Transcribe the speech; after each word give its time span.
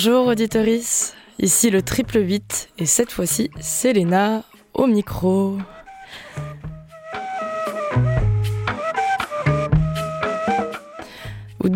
Bonjour 0.00 0.28
auditoris, 0.28 1.12
ici 1.40 1.70
le 1.70 1.82
triple 1.82 2.20
8 2.20 2.68
et 2.78 2.86
cette 2.86 3.10
fois-ci 3.10 3.50
c'est 3.58 3.92
Léna 3.92 4.44
au 4.72 4.86
micro. 4.86 5.58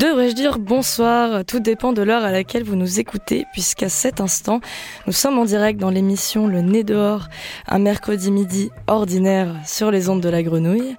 Devrais-je 0.03 0.35
dire 0.35 0.59
bonsoir, 0.59 1.45
tout 1.45 1.61
dépend 1.61 1.93
de 1.93 2.03
l'heure 2.03 2.25
à 2.25 2.33
laquelle 2.33 2.65
vous 2.65 2.75
nous 2.75 2.99
écoutez, 2.99 3.47
puisqu'à 3.53 3.89
cet 3.89 4.21
instant, 4.21 4.61
nous 5.07 5.13
sommes 5.13 5.39
en 5.39 5.45
direct 5.45 5.79
dans 5.79 5.91
l'émission 5.91 6.49
Le 6.49 6.61
Nez 6.61 6.83
dehors, 6.83 7.29
un 7.69 7.79
mercredi 7.79 8.33
midi 8.33 8.71
ordinaire 8.89 9.55
sur 9.65 9.93
les 9.93 10.09
ondes 10.09 10.21
de 10.21 10.29
la 10.29 10.43
grenouille. 10.43 10.97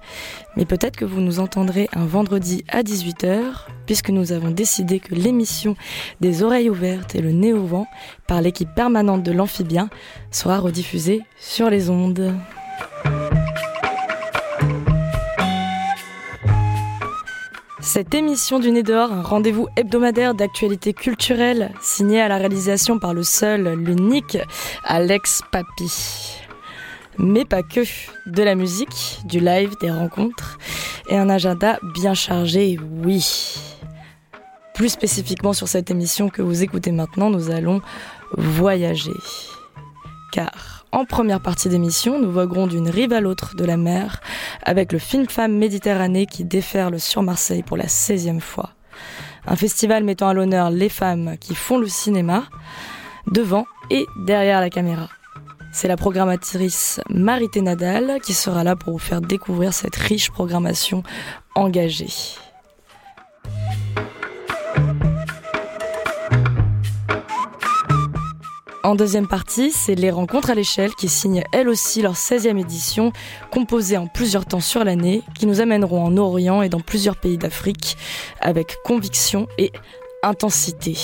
Mais 0.56 0.64
peut-être 0.64 0.96
que 0.96 1.04
vous 1.04 1.20
nous 1.20 1.38
entendrez 1.38 1.86
un 1.92 2.06
vendredi 2.06 2.64
à 2.70 2.82
18h, 2.82 3.42
puisque 3.84 4.08
nous 4.08 4.32
avons 4.32 4.50
décidé 4.50 5.00
que 5.00 5.14
l'émission 5.14 5.76
des 6.22 6.42
oreilles 6.42 6.70
ouvertes 6.70 7.14
et 7.14 7.20
le 7.20 7.32
nez 7.32 7.52
au 7.52 7.66
vent, 7.66 7.86
par 8.26 8.40
l'équipe 8.40 8.74
permanente 8.74 9.22
de 9.22 9.32
l'amphibien, 9.32 9.90
sera 10.30 10.58
rediffusée 10.58 11.20
sur 11.38 11.68
les 11.68 11.90
ondes. 11.90 12.34
Cette 17.84 18.14
émission 18.14 18.60
du 18.60 18.72
Nez 18.72 18.82
dehors, 18.82 19.12
un 19.12 19.20
rendez-vous 19.20 19.68
hebdomadaire 19.76 20.34
d'actualité 20.34 20.94
culturelle, 20.94 21.70
signé 21.82 22.18
à 22.18 22.28
la 22.28 22.38
réalisation 22.38 22.98
par 22.98 23.12
le 23.12 23.22
seul, 23.22 23.74
l'unique 23.74 24.38
Alex 24.84 25.42
Papi. 25.52 26.40
Mais 27.18 27.44
pas 27.44 27.62
que, 27.62 27.80
de 28.26 28.42
la 28.42 28.54
musique, 28.54 29.20
du 29.26 29.38
live, 29.38 29.76
des 29.82 29.90
rencontres 29.90 30.56
et 31.10 31.18
un 31.18 31.28
agenda 31.28 31.78
bien 31.92 32.14
chargé, 32.14 32.78
oui. 33.02 33.54
Plus 34.72 34.88
spécifiquement 34.88 35.52
sur 35.52 35.68
cette 35.68 35.90
émission 35.90 36.30
que 36.30 36.40
vous 36.40 36.62
écoutez 36.62 36.90
maintenant, 36.90 37.28
nous 37.28 37.50
allons 37.50 37.82
voyager. 38.32 39.12
Car 40.32 40.73
en 40.94 41.04
première 41.04 41.40
partie 41.40 41.68
d'émission, 41.68 42.20
nous 42.20 42.30
voguerons 42.30 42.68
d'une 42.68 42.88
rive 42.88 43.12
à 43.12 43.20
l'autre 43.20 43.56
de 43.56 43.64
la 43.64 43.76
mer 43.76 44.20
avec 44.62 44.92
le 44.92 45.00
film 45.00 45.26
Femme 45.28 45.56
Méditerranée 45.58 46.26
qui 46.26 46.44
déferle 46.44 47.00
sur 47.00 47.22
Marseille 47.22 47.64
pour 47.64 47.76
la 47.76 47.86
16e 47.86 48.38
fois. 48.38 48.70
Un 49.44 49.56
festival 49.56 50.04
mettant 50.04 50.28
à 50.28 50.34
l'honneur 50.34 50.70
les 50.70 50.88
femmes 50.88 51.36
qui 51.40 51.56
font 51.56 51.78
le 51.78 51.88
cinéma 51.88 52.44
devant 53.26 53.66
et 53.90 54.06
derrière 54.24 54.60
la 54.60 54.70
caméra. 54.70 55.08
C'est 55.72 55.88
la 55.88 55.96
programmatrice 55.96 57.00
Marité 57.10 57.60
Nadal 57.60 58.20
qui 58.22 58.32
sera 58.32 58.62
là 58.62 58.76
pour 58.76 58.92
vous 58.92 59.00
faire 59.00 59.20
découvrir 59.20 59.74
cette 59.74 59.96
riche 59.96 60.30
programmation 60.30 61.02
engagée. 61.56 62.06
En 68.84 68.96
deuxième 68.96 69.26
partie, 69.26 69.72
c'est 69.72 69.94
les 69.94 70.10
rencontres 70.10 70.50
à 70.50 70.54
l'échelle 70.54 70.94
qui 70.94 71.08
signent 71.08 71.42
elles 71.52 71.70
aussi 71.70 72.02
leur 72.02 72.16
16e 72.16 72.60
édition, 72.60 73.12
composée 73.50 73.96
en 73.96 74.06
plusieurs 74.06 74.44
temps 74.44 74.60
sur 74.60 74.84
l'année, 74.84 75.22
qui 75.34 75.46
nous 75.46 75.62
amèneront 75.62 76.04
en 76.04 76.18
Orient 76.18 76.60
et 76.60 76.68
dans 76.68 76.80
plusieurs 76.80 77.16
pays 77.16 77.38
d'Afrique 77.38 77.96
avec 78.40 78.76
conviction 78.84 79.48
et 79.56 79.72
intensité. 80.22 80.98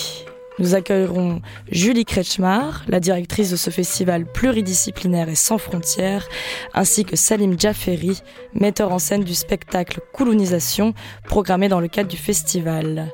Nous 0.58 0.74
accueillerons 0.74 1.40
Julie 1.72 2.04
Kretschmar, 2.04 2.84
la 2.86 3.00
directrice 3.00 3.50
de 3.50 3.56
ce 3.56 3.70
festival 3.70 4.26
pluridisciplinaire 4.26 5.30
et 5.30 5.34
sans 5.34 5.56
frontières, 5.56 6.28
ainsi 6.74 7.06
que 7.06 7.16
Salim 7.16 7.58
Jafferi, 7.58 8.20
metteur 8.52 8.92
en 8.92 8.98
scène 8.98 9.24
du 9.24 9.34
spectacle 9.34 10.00
Koulounisation, 10.12 10.92
programmé 11.24 11.68
dans 11.68 11.80
le 11.80 11.88
cadre 11.88 12.10
du 12.10 12.18
festival. 12.18 13.10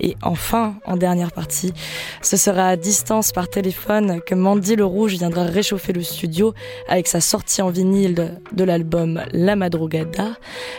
Et 0.00 0.16
enfin, 0.22 0.74
en 0.86 0.96
dernière 0.96 1.32
partie, 1.32 1.72
ce 2.20 2.36
sera 2.36 2.68
à 2.68 2.76
distance 2.76 3.32
par 3.32 3.48
téléphone 3.48 4.20
que 4.26 4.34
Mandy 4.34 4.76
le 4.76 4.84
Rouge 4.84 5.14
viendra 5.14 5.44
réchauffer 5.44 5.92
le 5.92 6.02
studio 6.02 6.52
avec 6.88 7.06
sa 7.06 7.20
sortie 7.20 7.62
en 7.62 7.70
vinyle 7.70 8.40
de 8.52 8.64
l'album 8.64 9.22
La 9.32 9.56
Madrugada, 9.56 10.36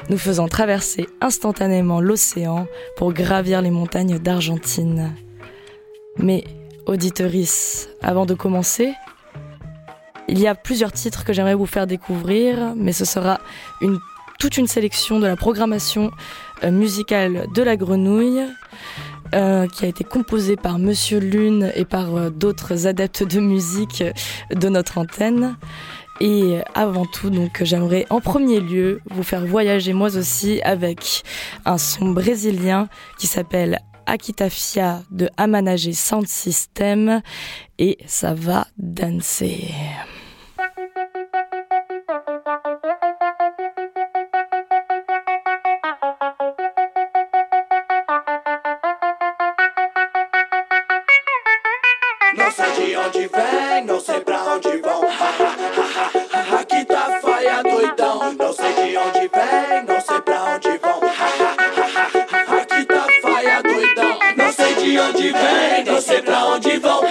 nous 0.09 0.18
faisant 0.18 0.48
traverser 0.48 1.08
instantanément 1.22 2.02
l'océan 2.02 2.68
pour 2.98 3.14
gravir 3.14 3.62
les 3.62 3.72
montagnes 3.72 4.20
d'Argentine. 4.20 5.16
Mais, 6.18 6.44
auditeurice, 6.86 7.90
avant 8.02 8.26
de 8.26 8.34
commencer, 8.34 8.94
il 10.28 10.40
y 10.40 10.47
a 10.47 10.56
plusieurs 10.56 10.92
titres 10.92 11.24
que 11.24 11.34
j'aimerais 11.34 11.56
vous 11.56 11.66
faire 11.66 11.88
découvrir, 11.88 12.74
mais 12.76 12.94
ce 12.94 13.06
sera 13.06 13.40
toute 14.40 14.58
une 14.58 14.68
sélection 14.68 15.20
de 15.20 15.28
la 15.28 15.36
programmation 15.36 16.12
musicale 16.63 17.47
de 17.53 17.61
la 17.61 17.77
grenouille. 17.77 18.43
Euh, 19.33 19.67
qui 19.67 19.85
a 19.85 19.88
été 19.88 20.03
composée 20.03 20.55
par 20.55 20.77
Monsieur 20.77 21.19
Lune 21.19 21.71
et 21.75 21.83
par 21.83 22.16
euh, 22.16 22.29
d'autres 22.29 22.85
adeptes 22.85 23.23
de 23.23 23.39
musique 23.39 24.03
de 24.53 24.69
notre 24.69 24.99
antenne. 24.99 25.57
Et 26.21 26.59
avant 26.75 27.05
tout, 27.05 27.29
donc, 27.29 27.61
j'aimerais 27.63 28.05
en 28.09 28.21
premier 28.21 28.59
lieu 28.59 29.01
vous 29.09 29.23
faire 29.23 29.45
voyager 29.45 29.93
moi 29.93 30.16
aussi 30.16 30.61
avec 30.61 31.23
un 31.66 31.77
son 31.77 32.11
brésilien 32.11 32.87
qui 33.17 33.27
s'appelle 33.27 33.79
Akitafia 34.05 35.01
de 35.11 35.29
Amanage 35.37 35.91
Sound 35.91 36.27
System 36.27 37.22
et 37.79 37.97
ça 38.05 38.33
va 38.33 38.67
danser. 38.77 39.73
Sei 52.55 52.71
de 52.71 52.95
onde 52.95 53.27
vem, 53.27 53.85
não 53.85 53.99
sei 53.99 54.19
pra 54.21 54.43
onde 54.43 54.77
vão. 54.77 55.01
Aqui 56.57 56.85
tá 56.85 57.19
faia 57.21 57.61
doidão. 57.61 58.33
Não 58.33 58.53
sei 58.53 58.73
de 58.73 58.97
onde 58.97 59.19
vem, 59.19 59.83
não 59.85 60.01
sei 60.01 60.21
pra 60.21 60.43
onde 60.43 60.77
vão. 60.77 61.01
Aqui 62.61 62.85
tá 62.85 63.07
faia 63.21 63.61
doidão. 63.61 64.19
Não 64.38 64.53
sei 64.53 64.75
de 64.75 64.99
onde 64.99 65.31
vem, 65.33 65.83
não 65.85 66.01
sei 66.01 66.21
pra 66.21 66.45
onde 66.45 66.77
vão. 66.79 67.01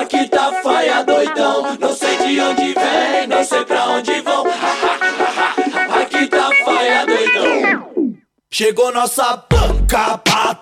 Aqui 0.00 0.28
tá 0.28 0.52
faia 0.62 1.02
doidão. 1.02 1.76
Não 1.80 1.92
sei 1.92 2.16
de 2.18 2.40
onde 2.40 2.74
vem, 2.74 3.26
não 3.26 3.44
sei 3.44 3.64
pra 3.64 3.84
onde 3.88 4.20
vão. 4.20 4.44
Aqui 6.00 6.26
tá 6.28 6.50
faia 6.64 7.04
doidão. 7.04 7.88
Chegou 8.50 8.92
nossa 8.92 9.44
banca 9.50 10.18
pra 10.18 10.54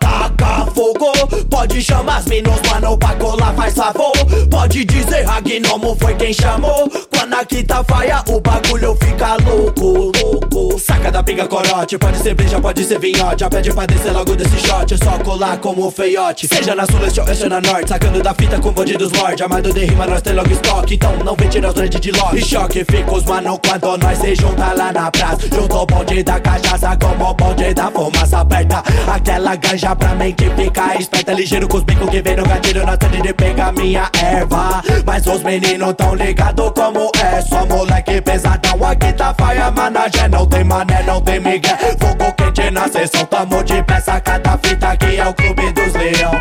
fogo. 0.76 1.10
Pode 1.50 1.82
chamar 1.82 2.18
as 2.18 2.26
minas, 2.26 2.60
mano, 2.70 2.96
pra 2.98 3.14
colar, 3.14 3.54
faz 3.54 3.74
favor. 3.74 4.12
Pode 4.50 4.84
dizer, 4.84 5.22
Ragnomo 5.24 5.96
foi 5.98 6.14
quem 6.14 6.32
chamou. 6.32 6.88
Quando 7.10 7.34
aqui 7.34 7.64
tá 7.64 7.82
faia, 7.82 8.22
o 8.28 8.40
bagulho 8.40 8.96
fica 9.02 9.36
louco, 9.44 10.12
louco. 10.22 10.78
Saca 10.78 11.10
da 11.10 11.22
pinga 11.22 11.48
corote, 11.48 11.96
pode 11.98 12.18
ser 12.18 12.34
breja, 12.34 12.60
pode 12.60 12.84
ser 12.84 12.98
vinhote. 12.98 13.40
Já 13.40 13.48
pede 13.48 13.72
pra 13.72 13.86
descer 13.86 14.12
logo 14.12 14.36
desse 14.36 14.58
shot, 14.58 14.92
é 14.92 14.96
só 14.98 15.18
colar 15.24 15.56
como 15.58 15.90
feiote. 15.90 16.46
Seja 16.46 16.74
na 16.74 16.84
sul, 16.84 17.04
este, 17.06 17.20
oeste 17.20 17.44
ou 17.44 17.50
na 17.50 17.60
norte 17.60 17.88
Sacando 17.88 18.22
da 18.22 18.34
fita 18.34 18.60
com 18.60 18.72
bandidos 18.72 19.10
lord 19.12 19.42
Amado 19.42 19.72
de 19.72 19.84
rima, 19.84 20.06
nós 20.06 20.20
tem 20.20 20.34
logo 20.34 20.52
estoque 20.52 20.94
Então 20.96 21.16
não 21.24 21.34
vem 21.34 21.48
tirar 21.48 21.68
os 21.68 21.74
dread 21.74 21.98
de 21.98 22.10
lock 22.10 22.36
E 22.36 22.44
choque 22.44 22.84
fica 22.84 23.14
os 23.14 23.24
mano 23.24 23.58
quando 23.58 23.96
nós 23.98 24.18
se 24.18 24.34
junta 24.34 24.72
lá 24.74 24.92
na 24.92 25.10
praça. 25.10 25.48
Junto 25.48 25.76
ao 25.76 25.86
bonde 25.86 26.22
da 26.22 26.38
cachaça 26.40 26.96
como 26.96 27.30
o 27.30 27.34
bonde 27.34 27.72
da 27.72 27.90
fumaça 27.90 28.40
aperta 28.40 28.82
Aquela 29.12 29.56
ganja 29.56 29.96
pra 29.96 30.14
mente 30.14 30.44
ficar 30.66 31.00
esperta 31.00 31.32
Ligeiro 31.32 31.68
com 31.68 31.76
os 31.76 31.84
bicos 31.84 32.10
que 32.10 32.20
vem 32.20 32.36
no 32.36 32.44
gatilho 32.44 32.84
Na 32.84 32.96
sede 33.00 33.22
de 33.22 33.32
pegar 33.32 33.72
minha 33.72 34.08
erva. 34.20 34.82
Mas 35.04 35.26
os 35.26 35.42
meninos 35.42 35.94
tão 35.94 36.14
ligado 36.14 36.72
como 36.72 37.10
é 37.22 37.40
Só 37.40 37.64
moleque 37.66 38.20
pesadão. 38.20 38.84
Aqui 38.84 39.12
tá 39.12 39.34
faia, 39.38 39.70
managé 39.70 40.28
Não 40.28 40.46
tem 40.46 40.64
mané, 40.64 41.02
não 41.04 41.20
tem 41.20 41.40
migué 41.40 41.76
Fogo 41.98 42.32
quente 42.32 42.70
na 42.70 42.88
sessão 42.88 43.24
Tamo 43.26 43.62
de 43.62 43.82
peça 43.82 44.20
cada 44.20 44.58
fita 44.58 44.90
Aqui 44.90 45.16
é 45.16 45.26
o 45.26 45.34
clube 45.34 45.72
dos 45.72 45.92
leão. 45.94 46.32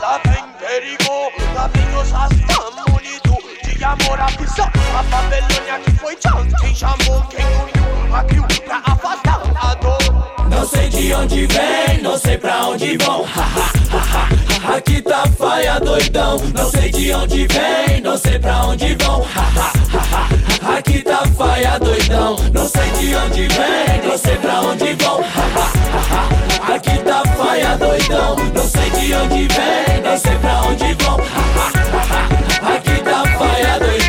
Lá 0.00 0.20
tem 0.22 0.44
perigo, 0.58 1.32
lá 1.54 1.68
vem 1.72 2.00
os 2.00 2.10
rastão 2.10 2.94
unido 2.94 3.36
De 3.62 3.84
amor 3.84 4.20
à 4.20 4.26
visão, 4.26 4.70
a 4.98 5.02
Babilônia 5.04 5.78
que 5.84 5.90
foi 5.92 6.16
tchau 6.16 6.44
Quem 6.60 6.74
chamou, 6.74 7.22
quem 7.28 7.44
uniu, 7.44 7.82
pra 8.64 8.76
a 8.76 8.82
dor 8.82 8.91
Não 10.62 10.68
sei 10.68 10.88
de 10.90 11.12
onde 11.12 11.46
vem, 11.46 12.02
não 12.04 12.16
sei 12.16 12.38
pra 12.38 12.68
onde 12.68 12.96
vão. 12.98 13.26
Aqui 14.72 15.02
tá 15.02 15.24
faia 15.36 15.80
doidão. 15.80 16.38
Não 16.54 16.70
sei 16.70 16.88
de 16.88 17.12
onde 17.12 17.48
vem, 17.48 18.00
não 18.00 18.16
sei 18.16 18.38
pra 18.38 18.66
onde 18.66 18.94
vão. 18.94 19.26
Aqui 20.76 21.02
tá 21.02 21.24
faia 21.36 21.80
doidão. 21.80 22.36
Não 22.54 22.68
sei 22.68 22.90
de 22.92 23.16
onde 23.16 23.48
vem, 23.48 24.08
não 24.08 24.16
sei 24.16 24.36
pra 24.36 24.60
onde 24.60 24.94
vão. 24.94 25.24
Aqui 26.72 26.98
tá 26.98 27.22
faia 27.36 27.76
doidão. 27.76 28.36
Não 28.54 28.68
sei 28.68 28.90
de 28.90 29.14
onde 29.14 29.48
vem, 29.48 30.00
não 30.04 30.16
sei 30.16 30.36
pra 30.36 30.62
onde 30.62 30.94
vão. 30.94 31.16
Aqui 32.72 33.02
tá 33.02 33.24
faia 33.36 33.78
doidão. 33.80 34.01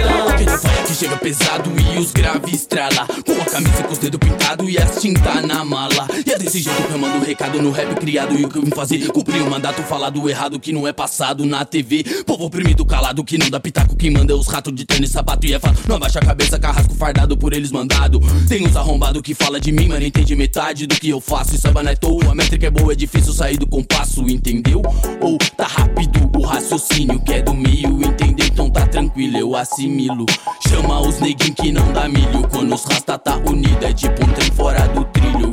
Chega 1.04 1.18
pesado 1.18 1.70
e 1.78 2.00
os 2.00 2.12
graves 2.12 2.54
estrala. 2.54 3.06
Com 3.26 3.42
a 3.42 3.46
camisa 3.46 3.84
com 3.84 3.92
os 3.92 3.98
dedos 3.98 4.20
pintados 4.20 4.70
e 4.70 4.78
as 4.78 5.02
tinta 5.02 5.42
na 5.42 5.66
mala. 5.66 6.08
E 6.26 6.32
é 6.32 6.38
desse 6.38 6.62
jeito 6.62 6.82
que 6.82 6.94
eu 6.94 6.98
mando 6.98 7.26
recado 7.26 7.62
no 7.62 7.72
rap 7.72 7.94
criado. 7.96 8.40
E 8.40 8.46
o 8.46 8.50
que 8.50 8.58
eu 8.58 8.62
vim 8.62 8.70
fazer? 8.70 9.08
Cumprir 9.08 9.42
o 9.42 9.50
mandato 9.50 9.82
falado 9.84 10.30
errado 10.30 10.60
que 10.60 10.72
não 10.72 10.88
é 10.88 10.94
passado 10.94 11.46
na 11.46 11.66
TV. 11.66 12.04
Povo 12.26 12.46
oprimido, 12.46 12.86
calado, 12.86 13.24
que 13.24 13.38
não 13.38 13.50
dá 13.50 13.60
pitaco. 13.60 13.98
Quem 13.98 14.12
manda 14.12 14.32
é 14.32 14.36
os 14.36 14.48
ratos 14.48 14.74
de 14.74 14.86
tênis, 14.86 15.12
sapato 15.12 15.46
e 15.46 15.54
é 15.54 15.60
fato. 15.60 15.82
Não 15.88 15.98
abaixa 15.98 16.20
a 16.20 16.26
cabeça, 16.26 16.58
carrasco 16.58 16.96
fardado 16.96 17.36
por 17.36 17.52
eles 17.52 17.72
mandado. 17.72 18.22
Tem 18.48 18.66
uns 18.66 18.76
arrombados 18.78 19.22
que 19.22 19.34
fala 19.34 19.60
de 19.60 19.74
mim, 19.74 19.90
mas 19.90 20.00
não 20.00 20.08
entende 20.08 20.36
metade 20.36 20.88
do 20.88 20.96
que 20.96 21.10
eu 21.10 21.20
faço. 21.20 21.56
E 21.56 21.58
samba 21.58 21.84
não 21.84 21.92
é 21.92 21.96
toa, 21.96 22.32
a 22.32 22.36
métrica 22.36 22.68
é 22.68 22.72
boa, 22.72 22.94
é 22.94 22.96
difícil 22.96 23.34
sair 23.34 23.58
do 23.58 23.68
compasso, 23.68 24.22
entendeu? 24.30 24.82
Ou 25.20 25.38
tá 25.38 25.68
rápido 25.68 26.32
o 26.38 26.46
raciocínio 26.46 27.20
que 27.22 27.34
é 27.34 27.42
do 27.42 27.54
meio, 27.54 28.02
entendeu? 28.02 28.48
Então 28.48 28.70
tá 28.70 28.88
tranquilo, 28.88 29.38
eu 29.38 29.56
assimilo. 29.56 30.26
Chama 30.68 30.93
os 31.01 31.19
neguinhos 31.19 31.56
que 31.56 31.72
não 31.72 31.92
dá 31.92 32.07
milho. 32.07 32.48
Quando 32.51 32.74
os 32.74 32.84
rasta 32.86 33.18
tá 33.18 33.38
unido, 33.38 33.84
é 33.86 33.94
tipo 33.94 34.24
um 34.24 34.28
trem 34.30 34.51
fora 34.51 34.88
do 34.90 35.04
trilho. 35.06 35.51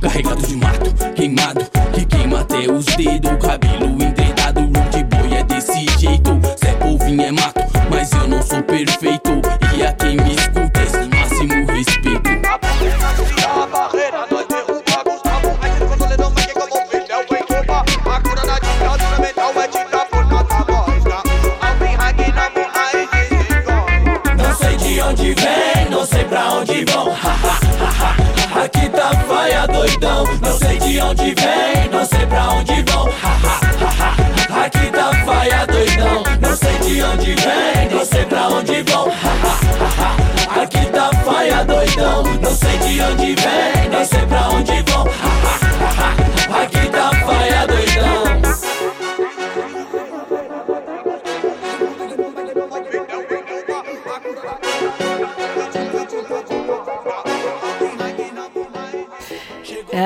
Carregado 0.00 0.46
de 0.46 0.56
mato, 0.56 0.94
queimado, 1.14 1.64
que 1.92 2.04
queima 2.04 2.40
até 2.40 2.70
os 2.70 2.84
dedos. 2.86 3.32
Cabelo 3.44 4.02
entredado, 4.02 4.62
de 4.90 5.04
boi 5.04 5.38
é 5.38 5.44
desse 5.44 5.86
jeito. 5.98 6.38
Cê 6.56 6.68
é 6.68 6.72
polvinho, 6.74 7.22
é 7.22 7.30
mato, 7.30 7.60
mas 7.90 8.10
eu 8.12 8.26
não 8.26 8.42
sou 8.42 8.62
perfeito. 8.62 9.39
Vão. 26.84 27.14
Aqui 28.62 28.88
tá 28.90 29.10
faia 29.28 29.66
doidão. 29.66 30.24
Não 30.40 30.58
sei 30.58 30.78
de 30.78 31.00
onde 31.00 31.34
vem, 31.34 31.88
não 31.90 32.04
sei 32.04 32.26
pra 32.26 32.48
onde 32.50 32.82
vão. 32.82 33.08
Aqui 34.64 34.90
tá 34.90 35.10
faia 35.24 35.66
doidão. 35.66 36.22
Não 36.40 36.56
sei 36.56 36.78
de 36.78 37.02
onde 37.02 37.34
vem, 37.34 37.88
não 37.90 38.04
sei 38.04 38.24
pra 38.24 38.48
onde 38.48 38.82
vão. 38.82 39.12
Aqui 40.62 40.86
tá 40.86 41.10
faia 41.24 41.64
doidão. 41.64 42.22
Não 42.40 42.54
sei 42.54 42.78
de 42.78 43.00
onde 43.02 43.34
vem, 43.34 43.88
não 43.90 44.04
sei 44.04 44.26
pra 44.26 44.48
onde 44.48 44.82
vão. 44.90 46.29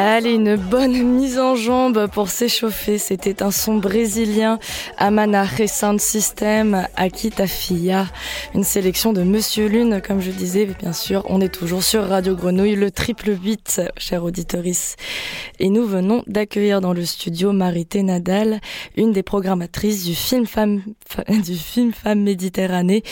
Allez, 0.07 0.35
une 0.35 0.57
bonne 0.57 1.03
mise 1.03 1.39
en 1.39 1.57
jambe 1.57 2.09
pour 2.09 2.29
s'échauffer. 2.29 2.99
C'était 2.99 3.43
un 3.43 3.51
son 3.51 3.79
brésilien, 3.79 4.59
Amana 4.99 5.47
Sound 5.67 5.99
System, 5.99 6.87
Akita 6.95 7.47
Fia. 7.47 8.07
Une 8.55 8.65
sélection 8.65 9.15
de 9.15 9.23
Monsieur 9.23 9.67
Lune, 9.67 10.03
comme 10.07 10.21
je 10.21 10.31
disais. 10.31 10.67
Bien 10.67 10.93
sûr, 10.93 11.25
on 11.31 11.41
est 11.41 11.49
toujours 11.49 11.83
sur 11.83 12.07
Radio 12.07 12.37
Grenouille, 12.37 12.77
le 12.77 12.91
triple 12.91 13.31
8, 13.31 13.81
cher 13.97 14.23
auditoris. 14.25 14.97
Et 15.59 15.71
nous 15.71 15.87
venons 15.87 16.23
d'accueillir 16.27 16.83
dans 16.83 16.93
le 16.93 17.07
studio 17.07 17.53
Marité 17.53 18.03
Nadal, 18.03 18.61
une 18.99 19.13
des 19.13 19.23
programmatrices 19.23 20.05
du 20.05 20.15
film 20.15 20.45
Femme, 20.45 20.83
du 21.29 21.57
film 21.57 21.95
Femme 21.95 22.21
Méditerranée 22.21 23.05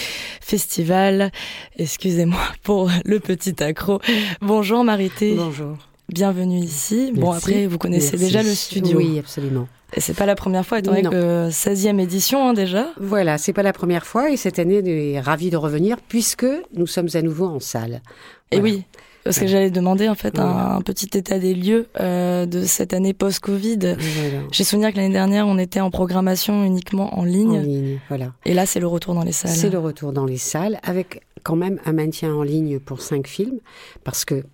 Festival. 0.42 1.32
Excusez-moi 1.78 2.42
pour 2.62 2.90
le 3.06 3.18
petit 3.18 3.62
accro. 3.62 3.98
Bonjour 4.42 4.84
Marité. 4.84 5.34
Bonjour. 5.34 5.78
Bienvenue 6.12 6.58
ici. 6.58 7.10
Bon, 7.14 7.30
après, 7.32 7.66
vous 7.66 7.78
connaissez 7.78 8.18
Merci. 8.18 8.24
déjà 8.26 8.42
le 8.42 8.54
studio. 8.54 8.98
Oui, 8.98 9.18
absolument. 9.18 9.66
Et 9.94 10.00
c'est 10.00 10.12
pas 10.12 10.26
la 10.26 10.34
première 10.34 10.66
fois, 10.66 10.78
étant 10.78 10.92
donné 10.92 11.08
que 11.08 11.48
16e 11.48 11.98
édition 11.98 12.48
hein, 12.48 12.52
déjà. 12.52 12.88
Voilà, 13.00 13.38
c'est 13.38 13.54
pas 13.54 13.62
la 13.62 13.72
première 13.72 14.04
fois 14.04 14.30
et 14.30 14.36
cette 14.36 14.58
année, 14.58 14.80
on 14.82 14.86
est 14.86 15.20
ravis 15.20 15.48
de 15.48 15.56
revenir 15.56 15.96
puisque 16.08 16.46
nous 16.74 16.86
sommes 16.86 17.08
à 17.14 17.22
nouveau 17.22 17.46
en 17.46 17.60
salle. 17.60 18.02
Et 18.50 18.60
oui, 18.60 18.84
parce 19.24 19.38
que 19.38 19.46
j'allais 19.46 19.70
demander 19.70 20.10
en 20.10 20.14
fait 20.14 20.38
un 20.38 20.82
petit 20.82 21.08
état 21.16 21.38
des 21.38 21.54
lieux 21.54 21.86
euh, 21.98 22.44
de 22.44 22.62
cette 22.64 22.92
année 22.92 23.14
post-Covid. 23.14 23.78
Voilà. 23.78 24.44
J'ai 24.50 24.64
souvenir 24.64 24.92
que 24.92 24.96
l'année 24.96 25.14
dernière, 25.14 25.46
on 25.46 25.56
était 25.56 25.80
en 25.80 25.90
programmation 25.90 26.62
uniquement 26.62 27.18
en 27.18 27.24
ligne. 27.24 27.58
En 27.58 27.62
ligne, 27.62 27.98
voilà. 28.08 28.32
Et 28.44 28.52
là, 28.52 28.66
c'est 28.66 28.80
le 28.80 28.86
retour 28.86 29.14
dans 29.14 29.24
les 29.24 29.32
salles. 29.32 29.52
C'est 29.52 29.70
le 29.70 29.78
retour 29.78 30.12
dans 30.12 30.26
les 30.26 30.36
salles 30.36 30.78
avec 30.82 31.22
quand 31.42 31.56
même 31.56 31.80
un 31.86 31.92
maintien 31.92 32.34
en 32.34 32.42
ligne 32.42 32.78
pour 32.80 33.00
cinq 33.00 33.26
films 33.26 33.58
parce 34.04 34.26
que 34.26 34.44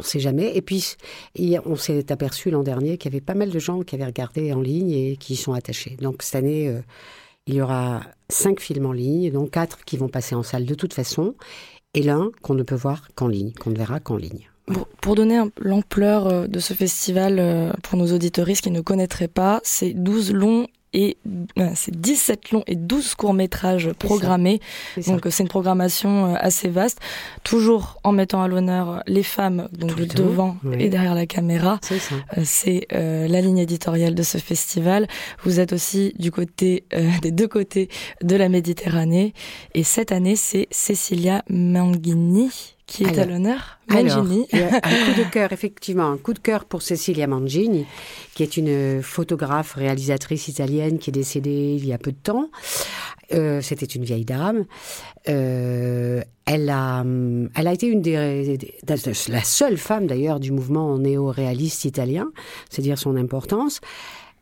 on 0.00 0.04
sait 0.04 0.20
jamais. 0.20 0.56
Et 0.56 0.62
puis, 0.62 0.96
on 1.64 1.76
s'est 1.76 2.12
aperçu 2.12 2.50
l'an 2.50 2.62
dernier 2.62 2.98
qu'il 2.98 3.12
y 3.12 3.14
avait 3.14 3.24
pas 3.24 3.34
mal 3.34 3.50
de 3.50 3.58
gens 3.58 3.82
qui 3.82 3.94
avaient 3.94 4.04
regardé 4.04 4.52
en 4.52 4.60
ligne 4.60 4.92
et 4.92 5.16
qui 5.16 5.32
y 5.32 5.36
sont 5.36 5.52
attachés. 5.52 5.96
Donc 6.00 6.22
cette 6.22 6.36
année, 6.36 6.68
euh, 6.68 6.80
il 7.46 7.54
y 7.54 7.60
aura 7.60 8.02
cinq 8.28 8.60
films 8.60 8.86
en 8.86 8.92
ligne, 8.92 9.32
dont 9.32 9.46
quatre 9.46 9.84
qui 9.84 9.96
vont 9.96 10.08
passer 10.08 10.34
en 10.34 10.42
salle 10.42 10.66
de 10.66 10.74
toute 10.74 10.94
façon, 10.94 11.34
et 11.94 12.02
l'un 12.02 12.30
qu'on 12.42 12.54
ne 12.54 12.62
peut 12.62 12.76
voir 12.76 13.08
qu'en 13.14 13.26
ligne, 13.26 13.52
qu'on 13.52 13.70
ne 13.70 13.76
verra 13.76 13.98
qu'en 13.98 14.16
ligne. 14.16 14.48
Pour, 14.66 14.86
pour 15.00 15.14
donner 15.14 15.42
l'ampleur 15.58 16.26
euh, 16.28 16.46
de 16.46 16.58
ce 16.60 16.74
festival 16.74 17.38
euh, 17.38 17.72
pour 17.82 17.98
nos 17.98 18.12
auditoristes 18.12 18.62
qui 18.62 18.70
ne 18.70 18.82
connaîtraient 18.82 19.26
pas, 19.26 19.60
c'est 19.64 19.94
12 19.94 20.32
longs 20.32 20.66
et 20.92 21.16
euh, 21.58 21.70
c'est 21.74 21.98
17 21.98 22.50
longs 22.52 22.64
et 22.66 22.74
12 22.74 23.14
courts-métrages 23.14 23.92
programmés. 23.98 24.60
Donc 25.06 25.26
euh, 25.26 25.30
c'est 25.30 25.42
une 25.42 25.48
programmation 25.48 26.26
euh, 26.26 26.36
assez 26.38 26.68
vaste, 26.68 26.98
toujours 27.44 27.98
en 28.04 28.12
mettant 28.12 28.42
à 28.42 28.48
l'honneur 28.48 29.02
les 29.06 29.22
femmes 29.22 29.68
donc 29.72 29.96
le 29.96 30.06
devant 30.06 30.56
oui. 30.64 30.76
et 30.80 30.88
derrière 30.88 31.14
la 31.14 31.26
caméra. 31.26 31.78
C'est 31.82 31.98
ça. 31.98 32.14
C'est 32.44 32.86
euh, 32.92 33.28
la 33.28 33.40
ligne 33.40 33.58
éditoriale 33.58 34.14
de 34.14 34.22
ce 34.22 34.38
festival. 34.38 35.06
Vous 35.44 35.60
êtes 35.60 35.72
aussi 35.72 36.14
du 36.18 36.30
côté 36.30 36.84
euh, 36.94 37.08
des 37.22 37.30
deux 37.30 37.48
côtés 37.48 37.88
de 38.22 38.36
la 38.36 38.48
Méditerranée. 38.48 39.34
Et 39.74 39.82
cette 39.82 40.12
année, 40.12 40.36
c'est 40.36 40.68
Cecilia 40.70 41.42
Manghini 41.48 42.77
qui 42.88 43.04
est 43.04 43.18
à 43.18 43.24
l'honneur. 43.26 43.78
Mangini. 43.88 44.46
un 44.52 44.80
coup 44.80 45.18
de 45.18 45.30
cœur, 45.30 45.52
effectivement, 45.52 46.10
un 46.10 46.16
coup 46.16 46.32
de 46.32 46.38
cœur 46.40 46.64
pour 46.64 46.82
Cecilia 46.82 47.26
Mangini, 47.28 47.86
qui 48.34 48.42
est 48.42 48.56
une 48.56 49.02
photographe, 49.02 49.74
réalisatrice 49.74 50.48
italienne 50.48 50.98
qui 50.98 51.10
est 51.10 51.12
décédée 51.12 51.76
il 51.78 51.86
y 51.86 51.92
a 51.92 51.98
peu 51.98 52.10
de 52.12 52.16
temps. 52.16 52.48
Euh, 53.34 53.60
C'était 53.60 53.86
une 53.86 54.04
vieille 54.04 54.24
dame. 54.24 54.64
Euh, 55.28 56.22
elle, 56.46 56.70
a, 56.70 57.04
elle 57.54 57.66
a 57.66 57.72
été 57.72 57.86
une 57.86 58.00
des, 58.02 58.56
des- 58.56 58.74
de- 58.86 59.32
la 59.32 59.42
seule 59.44 59.76
femme 59.76 60.06
d'ailleurs 60.06 60.40
du 60.40 60.50
mouvement 60.50 60.96
néo-réaliste 60.98 61.84
italien, 61.84 62.28
c'est 62.70 62.82
dire 62.82 62.98
son 62.98 63.16
importance. 63.16 63.80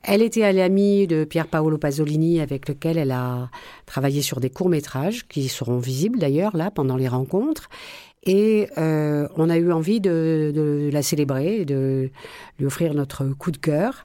Elle 0.08 0.22
était 0.22 0.44
à 0.44 0.52
l'amie 0.52 1.08
de 1.08 1.24
Pier 1.24 1.42
Paolo 1.50 1.78
Pasolini, 1.78 2.40
avec 2.40 2.68
lequel 2.68 2.96
elle 2.96 3.10
a 3.10 3.50
travaillé 3.86 4.22
sur 4.22 4.38
des 4.38 4.50
courts-métrages, 4.50 5.26
qui 5.26 5.48
seront 5.48 5.78
visibles 5.78 6.20
d'ailleurs 6.20 6.56
là 6.56 6.70
pendant 6.70 6.94
les 6.96 7.08
rencontres. 7.08 7.68
Et 8.26 8.68
euh, 8.76 9.28
on 9.36 9.48
a 9.48 9.56
eu 9.56 9.70
envie 9.72 10.00
de, 10.00 10.52
de 10.54 10.90
la 10.92 11.02
célébrer, 11.02 11.64
de 11.64 12.10
lui 12.58 12.66
offrir 12.66 12.92
notre 12.92 13.24
coup 13.26 13.52
de 13.52 13.56
cœur. 13.56 14.04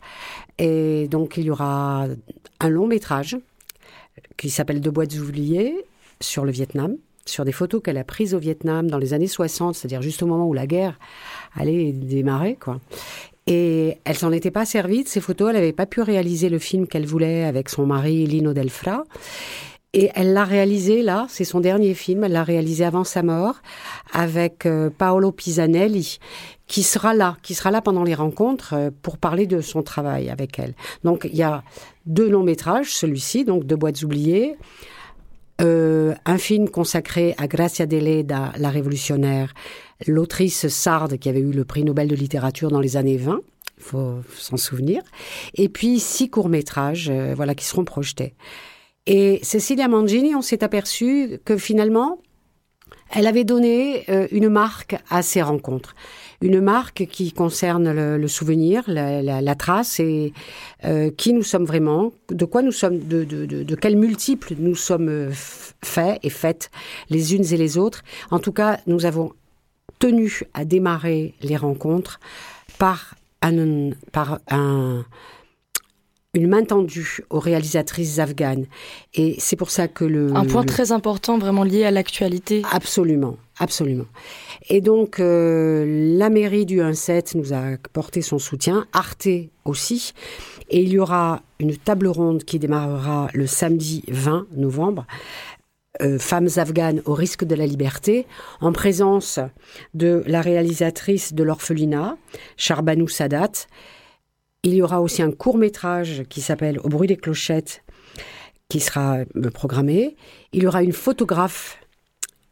Et 0.60 1.08
donc 1.10 1.38
il 1.38 1.46
y 1.46 1.50
aura 1.50 2.08
un 2.60 2.70
long 2.70 2.88
métrage 2.88 3.38
qui 4.38 4.50
s'appelle 4.50 4.80
Deux 4.80 4.92
boîtes 4.92 5.16
oubliées 5.18 5.86
sur 6.20 6.46
le 6.46 6.52
Vietnam, 6.52 6.98
sur 7.26 7.46
des 7.46 7.52
photos 7.52 7.82
qu'elle 7.84 7.98
a 7.98 8.04
prises 8.04 8.36
au 8.36 8.40
Vietnam 8.40 8.90
dans 8.90 8.98
les 8.98 9.14
années 9.14 9.28
60, 9.28 9.76
c'est-à-dire 9.76 10.02
juste 10.02 10.22
au 10.22 10.28
moment 10.28 10.48
où 10.48 10.54
la 10.54 10.68
guerre 10.68 11.00
allait 11.56 11.92
démarrer, 11.92 12.58
quoi. 12.60 12.80
Et 13.48 13.98
elle 14.06 14.16
s'en 14.16 14.32
était 14.32 14.52
pas 14.52 14.66
servie 14.66 15.04
de 15.04 15.10
ces 15.10 15.20
photos, 15.20 15.50
elle 15.50 15.56
n'avait 15.56 15.74
pas 15.74 15.88
pu 15.88 16.02
réaliser 16.02 16.50
le 16.50 16.60
film 16.60 16.88
qu'elle 16.88 17.08
voulait 17.08 17.44
avec 17.44 17.70
son 17.70 17.88
mari 17.88 18.26
Lino 18.28 18.54
Delfra. 18.54 19.04
Et 19.94 20.10
elle 20.16 20.32
l'a 20.32 20.46
réalisé 20.46 21.02
là, 21.02 21.26
c'est 21.30 21.44
son 21.44 21.60
dernier 21.60 21.94
film, 21.94 22.24
elle 22.24 22.32
l'a 22.32 22.46
réalisé 22.46 22.86
avant 22.86 23.04
sa 23.04 23.24
mort 23.24 23.56
avec 24.14 24.66
euh, 24.66 24.90
Paolo 24.90 25.34
Pisanelli, 25.34 26.20
qui 26.66 26.84
sera 26.84 27.14
là, 27.14 27.36
qui 27.44 27.54
sera 27.54 27.72
là 27.72 27.82
pendant 27.82 28.04
les 28.04 28.16
rencontres 28.16 28.74
euh, 28.74 28.90
pour 29.02 29.18
parler 29.18 29.48
de 29.48 29.60
son 29.60 29.84
travail 29.84 30.30
avec 30.30 30.58
elle. 30.60 30.76
Donc 31.04 31.28
il 31.30 31.36
y 31.36 31.44
a 31.44 31.64
deux 32.06 32.30
longs 32.30 32.44
métrages, 32.44 32.94
celui-ci, 32.94 33.44
donc 33.44 33.66
Deux 33.66 33.76
boîtes 33.76 34.02
oubliées, 34.04 34.56
euh, 35.62 36.16
un 36.26 36.38
film 36.38 36.70
consacré 36.70 37.36
à 37.38 37.48
Gracia 37.48 37.86
Deledda, 37.86 38.54
la 38.58 38.70
révolutionnaire, 38.70 39.54
l'autrice 40.08 40.68
sarde 40.70 41.18
qui 41.18 41.30
avait 41.30 41.42
eu 41.42 41.52
le 41.52 41.66
prix 41.66 41.84
Nobel 41.84 42.08
de 42.08 42.16
littérature 42.16 42.72
dans 42.72 42.80
les 42.80 42.98
années 42.98 43.18
20, 43.18 43.42
il 43.78 43.84
faut 43.84 44.22
s'en 44.38 44.58
souvenir, 44.58 45.04
et 45.54 45.70
puis 45.70 46.00
six 46.00 46.30
courts-métrages 46.30 47.10
euh, 47.10 47.34
voilà, 47.36 47.54
qui 47.54 47.66
seront 47.66 47.84
projetés. 47.84 48.34
Et 49.08 49.40
Cecilia 49.44 49.88
Mangini, 49.88 50.36
on 50.36 50.42
s'est 50.42 50.64
aperçu 50.64 51.40
que 51.44 51.58
finalement, 51.58 52.20
elle 53.14 53.28
avait 53.28 53.44
donné 53.44 54.04
euh, 54.10 54.28
une 54.32 54.50
marque 54.50 54.96
à 55.10 55.22
ces 55.22 55.42
rencontres. 55.42 55.96
une 56.42 56.62
marque 56.62 57.06
qui 57.06 57.34
concerne 57.34 57.92
le, 57.92 58.28
souvenir, 58.28 58.84
la, 58.88 59.56
trace 59.56 60.00
et 60.00 60.34
euh, 60.86 61.12
qui 61.12 61.34
nous 61.34 61.44
sommes 61.44 61.66
vraiment, 61.66 62.14
de 62.30 62.46
quoi 62.46 62.62
nous 62.64 62.72
sommes, 62.72 63.00
de, 63.00 63.24
de, 63.24 63.46
de, 63.46 63.76
quels 63.76 63.98
multiples 63.98 64.56
nous 64.58 64.76
sommes 64.76 65.10
euh, 65.10 65.30
faits 65.84 66.20
et 66.24 66.30
faites 66.30 66.72
les 67.10 67.36
unes 67.36 67.46
et 67.52 67.58
les 67.58 67.78
autres. 67.78 68.04
En 68.32 68.40
tout 68.40 68.54
cas, 68.54 68.80
nous 68.88 69.06
avons 69.06 69.34
tenu 70.00 70.42
à 70.56 70.66
démarrer 70.66 71.36
les 71.42 71.58
rencontres 71.58 72.20
par 72.80 73.16
un, 73.44 73.92
par 74.12 74.40
un, 74.50 75.06
une 76.34 76.48
main 76.48 76.64
tendue 76.64 77.20
aux 77.30 77.40
réalisatrices 77.40 78.20
afghanes. 78.20 78.66
Et 79.14 79.36
c'est 79.38 79.58
pour 79.58 79.70
ça 79.70 79.90
que 79.90 80.06
le... 80.06 80.34
Un 80.34 80.46
point 80.46 80.62
le- 80.62 80.68
très 80.68 80.94
important, 80.94 81.38
vraiment 81.38 81.64
lié 81.64 81.84
à 81.84 81.92
l'actualité. 81.92 82.62
Absolument, 82.72 83.36
absolument. 83.60 84.06
Et 84.70 84.80
donc, 84.80 85.20
euh, 85.20 86.16
la 86.18 86.30
mairie 86.30 86.66
du 86.66 86.80
1-7 86.80 87.38
nous 87.38 87.52
a 87.52 87.76
porté 87.92 88.22
son 88.22 88.40
soutien, 88.40 88.88
Arte 88.94 89.28
aussi. 89.66 90.14
Et 90.70 90.82
il 90.82 90.90
y 90.90 91.00
aura 91.00 91.42
une 91.60 91.76
table 91.76 92.08
ronde 92.08 92.46
qui 92.46 92.60
démarrera 92.60 93.28
le 93.34 93.46
samedi 93.46 94.04
20 94.08 94.48
novembre. 94.56 95.06
euh, 96.02 96.18
femmes 96.18 96.48
afghanes 96.56 97.02
au 97.04 97.14
risque 97.14 97.44
de 97.44 97.54
la 97.56 97.66
liberté, 97.68 98.26
en 98.62 98.72
présence 98.72 99.40
de 99.94 100.24
la 100.26 100.40
réalisatrice 100.40 101.34
de 101.34 101.44
l'orphelinat, 101.44 102.16
Charbanou 102.56 103.10
Sadat. 103.10 103.52
Il 104.64 104.74
y 104.74 104.82
aura 104.82 105.02
aussi 105.02 105.22
un 105.22 105.32
court 105.32 105.58
métrage 105.58 106.24
qui 106.30 106.42
s'appelle 106.42 106.80
Au 106.84 106.90
bruit 106.90 107.08
des 107.08 107.18
clochettes, 107.18 107.84
qui 108.70 108.80
sera 108.80 109.18
euh, 109.18 109.50
programmé. 109.52 110.16
Il 110.54 110.64
y 110.64 110.68
aura 110.68 110.84
une 110.84 110.94
photographe 110.94 111.82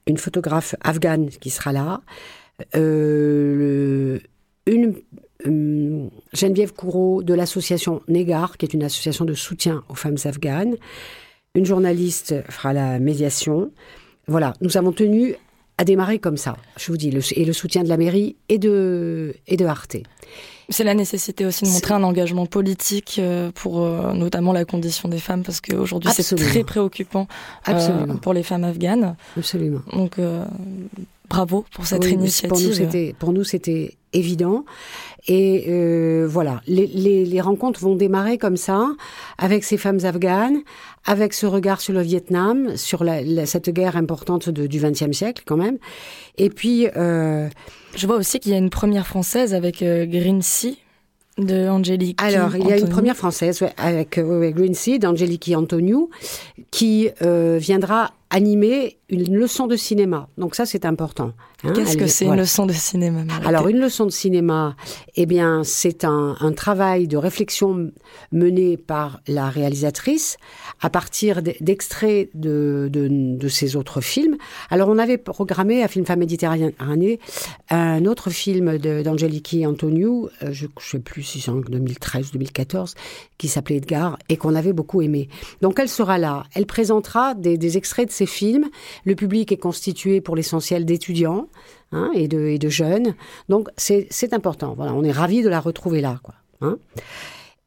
une 0.09 0.17
photographe 0.17 0.75
afghane 0.81 1.29
qui 1.29 1.49
sera 1.49 1.71
là, 1.71 2.01
euh, 2.75 4.19
une 4.65 4.95
euh, 5.47 6.07
Geneviève 6.33 6.73
Courreau 6.73 7.23
de 7.23 7.33
l'association 7.33 8.01
Négar, 8.07 8.57
qui 8.57 8.65
est 8.65 8.73
une 8.73 8.83
association 8.83 9.23
de 9.25 9.33
soutien 9.33 9.83
aux 9.87 9.95
femmes 9.95 10.17
afghanes, 10.25 10.75
une 11.55 11.65
journaliste 11.65 12.35
fera 12.49 12.73
la 12.73 12.99
médiation. 12.99 13.71
Voilà, 14.27 14.53
nous 14.61 14.77
avons 14.77 14.91
tenu 14.91 15.35
à 15.79 15.85
démarrer 15.85 16.19
comme 16.19 16.35
ça, 16.37 16.57
je 16.77 16.85
vous 16.91 16.97
dis, 16.97 17.09
le- 17.09 17.21
et 17.39 17.45
le 17.45 17.53
soutien 17.53 17.83
de 17.83 17.89
la 17.89 17.95
mairie 17.97 18.35
et 18.49 18.57
de, 18.57 19.33
et 19.47 19.55
de 19.55 19.65
Arte. 19.65 19.95
C'est 20.67 20.83
la 20.83 20.93
nécessité 20.93 21.45
aussi 21.45 21.63
de 21.63 21.69
montrer 21.69 21.93
un 21.93 22.03
engagement 22.03 22.45
politique 22.45 23.15
euh, 23.17 23.49
pour 23.55 23.73
euh, 23.81 24.13
notamment 24.13 24.51
la 24.53 24.65
condition 24.65 25.07
des 25.09 25.17
femmes, 25.27 25.43
parce 25.43 25.61
qu'aujourd'hui 25.61 26.11
c'est 26.13 26.35
très 26.35 26.63
préoccupant 26.63 27.27
euh, 27.69 28.05
pour 28.23 28.33
les 28.33 28.43
femmes 28.43 28.65
afghanes. 28.65 29.15
Absolument. 29.37 29.81
Donc 29.93 30.19
euh, 30.19 30.43
bravo 31.29 31.65
pour 31.73 31.85
cette 31.87 32.03
Oui, 32.03 32.11
initiative. 32.11 33.15
Pour 33.17 33.31
nous, 33.33 33.43
c'était 33.45 33.95
évident. 34.13 34.65
Et 35.27 35.65
euh, 35.69 36.25
voilà, 36.29 36.61
les, 36.67 36.87
les, 36.87 37.25
les 37.25 37.41
rencontres 37.41 37.79
vont 37.81 37.95
démarrer 37.95 38.37
comme 38.37 38.57
ça, 38.57 38.87
avec 39.37 39.63
ces 39.63 39.77
femmes 39.77 39.99
afghanes, 40.03 40.59
avec 41.05 41.33
ce 41.33 41.45
regard 41.45 41.81
sur 41.81 41.93
le 41.93 42.01
Vietnam, 42.01 42.75
sur 42.77 43.03
la, 43.03 43.21
la- 43.21 43.45
cette 43.45 43.69
guerre 43.69 43.97
importante 43.97 44.49
de- 44.49 44.65
du 44.67 44.79
XXe 44.79 45.11
siècle 45.11 45.43
quand 45.45 45.57
même. 45.57 45.77
Et 46.37 46.49
puis, 46.49 46.87
euh, 46.95 47.47
Je 47.95 48.07
vois 48.07 48.15
aussi 48.17 48.39
qu'il 48.39 48.51
y 48.51 48.55
a 48.55 48.57
une 48.57 48.69
première 48.69 49.05
française 49.07 49.53
avec 49.53 49.81
euh, 49.81 50.05
Green 50.05 50.41
Sea 50.41 50.77
de 51.37 51.69
Angelique. 51.69 52.21
alors, 52.21 52.55
il 52.57 52.67
y 52.67 52.71
a 52.71 52.77
une 52.77 52.89
première 52.89 53.15
française 53.15 53.61
ouais, 53.61 53.71
avec 53.77 54.17
euh, 54.17 54.49
Green 54.51 54.73
Seed, 54.73 55.05
Angeliki 55.05 55.55
Antoniou, 55.55 56.09
qui 56.71 57.09
euh, 57.21 57.57
viendra 57.59 58.11
animer 58.29 58.97
une 59.09 59.35
leçon 59.35 59.65
de 59.65 59.75
cinéma. 59.75 60.29
Donc 60.37 60.53
ça, 60.53 60.67
c'est 60.67 60.85
important. 60.85 61.33
hein. 61.63 61.73
Qu'est-ce 61.73 61.97
que 61.97 62.05
c'est 62.05 62.25
voilà. 62.25 62.41
une 62.41 62.43
leçon 62.43 62.67
de 62.67 62.73
cinéma 62.73 63.23
Marie 63.23 63.45
Alors, 63.47 63.67
une 63.67 63.79
leçon 63.79 64.05
de 64.05 64.11
cinéma, 64.11 64.75
eh 65.15 65.25
bien, 65.25 65.63
c'est 65.63 66.03
un, 66.05 66.35
un 66.39 66.51
travail 66.51 67.07
de 67.07 67.17
réflexion 67.17 67.89
mené 68.31 68.77
par 68.77 69.19
la 69.27 69.49
réalisatrice 69.49 70.37
à 70.79 70.91
partir 70.91 71.41
d'extraits 71.41 72.29
de, 72.35 72.87
de, 72.93 73.07
de 73.09 73.47
ses 73.47 73.75
autres 73.75 73.99
films. 73.99 74.37
Alors, 74.69 74.89
on 74.89 74.99
avait 74.99 75.17
programmé 75.17 75.81
à 75.83 75.87
Film 75.87 76.05
Femme 76.05 76.19
Méditerranée 76.19 77.19
un 77.71 78.05
autre 78.05 78.29
film 78.29 78.77
de- 78.77 79.01
d'Angeliki 79.01 79.65
Antoniou, 79.65 80.29
euh, 80.43 80.49
je 80.51 80.65
ne 80.65 80.69
sais 80.79 80.99
plus 80.99 81.23
si 81.23 81.41
c'est 81.41 81.49
en 81.51 81.55
2013 81.55 82.31
2014, 82.31 82.93
qui 83.39 83.47
s'appelait 83.47 83.77
Edgar 83.77 84.19
et 84.29 84.37
qu'on 84.37 84.53
avait 84.53 84.73
beaucoup 84.73 85.01
aimé. 85.01 85.29
Donc, 85.61 85.79
elle 85.79 85.89
sera 85.89 86.19
là. 86.19 86.43
Elle 86.53 86.67
présentera 86.67 87.33
des, 87.33 87.57
des 87.57 87.75
extraits 87.77 88.07
de 88.07 88.13
ses 88.19 88.25
films. 88.25 88.67
Le 89.05 89.15
public 89.15 89.51
est 89.51 89.57
constitué 89.69 90.21
pour 90.21 90.35
l'essentiel 90.35 90.85
d'étudiants 90.85 91.47
hein, 91.91 92.09
et, 92.13 92.27
de, 92.27 92.41
et 92.47 92.59
de 92.59 92.69
jeunes. 92.69 93.15
Donc 93.47 93.67
c'est 93.77 94.33
important. 94.33 94.73
Voilà, 94.75 94.93
on 94.93 95.03
est 95.03 95.11
ravis 95.11 95.41
de 95.41 95.49
la 95.49 95.59
retrouver 95.59 96.01
là, 96.01 96.19
quoi. 96.23 96.35
hein. 96.61 96.77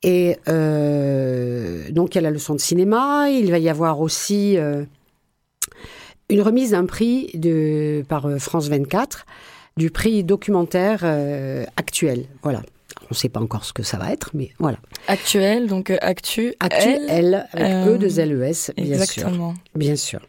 Et 0.04 0.36
euh, 0.48 1.88
donc 1.90 2.14
il 2.14 2.16
y 2.16 2.18
a 2.18 2.22
la 2.22 2.30
leçon 2.30 2.54
de 2.54 2.60
cinéma. 2.60 3.30
Il 3.30 3.50
va 3.50 3.58
y 3.58 3.68
avoir 3.68 4.00
aussi 4.00 4.58
euh, 4.58 4.84
une 6.28 6.42
remise 6.42 6.72
d'un 6.72 6.86
prix 6.86 7.30
de 7.34 8.04
par 8.08 8.26
euh, 8.26 8.38
France 8.38 8.68
24 8.68 9.24
du 9.76 9.90
prix 9.90 10.24
documentaire 10.24 11.02
actuel. 11.76 12.26
Voilà. 12.42 12.62
On 13.02 13.06
ne 13.10 13.14
sait 13.14 13.28
pas 13.28 13.40
encore 13.40 13.64
ce 13.64 13.72
que 13.72 13.82
ça 13.82 13.98
va 13.98 14.12
être, 14.12 14.30
mais 14.34 14.50
voilà. 14.58 14.78
Actuelle, 15.08 15.66
donc 15.66 15.90
euh, 15.90 15.96
Actu. 16.00 16.54
Actuel, 16.60 17.46
avec 17.52 17.70
euh, 17.72 17.94
E 17.94 17.98
de 17.98 18.20
L-E-S, 18.20 18.72
bien 18.76 18.84
sûr. 18.84 18.94
Exactement. 18.94 19.54
Bien 19.74 19.96
sûr. 19.96 20.20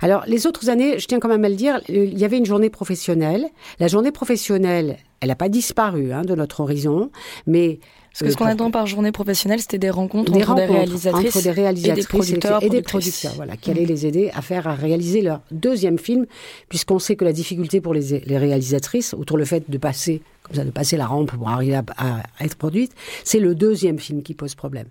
Alors, 0.00 0.24
les 0.26 0.46
autres 0.46 0.68
années, 0.68 0.98
je 0.98 1.06
tiens 1.06 1.20
quand 1.20 1.28
même 1.28 1.44
à 1.44 1.48
le 1.48 1.54
dire, 1.54 1.76
euh, 1.90 2.04
il 2.04 2.18
y 2.18 2.24
avait 2.24 2.38
une 2.38 2.46
journée 2.46 2.70
professionnelle. 2.70 3.46
La 3.78 3.88
journée 3.88 4.12
professionnelle, 4.12 4.96
elle 5.20 5.28
n'a 5.28 5.36
pas 5.36 5.48
disparu 5.48 6.12
hein, 6.12 6.22
de 6.22 6.34
notre 6.34 6.60
horizon, 6.60 7.10
mais... 7.46 7.80
Parce 8.12 8.24
que 8.24 8.30
ce 8.30 8.36
qu'on 8.36 8.44
entend 8.50 8.70
par 8.70 8.86
journée 8.86 9.10
professionnelle, 9.12 9.60
c'était 9.60 9.78
des 9.78 9.88
rencontres 9.90 10.30
des 10.32 10.42
entre 10.42 10.54
des 10.54 10.66
réalisatrices 10.66 11.34
entre 11.36 11.42
des 11.44 11.50
réalisatrices 11.50 12.06
producteurs, 12.06 12.62
et 12.62 12.68
des 12.68 12.82
producteurs, 12.82 13.32
voilà, 13.36 13.56
qui 13.56 13.70
allaient 13.70 13.86
les 13.86 14.06
aider 14.06 14.30
à 14.34 14.42
faire, 14.42 14.68
à 14.68 14.74
réaliser 14.74 15.22
leur 15.22 15.40
deuxième 15.50 15.98
film, 15.98 16.26
puisqu'on 16.68 16.98
sait 16.98 17.16
que 17.16 17.24
la 17.24 17.32
difficulté 17.32 17.80
pour 17.80 17.94
les, 17.94 18.20
les 18.20 18.38
réalisatrices, 18.38 19.14
outre 19.16 19.36
le 19.38 19.44
fait 19.46 19.70
de 19.70 19.78
passer, 19.78 20.20
comme 20.42 20.56
ça, 20.56 20.64
de 20.64 20.70
passer 20.70 20.96
la 20.98 21.06
rampe 21.06 21.32
pour 21.32 21.48
arriver 21.48 21.76
à, 21.76 21.84
à 21.96 22.22
être 22.44 22.56
produite, 22.56 22.92
c'est 23.24 23.40
le 23.40 23.54
deuxième 23.54 23.98
film 23.98 24.22
qui 24.22 24.34
pose 24.34 24.54
problème. 24.54 24.86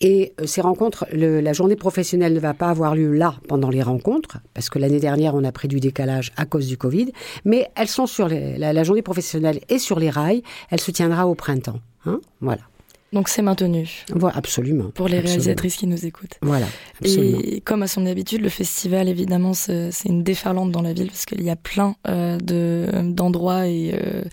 Et 0.00 0.32
euh, 0.40 0.46
ces 0.46 0.60
rencontres, 0.60 1.06
le- 1.12 1.40
la 1.40 1.52
journée 1.52 1.76
professionnelle 1.76 2.34
ne 2.34 2.40
va 2.40 2.52
pas 2.54 2.68
avoir 2.68 2.94
lieu 2.94 3.12
là 3.12 3.34
pendant 3.48 3.70
les 3.70 3.82
rencontres, 3.82 4.38
parce 4.52 4.68
que 4.68 4.78
l'année 4.78 5.00
dernière 5.00 5.34
on 5.34 5.42
a 5.44 5.52
pris 5.52 5.66
du 5.68 5.80
décalage 5.80 6.32
à 6.36 6.46
cause 6.46 6.66
du 6.68 6.76
Covid, 6.76 7.10
mais 7.44 7.68
elles 7.76 7.88
sont 7.88 8.06
sur 8.06 8.28
les, 8.28 8.58
la, 8.58 8.72
la 8.72 8.84
journée 8.84 9.02
professionnelle 9.02 9.60
est 9.68 9.78
sur 9.78 9.98
les 9.98 10.10
rails, 10.10 10.42
elle 10.70 10.80
se 10.80 10.90
tiendra 10.92 11.26
au 11.26 11.34
printemps. 11.34 11.80
Hein 12.06 12.20
voilà. 12.40 12.62
Donc 13.14 13.28
c'est 13.28 13.42
maintenu 13.42 13.88
voilà, 14.12 14.36
absolument. 14.36 14.90
pour 14.90 15.06
les 15.06 15.18
Absolument. 15.18 15.28
réalisatrices 15.28 15.76
qui 15.76 15.86
nous 15.86 16.04
écoutent. 16.04 16.36
Voilà, 16.42 16.66
absolument. 17.00 17.38
Et 17.44 17.60
comme 17.60 17.84
à 17.84 17.86
son 17.86 18.06
habitude, 18.06 18.42
le 18.42 18.48
festival, 18.48 19.08
évidemment, 19.08 19.54
c'est 19.54 19.92
une 20.04 20.24
déferlante 20.24 20.72
dans 20.72 20.82
la 20.82 20.92
ville 20.92 21.06
parce 21.06 21.24
qu'il 21.24 21.42
y 21.42 21.50
a 21.50 21.54
plein 21.54 21.94
euh, 22.08 22.38
de 22.38 22.88
d'endroits 23.04 23.68
et 23.68 23.94
euh, 23.94 24.24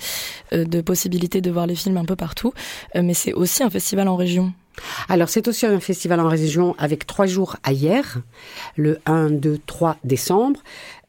euh, 0.53 0.65
de 0.65 0.81
possibilités 0.81 1.41
de 1.41 1.51
voir 1.51 1.67
les 1.67 1.75
films 1.75 1.97
un 1.97 2.05
peu 2.05 2.15
partout. 2.15 2.53
Mais 2.95 3.13
c'est 3.13 3.33
aussi 3.33 3.61
un 3.61 3.69
festival 3.69 4.07
en 4.07 4.15
région. 4.15 4.51
Alors, 5.09 5.29
c'est 5.29 5.47
aussi 5.47 5.67
un 5.67 5.79
festival 5.79 6.19
en 6.19 6.27
région 6.27 6.75
avec 6.79 7.05
trois 7.05 7.27
jours 7.27 7.57
à 7.63 7.73
hier, 7.73 8.19
le 8.77 8.99
1, 9.05 9.29
2, 9.29 9.59
3 9.65 9.97
décembre. 10.03 10.61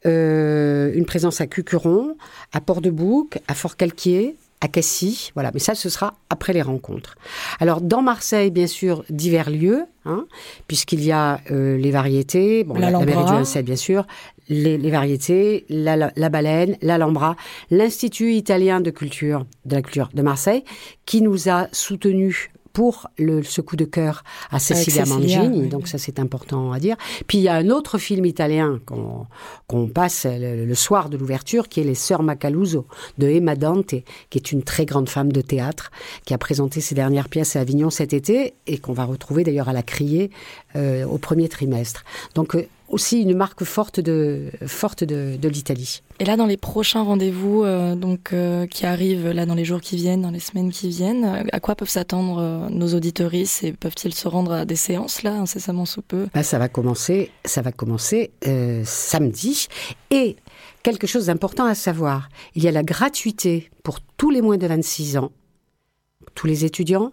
Euh, 0.05 0.91
une 0.95 1.07
présence 1.07 1.41
à 1.41 1.47
Cucuron, 1.47 2.17
à 2.53 2.61
Port-de-Bouc, 2.61 3.39
à 3.47 3.55
Fort-Calquier, 3.55 4.37
à 4.63 4.69
Cassis. 4.69 5.33
Voilà, 5.35 5.51
mais 5.53 5.61
ça, 5.61 5.75
ce 5.75 5.91
sera 5.91 6.15
après 6.31 6.53
les 6.53 6.63
rencontres. 6.63 7.17
Alors, 7.61 7.81
dans 7.81 8.01
Marseille, 8.01 8.51
bien 8.51 8.69
sûr, 8.69 9.05
divers 9.11 9.51
lieux, 9.51 9.85
hein, 10.07 10.27
puisqu'il 10.69 11.05
y 11.05 11.13
a 11.13 11.41
euh, 11.51 11.77
les 11.77 11.91
variétés, 11.91 12.65
bon, 12.65 12.75
la, 12.75 12.91
la 12.91 13.01
mairie 13.01 13.25
du 13.25 13.33
1-7, 13.33 13.63
bien 13.63 13.77
sûr, 13.77 14.07
les, 14.49 14.79
les 14.79 14.91
variétés, 14.91 15.67
la, 15.69 15.97
la, 15.97 16.13
la 16.15 16.29
baleine, 16.29 16.77
l'Alhambra, 16.81 17.37
l'Institut 17.71 18.33
italien 18.35 18.81
de 18.81 18.91
culture, 18.91 19.47
de 19.65 19.75
la 19.75 19.83
culture 19.83 20.11
de 20.15 20.23
Marseille, 20.23 20.65
qui 21.07 21.23
nous 21.23 21.49
a 21.49 21.67
soutenus 21.73 22.51
pour 22.73 23.09
le, 23.19 23.43
ce 23.43 23.61
coup 23.61 23.77
de 23.77 23.85
cœur 23.85 24.25
à 24.51 24.59
Cecilia 24.59 25.05
Cecilia, 25.05 25.39
Mangini, 25.39 25.63
oui. 25.63 25.69
donc 25.69 25.89
ça 25.89 25.99
c'est 25.99 26.19
important 26.19 26.73
à 26.73 26.81
dire. 26.81 26.97
Puis 27.27 27.39
il 27.39 27.43
y 27.43 27.49
a 27.49 27.55
un 27.55 27.71
autre 27.71 27.99
film 27.99 28.25
italien 28.25 28.81
qu'on 28.87 29.89
passe 29.89 30.27
le, 30.29 30.65
le 30.65 30.75
soir 30.75 31.09
de 31.09 31.17
l'ouverture, 31.17 31.69
qui 31.69 31.81
est 31.81 31.85
Les 31.85 31.95
Sœurs 31.95 32.23
Macaluso 32.23 32.87
de 33.19 33.29
Emma 33.29 33.57
Dante, 33.57 33.95
qui 34.31 34.39
est 34.39 34.53
une 34.53 34.63
très 34.63 34.87
grande 34.87 35.09
femme 35.09 35.33
de 35.33 35.41
théâtre, 35.41 35.91
qui 36.25 36.35
a 36.35 36.39
présenté 36.39 36.81
ses 36.81 36.95
dernières 36.95 37.29
pièces 37.29 37.57
à 37.57 37.61
Avignon 37.61 37.91
cet 37.91 38.13
été 38.13 38.55
et 38.67 38.79
qu'on 38.79 38.93
va 38.93 39.05
retrouver 39.05 39.45
d'ailleurs 39.45 39.69
à 39.69 39.73
la 39.73 39.83
Criée 39.83 40.31
euh, 40.77 41.05
au 41.05 41.19
premier 41.19 41.49
trimestre. 41.49 42.05
Donc 42.35 42.55
euh, 42.55 42.67
aussi 42.93 43.23
une 43.23 43.35
marque 43.35 43.65
forte 43.65 43.99
de, 43.99 44.51
forte 44.67 45.03
de, 45.03 45.37
de 45.37 45.49
l'Italie. 45.49 46.03
Et 46.21 46.25
là, 46.25 46.37
dans 46.37 46.47
les 46.47 46.59
prochains 46.59 47.03
rendez-vous 47.03 47.65
euh, 47.65 47.97
donc 47.97 48.33
euh, 48.33 48.67
qui 48.67 48.87
arrivent 48.87 49.31
là 49.31 49.47
dans 49.47 49.55
les 49.55 49.65
jours 49.65 49.81
qui 49.81 49.97
viennent, 49.97 50.23
dans 50.23 50.31
les 50.31 50.41
semaines 50.41 50.71
qui 50.71 50.91
viennent, 50.91 51.47
à 51.51 51.61
quoi 51.61 51.75
peuvent 51.75 51.89
s'attendre 51.89 52.39
euh, 52.39 52.69
nos 52.69 52.95
auditoristes 52.95 53.65
et 53.65 53.73
peuvent-ils 53.73 54.15
se 54.15 54.29
rendre 54.29 54.53
à 54.53 54.65
des 54.65 54.77
séances 54.77 55.23
là 55.23 55.33
incessamment 55.33 55.87
sous 55.87 56.03
peu? 56.03 56.29
Bah, 56.35 56.43
ça 56.43 56.59
va 56.59 56.69
commencer, 56.69 57.31
ça 57.45 57.63
va 57.63 57.73
commencer 57.73 58.31
euh, 58.47 58.83
samedi. 58.85 59.69
Et 60.11 60.37
quelque 60.83 61.07
chose 61.07 61.27
d'important 61.27 61.65
à 61.65 61.75
savoir, 61.75 62.29
il 62.55 62.63
y 62.63 62.69
a 62.69 62.73
la 62.73 62.83
gratuité 62.83 63.71
pour 63.83 64.01
tous 64.01 64.31
les 64.31 64.43
moins 64.43 64.59
de 64.59 64.67
26 64.67 65.17
ans, 65.17 65.33
tous 66.35 66.47
les 66.47 66.67
étudiants, 66.67 67.13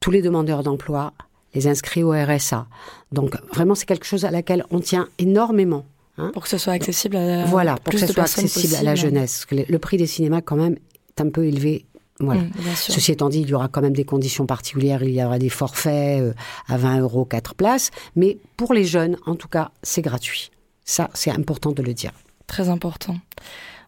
tous 0.00 0.10
les 0.10 0.22
demandeurs 0.22 0.62
d'emploi, 0.62 1.12
les 1.54 1.66
inscrits 1.66 2.02
au 2.02 2.10
RSA. 2.12 2.66
Donc 3.12 3.36
vraiment, 3.52 3.74
c'est 3.74 3.86
quelque 3.86 4.06
chose 4.06 4.24
à 4.24 4.30
laquelle 4.30 4.64
on 4.70 4.80
tient 4.80 5.08
énormément. 5.18 5.84
hein. 6.18 6.30
pour 6.32 6.42
que 6.44 6.48
ce 6.48 6.58
soit 6.58 6.72
accessible 6.72 7.16
à 7.16 7.44
voilà, 7.44 7.76
pour 7.76 7.92
que 7.92 8.00
de 8.00 8.06
soit 8.06 8.24
accessible 8.24 8.74
à 8.76 8.82
la 8.82 8.94
jeunesse. 8.94 9.46
Le, 9.50 9.64
le 9.68 9.78
prix 9.78 9.96
des 9.96 10.06
cinémas, 10.06 10.40
quand 10.40 10.56
même, 10.56 10.76
est 11.08 11.20
un 11.20 11.30
peu 11.30 11.44
élevé. 11.46 11.86
Voilà. 12.20 12.42
Mm. 12.42 12.50
Ceci 12.76 13.10
étant 13.12 13.28
dit, 13.28 13.40
il 13.40 13.48
y 13.48 13.54
aura 13.54 13.68
quand 13.68 13.82
même 13.82 13.92
des 13.94 14.04
conditions 14.04 14.46
particulières. 14.46 15.02
Il 15.02 15.10
y 15.14 15.22
aura 15.24 15.38
des 15.38 15.48
forfaits 15.48 16.20
euh, 16.22 16.32
à 16.68 16.76
20 16.76 17.00
euros, 17.00 17.24
4 17.24 17.54
places. 17.54 17.90
Mais 18.14 18.38
pour 18.56 18.72
les 18.72 18.84
jeunes, 18.84 19.16
en 19.26 19.34
tout 19.34 19.48
cas, 19.48 19.70
c'est 19.82 20.02
gratuit. 20.02 20.50
Ça, 20.84 21.10
c'est 21.14 21.30
important 21.30 21.72
de 21.72 21.82
le 21.82 21.92
dire. 21.94 22.12
Très 22.46 22.68
important. 22.68 23.16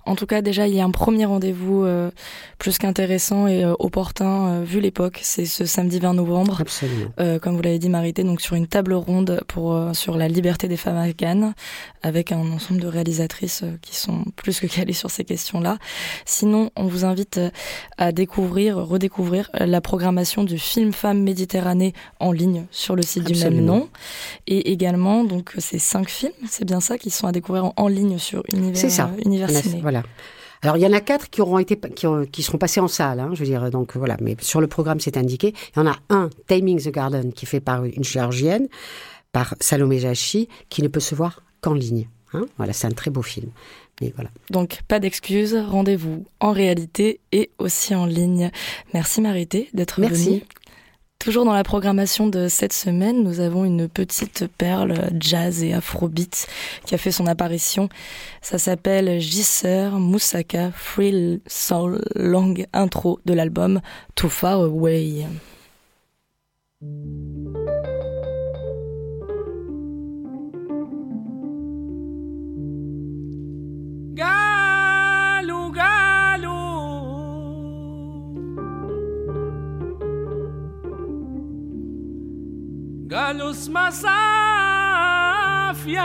En 0.06 0.14
tout 0.14 0.26
cas, 0.26 0.40
déjà, 0.40 0.66
il 0.68 0.75
y 0.75 0.80
a 0.80 0.84
un 0.84 0.90
premier 0.90 1.25
rendez-vous 1.25 1.84
euh, 1.84 2.10
plus 2.58 2.78
qu'intéressant 2.78 3.46
et 3.46 3.64
euh, 3.64 3.75
opportun 3.78 4.46
euh, 4.48 4.64
vu 4.64 4.80
l'époque. 4.80 5.20
C'est 5.22 5.44
ce 5.46 5.64
samedi 5.66 5.98
20 5.98 6.14
novembre. 6.14 6.58
Absolument. 6.60 7.10
Euh, 7.20 7.38
comme 7.38 7.56
vous 7.56 7.62
l'avez 7.62 7.78
dit 7.78 7.88
Marité, 7.88 8.22
donc 8.25 8.40
sur 8.40 8.54
une 8.54 8.66
table 8.66 8.94
ronde 8.94 9.40
pour 9.48 9.75
euh, 9.75 9.92
sur 9.92 10.16
la 10.16 10.28
liberté 10.28 10.68
des 10.68 10.76
femmes 10.76 10.96
afghanes, 10.96 11.54
avec 12.02 12.32
un 12.32 12.38
ensemble 12.52 12.80
de 12.80 12.86
réalisatrices 12.86 13.62
euh, 13.64 13.76
qui 13.82 13.96
sont 13.96 14.25
plus 14.36 14.60
que 14.60 14.66
calées 14.66 14.92
sur 14.92 15.10
ces 15.10 15.25
questions-là. 15.25 15.78
Sinon, 16.25 16.70
on 16.76 16.84
vous 16.86 17.04
invite 17.04 17.40
à 17.98 18.12
découvrir, 18.12 18.76
redécouvrir 18.76 19.50
la 19.54 19.80
programmation 19.80 20.44
du 20.44 20.58
film 20.58 20.92
Femmes 20.92 21.22
Méditerranée 21.22 21.92
en 22.20 22.32
ligne 22.32 22.66
sur 22.70 22.96
le 22.96 23.02
site 23.02 23.25
du 23.25 23.38
même 23.40 23.60
nom, 23.60 23.88
et 24.46 24.70
également 24.72 25.25
donc 25.25 25.54
ces 25.58 25.78
cinq 25.78 26.08
films, 26.08 26.32
c'est 26.48 26.64
bien 26.64 26.80
ça, 26.80 26.98
qui 26.98 27.10
sont 27.10 27.26
à 27.26 27.32
découvrir 27.32 27.64
en, 27.66 27.75
en 27.76 27.88
ligne 27.88 28.18
sur 28.18 28.42
Univers, 28.52 28.90
ça. 28.90 29.10
Univers 29.25 29.50
Ciné. 29.50 29.80
voilà. 29.82 29.95
Alors, 30.62 30.76
il 30.76 30.80
y 30.82 30.86
en 30.86 30.92
a 30.92 31.00
quatre 31.00 31.28
qui 31.30 31.42
auront 31.42 31.58
été, 31.58 31.78
qui, 31.78 32.06
ont- 32.06 32.24
qui 32.24 32.42
seront 32.42 32.58
passés 32.58 32.80
en 32.80 32.88
salle, 32.88 33.20
hein, 33.20 33.30
je 33.34 33.40
veux 33.40 33.44
dire. 33.46 33.70
Donc, 33.70 33.96
voilà. 33.96 34.16
Mais 34.20 34.36
sur 34.40 34.60
le 34.60 34.66
programme, 34.66 35.00
c'est 35.00 35.16
indiqué. 35.16 35.54
Il 35.74 35.78
y 35.78 35.82
en 35.82 35.86
a 35.86 35.96
un, 36.10 36.30
Taming 36.46 36.80
the 36.82 36.88
Garden, 36.90 37.32
qui 37.32 37.44
est 37.44 37.48
fait 37.48 37.60
par 37.60 37.84
une 37.84 38.02
géorgienne, 38.04 38.66
par 39.32 39.54
Salomé 39.60 39.98
Jachi, 39.98 40.48
qui 40.70 40.82
ne 40.82 40.88
peut 40.88 41.00
se 41.00 41.14
voir 41.14 41.42
qu'en 41.60 41.74
ligne. 41.74 42.08
hein. 42.32 42.46
Voilà, 42.56 42.72
c'est 42.72 42.86
un 42.86 42.90
très 42.92 43.10
beau 43.10 43.22
film. 43.22 43.50
Mais 44.00 44.12
voilà. 44.14 44.30
Donc 44.50 44.80
pas 44.88 44.98
d'excuses, 44.98 45.54
rendez-vous 45.56 46.24
en 46.40 46.52
réalité 46.52 47.20
et 47.32 47.50
aussi 47.58 47.94
en 47.94 48.04
ligne. 48.06 48.50
Merci 48.92 49.20
Marité 49.22 49.68
d'être 49.72 50.00
Merci. 50.00 50.44
Toujours 51.26 51.45
dans 51.45 51.54
la 51.54 51.64
programmation 51.64 52.28
de 52.28 52.47
cette 52.47 52.73
semaine, 52.73 53.25
nous 53.25 53.40
avons 53.40 53.64
une 53.64 53.88
petite 53.88 54.47
perle 54.59 55.11
jazz 55.18 55.64
et 55.64 55.73
afrobeat 55.73 56.47
qui 56.85 56.95
a 56.95 56.99
fait 56.99 57.11
son 57.11 57.26
apparition. 57.26 57.88
Ça 58.42 58.59
s'appelle 58.59 59.18
Gisser 59.18 59.88
Moussaka 59.90 60.71
Free 60.71 61.40
Soul 61.49 62.00
Long 62.14 62.54
Intro 62.73 63.18
de 63.26 63.35
l'album 63.35 63.80
Too 64.14 64.28
Far 64.28 64.61
Away. 64.61 65.26
gallos 83.16 83.66
más 83.70 84.04
afia. 84.04 86.04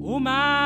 Uma 0.00 0.63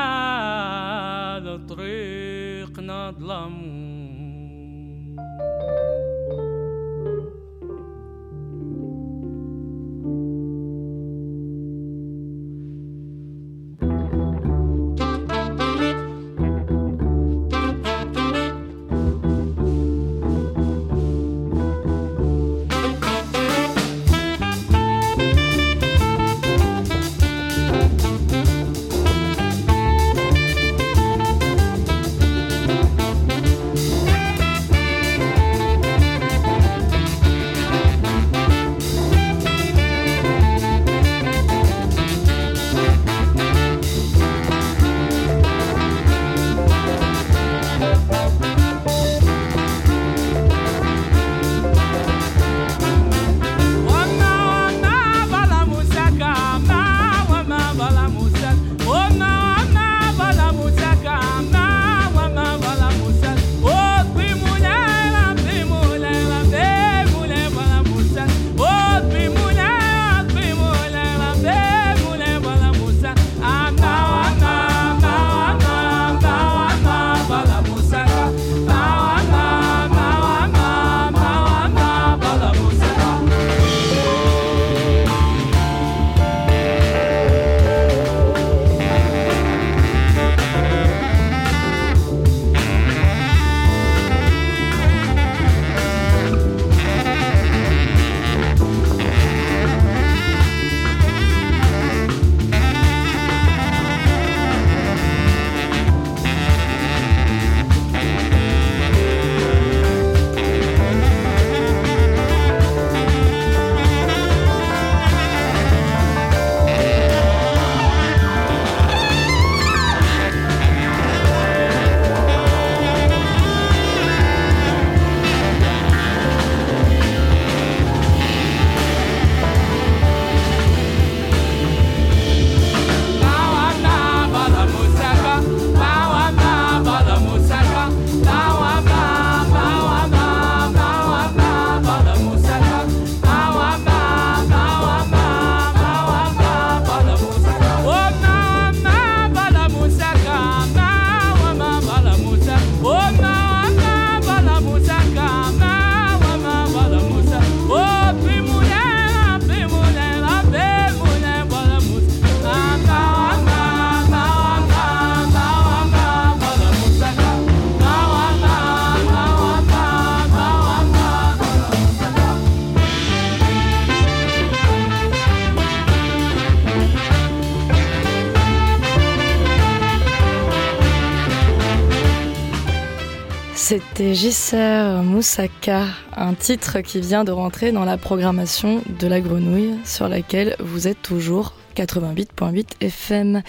C'était 183.69 184.15
Gisser 184.15 185.03
Moussaka, 185.03 185.85
un 186.17 186.33
titre 186.33 186.81
qui 186.81 187.01
vient 187.01 187.23
de 187.23 187.31
rentrer 187.31 187.71
dans 187.71 187.85
la 187.85 187.99
programmation 187.99 188.81
de 188.99 189.05
la 189.05 189.21
grenouille 189.21 189.75
sur 189.85 190.09
laquelle 190.09 190.55
vous 190.59 190.87
êtes 190.87 191.03
toujours 191.03 191.53
88.8 191.75 192.65
FM. 192.81 193.43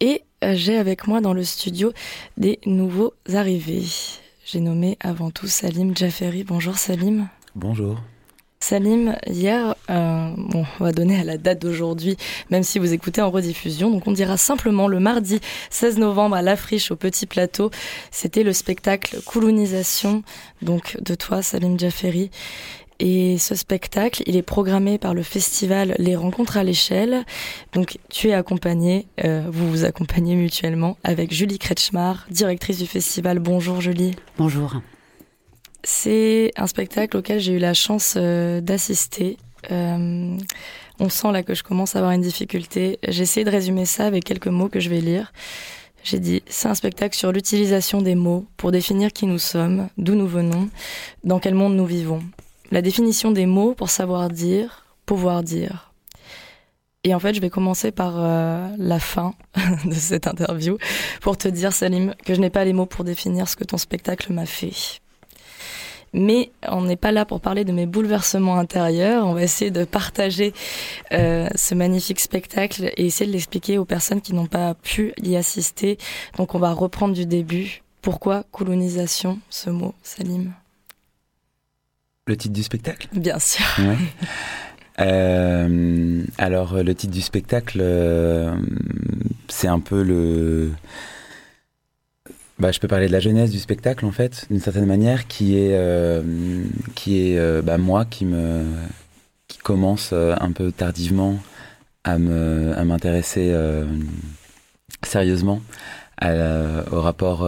Et 0.00 0.20
euh, 0.44 0.52
j'ai 0.54 0.76
avec 0.76 1.06
moi 1.06 1.22
dans 1.22 1.32
le 1.32 1.44
studio 1.44 1.94
des 2.36 2.58
nouveaux 2.66 3.14
arrivés. 3.32 3.86
J'ai 4.44 4.60
nommé 4.60 4.98
avant 5.00 5.30
tout 5.30 5.46
Salim 5.46 5.96
Jafferi. 5.96 6.44
Bonjour 6.44 6.76
Salim. 6.76 7.30
Bonjour. 7.54 8.02
Salim, 8.64 9.14
hier, 9.26 9.74
euh, 9.90 10.30
bon, 10.38 10.64
on 10.80 10.84
va 10.84 10.92
donner 10.92 11.20
à 11.20 11.24
la 11.24 11.36
date 11.36 11.60
d'aujourd'hui, 11.60 12.16
même 12.48 12.62
si 12.62 12.78
vous 12.78 12.94
écoutez 12.94 13.20
en 13.20 13.30
rediffusion, 13.30 13.90
donc 13.90 14.06
on 14.06 14.12
dira 14.12 14.38
simplement 14.38 14.88
le 14.88 15.00
mardi 15.00 15.40
16 15.68 15.98
novembre 15.98 16.36
à 16.36 16.40
La 16.40 16.56
Friche 16.56 16.90
au 16.90 16.96
Petit 16.96 17.26
Plateau, 17.26 17.70
c'était 18.10 18.42
le 18.42 18.54
spectacle 18.54 19.20
Koulounisation, 19.26 20.22
donc 20.62 20.96
de 21.02 21.14
toi 21.14 21.42
Salim 21.42 21.78
Jafferi. 21.78 22.30
Et 23.00 23.36
ce 23.36 23.54
spectacle, 23.54 24.22
il 24.24 24.34
est 24.34 24.42
programmé 24.42 24.96
par 24.96 25.12
le 25.12 25.22
festival 25.22 25.94
Les 25.98 26.16
Rencontres 26.16 26.56
à 26.56 26.64
l'échelle. 26.64 27.26
Donc 27.74 27.98
tu 28.08 28.28
es 28.28 28.32
accompagné, 28.32 29.08
euh, 29.24 29.42
vous 29.46 29.68
vous 29.68 29.84
accompagnez 29.84 30.36
mutuellement 30.36 30.96
avec 31.04 31.34
Julie 31.34 31.58
Kretschmar, 31.58 32.26
directrice 32.30 32.78
du 32.78 32.86
festival. 32.86 33.40
Bonjour 33.40 33.82
Julie. 33.82 34.12
Bonjour. 34.38 34.80
C'est 35.84 36.50
un 36.56 36.66
spectacle 36.66 37.18
auquel 37.18 37.40
j'ai 37.40 37.52
eu 37.52 37.58
la 37.58 37.74
chance 37.74 38.14
euh, 38.16 38.62
d'assister. 38.62 39.36
Euh, 39.70 40.36
on 40.98 41.08
sent 41.10 41.30
là 41.30 41.42
que 41.42 41.54
je 41.54 41.62
commence 41.62 41.94
à 41.94 41.98
avoir 41.98 42.12
une 42.12 42.22
difficulté. 42.22 42.98
J'ai 43.06 43.22
essayé 43.22 43.44
de 43.44 43.50
résumer 43.50 43.84
ça 43.84 44.06
avec 44.06 44.24
quelques 44.24 44.46
mots 44.46 44.70
que 44.70 44.80
je 44.80 44.88
vais 44.88 45.02
lire. 45.02 45.32
J'ai 46.02 46.18
dit, 46.18 46.42
c'est 46.46 46.68
un 46.68 46.74
spectacle 46.74 47.16
sur 47.16 47.32
l'utilisation 47.32 48.00
des 48.00 48.14
mots 48.14 48.46
pour 48.56 48.72
définir 48.72 49.12
qui 49.12 49.26
nous 49.26 49.38
sommes, 49.38 49.88
d'où 49.98 50.14
nous 50.14 50.26
venons, 50.26 50.70
dans 51.22 51.38
quel 51.38 51.54
monde 51.54 51.76
nous 51.76 51.86
vivons. 51.86 52.22
La 52.70 52.80
définition 52.80 53.30
des 53.30 53.46
mots 53.46 53.74
pour 53.74 53.90
savoir 53.90 54.30
dire, 54.30 54.86
pouvoir 55.04 55.42
dire. 55.42 55.92
Et 57.04 57.14
en 57.14 57.20
fait, 57.20 57.34
je 57.34 57.40
vais 57.40 57.50
commencer 57.50 57.90
par 57.90 58.14
euh, 58.16 58.68
la 58.78 58.98
fin 58.98 59.34
de 59.84 59.92
cette 59.92 60.26
interview 60.26 60.78
pour 61.20 61.36
te 61.36 61.48
dire, 61.48 61.74
Salim, 61.74 62.14
que 62.24 62.32
je 62.32 62.40
n'ai 62.40 62.50
pas 62.50 62.64
les 62.64 62.72
mots 62.72 62.86
pour 62.86 63.04
définir 63.04 63.48
ce 63.48 63.56
que 63.56 63.64
ton 63.64 63.76
spectacle 63.76 64.32
m'a 64.32 64.46
fait. 64.46 65.02
Mais 66.14 66.52
on 66.66 66.82
n'est 66.82 66.96
pas 66.96 67.10
là 67.10 67.24
pour 67.24 67.40
parler 67.40 67.64
de 67.64 67.72
mes 67.72 67.86
bouleversements 67.86 68.56
intérieurs. 68.56 69.26
On 69.26 69.34
va 69.34 69.42
essayer 69.42 69.72
de 69.72 69.84
partager 69.84 70.54
euh, 71.12 71.48
ce 71.56 71.74
magnifique 71.74 72.20
spectacle 72.20 72.92
et 72.96 73.06
essayer 73.06 73.26
de 73.26 73.32
l'expliquer 73.32 73.78
aux 73.78 73.84
personnes 73.84 74.20
qui 74.20 74.32
n'ont 74.32 74.46
pas 74.46 74.74
pu 74.74 75.12
y 75.20 75.34
assister. 75.36 75.98
Donc 76.36 76.54
on 76.54 76.58
va 76.60 76.72
reprendre 76.72 77.14
du 77.14 77.26
début. 77.26 77.82
Pourquoi 78.00 78.44
colonisation, 78.52 79.40
ce 79.50 79.70
mot, 79.70 79.92
Salim? 80.02 80.52
Le 82.26 82.36
titre 82.36 82.54
du 82.54 82.62
spectacle? 82.62 83.08
Bien 83.12 83.38
sûr. 83.38 83.66
Ouais. 83.80 83.96
Euh, 85.00 86.22
alors, 86.38 86.82
le 86.82 86.94
titre 86.94 87.12
du 87.12 87.20
spectacle, 87.20 87.78
euh, 87.82 88.54
c'est 89.48 89.68
un 89.68 89.80
peu 89.80 90.02
le. 90.02 90.70
Bah, 92.58 92.70
je 92.70 92.78
peux 92.78 92.86
parler 92.88 93.08
de 93.08 93.12
la 93.12 93.20
genèse 93.20 93.50
du 93.50 93.58
spectacle, 93.58 94.06
en 94.06 94.12
fait, 94.12 94.46
d'une 94.48 94.60
certaine 94.60 94.86
manière, 94.86 95.26
qui 95.26 95.56
est, 95.58 95.74
euh, 95.74 96.22
qui 96.94 97.18
est 97.32 97.38
euh, 97.38 97.62
bah, 97.62 97.78
moi 97.78 98.04
qui, 98.04 98.24
me, 98.24 98.64
qui 99.48 99.58
commence 99.58 100.10
euh, 100.12 100.34
un 100.40 100.52
peu 100.52 100.70
tardivement 100.70 101.38
à, 102.04 102.18
me, 102.18 102.72
à 102.76 102.84
m'intéresser 102.84 103.50
euh, 103.52 103.84
sérieusement 105.02 105.60
à 106.16 106.32
la- 106.32 106.84
au 106.92 107.00
rapport 107.00 107.46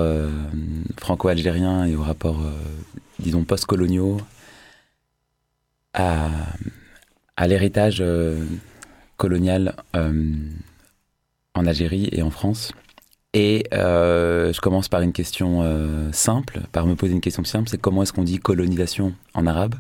franco-algérien 0.99 1.85
et 1.87 1.95
au 1.95 2.03
rapport, 2.03 2.41
disons, 3.21 3.45
post-coloniaux, 3.45 4.21
à, 5.95 6.29
à 7.37 7.47
l'héritage 7.47 8.03
colonial 9.17 9.77
en 9.95 11.65
Algérie 11.65 12.09
et 12.11 12.23
en 12.23 12.31
France. 12.31 12.73
Et 13.39 13.65
euh, 13.75 14.51
je 14.51 14.63
commence 14.63 14.89
par 14.89 15.03
une 15.03 15.13
question 15.13 15.61
euh, 15.61 16.11
simple, 16.11 16.61
par 16.73 16.87
me 16.87 16.95
poser 16.95 17.13
une 17.13 17.21
question 17.21 17.45
simple, 17.45 17.69
c'est 17.69 17.79
comment 17.79 18.03
est-ce 18.03 18.15
qu'on 18.15 18.25
dit 18.25 18.39
colonisation 18.39 19.13
en 19.35 19.47
arabe? 19.47 19.75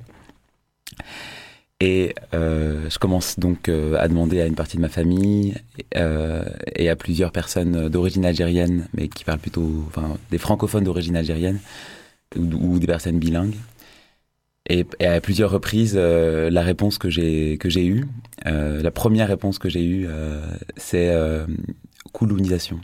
Et 1.81 2.15
euh, 2.35 2.91
je 2.91 2.99
commence 2.99 3.39
donc 3.39 3.71
à 3.71 4.09
demander 4.09 4.43
à 4.43 4.47
une 4.47 4.57
partie 4.57 4.77
de 4.77 4.83
ma 4.83 4.91
famille 4.91 5.55
et 5.95 6.91
à 6.91 6.97
plusieurs 6.97 7.33
personnes 7.33 7.89
d'origine 7.89 8.27
algérienne, 8.27 8.89
mais 8.93 9.09
qui 9.09 9.25
parlent 9.25 9.39
plutôt, 9.39 9.85
enfin, 9.87 10.19
des 10.31 10.39
francophones 10.39 10.85
d'origine 10.85 11.17
algérienne 11.17 11.59
ou, 12.37 12.79
des 12.79 12.87
personnes 12.87 13.19
bilingues. 13.19 13.57
Et, 14.69 14.85
à 15.01 15.19
plusieurs 15.23 15.51
reprises, 15.51 15.97
la 15.97 16.63
réponse 16.63 16.99
que 16.99 17.09
j'ai 17.09 17.57
que 17.57 17.71
j'ai 17.71 17.87
eue, 17.87 18.05
la 18.45 18.91
première 18.91 19.29
réponse 19.29 19.59
que 19.59 19.71
j'ai 19.71 19.85
eue, 19.85 20.09
c'est 20.77 21.15
colonisation. 22.13 22.81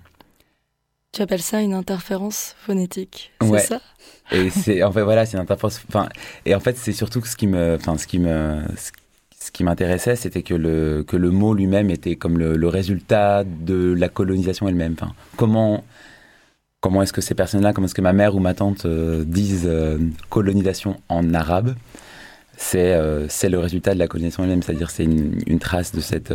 Tu 1.12 1.20
appelles 1.20 1.42
ça 1.42 1.61
une 1.61 1.75
interférence 1.75 2.55
phonétique, 2.59 3.33
c'est 3.42 3.48
Ouais. 3.51 3.61
ça? 3.61 3.81
Et 4.31 4.48
c'est 4.48 4.83
en 4.83 4.90
fait 4.92 5.03
voilà, 5.03 5.27
c'est 5.27 5.37
une 5.37 5.42
interférence. 5.42 5.83
Enfin, 5.88 6.09
et 6.46 6.55
en 6.55 6.61
fait, 6.61 6.79
c'est 6.79 6.92
surtout 6.92 7.20
que 7.20 7.29
ce 7.29 7.37
qui 7.37 7.46
me, 7.46 7.75
enfin, 7.79 7.98
ce 7.98 8.07
qui 8.07 8.18
me, 8.18 8.62
ce- 9.38 9.51
qui 9.53 9.62
m'intéressait, 9.62 10.16
c'était 10.16 10.42
que 10.42 10.55
le 10.55 11.05
que 11.07 11.16
le 11.18 11.31
mot 11.31 11.53
lui-même 11.53 11.90
était 11.90 12.16
comme 12.16 12.38
le, 12.38 12.57
le 12.57 12.68
résultat 12.68 13.44
de 13.44 13.92
la 13.92 14.09
colonisation 14.09 14.68
elle-même. 14.68 14.94
Enfin, 14.98 15.12
comment 15.37 15.85
comment 16.81 17.03
est-ce 17.03 17.12
que 17.12 17.20
ces 17.20 17.35
personnes-là, 17.35 17.75
comment 17.75 17.85
est-ce 17.87 17.94
que 17.94 18.01
ma 18.01 18.14
mère 18.14 18.35
ou 18.35 18.38
ma 18.40 18.55
tante 18.55 18.87
euh, 18.87 19.22
disent 19.25 19.66
euh, 19.66 19.98
colonisation 20.31 20.98
en 21.11 21.35
arabe 21.35 21.75
C'est 22.57 22.94
euh, 22.94 23.29
c'est 23.29 23.51
le 23.51 23.59
résultat 23.59 23.92
de 23.92 23.98
la 23.98 24.09
colonisation 24.09 24.44
elle-même, 24.44 24.62
c'est-à-dire 24.62 24.88
c'est 24.90 25.05
une, 25.05 25.42
une 25.46 25.59
trace 25.59 25.92
de 25.92 26.01
cette 26.01 26.31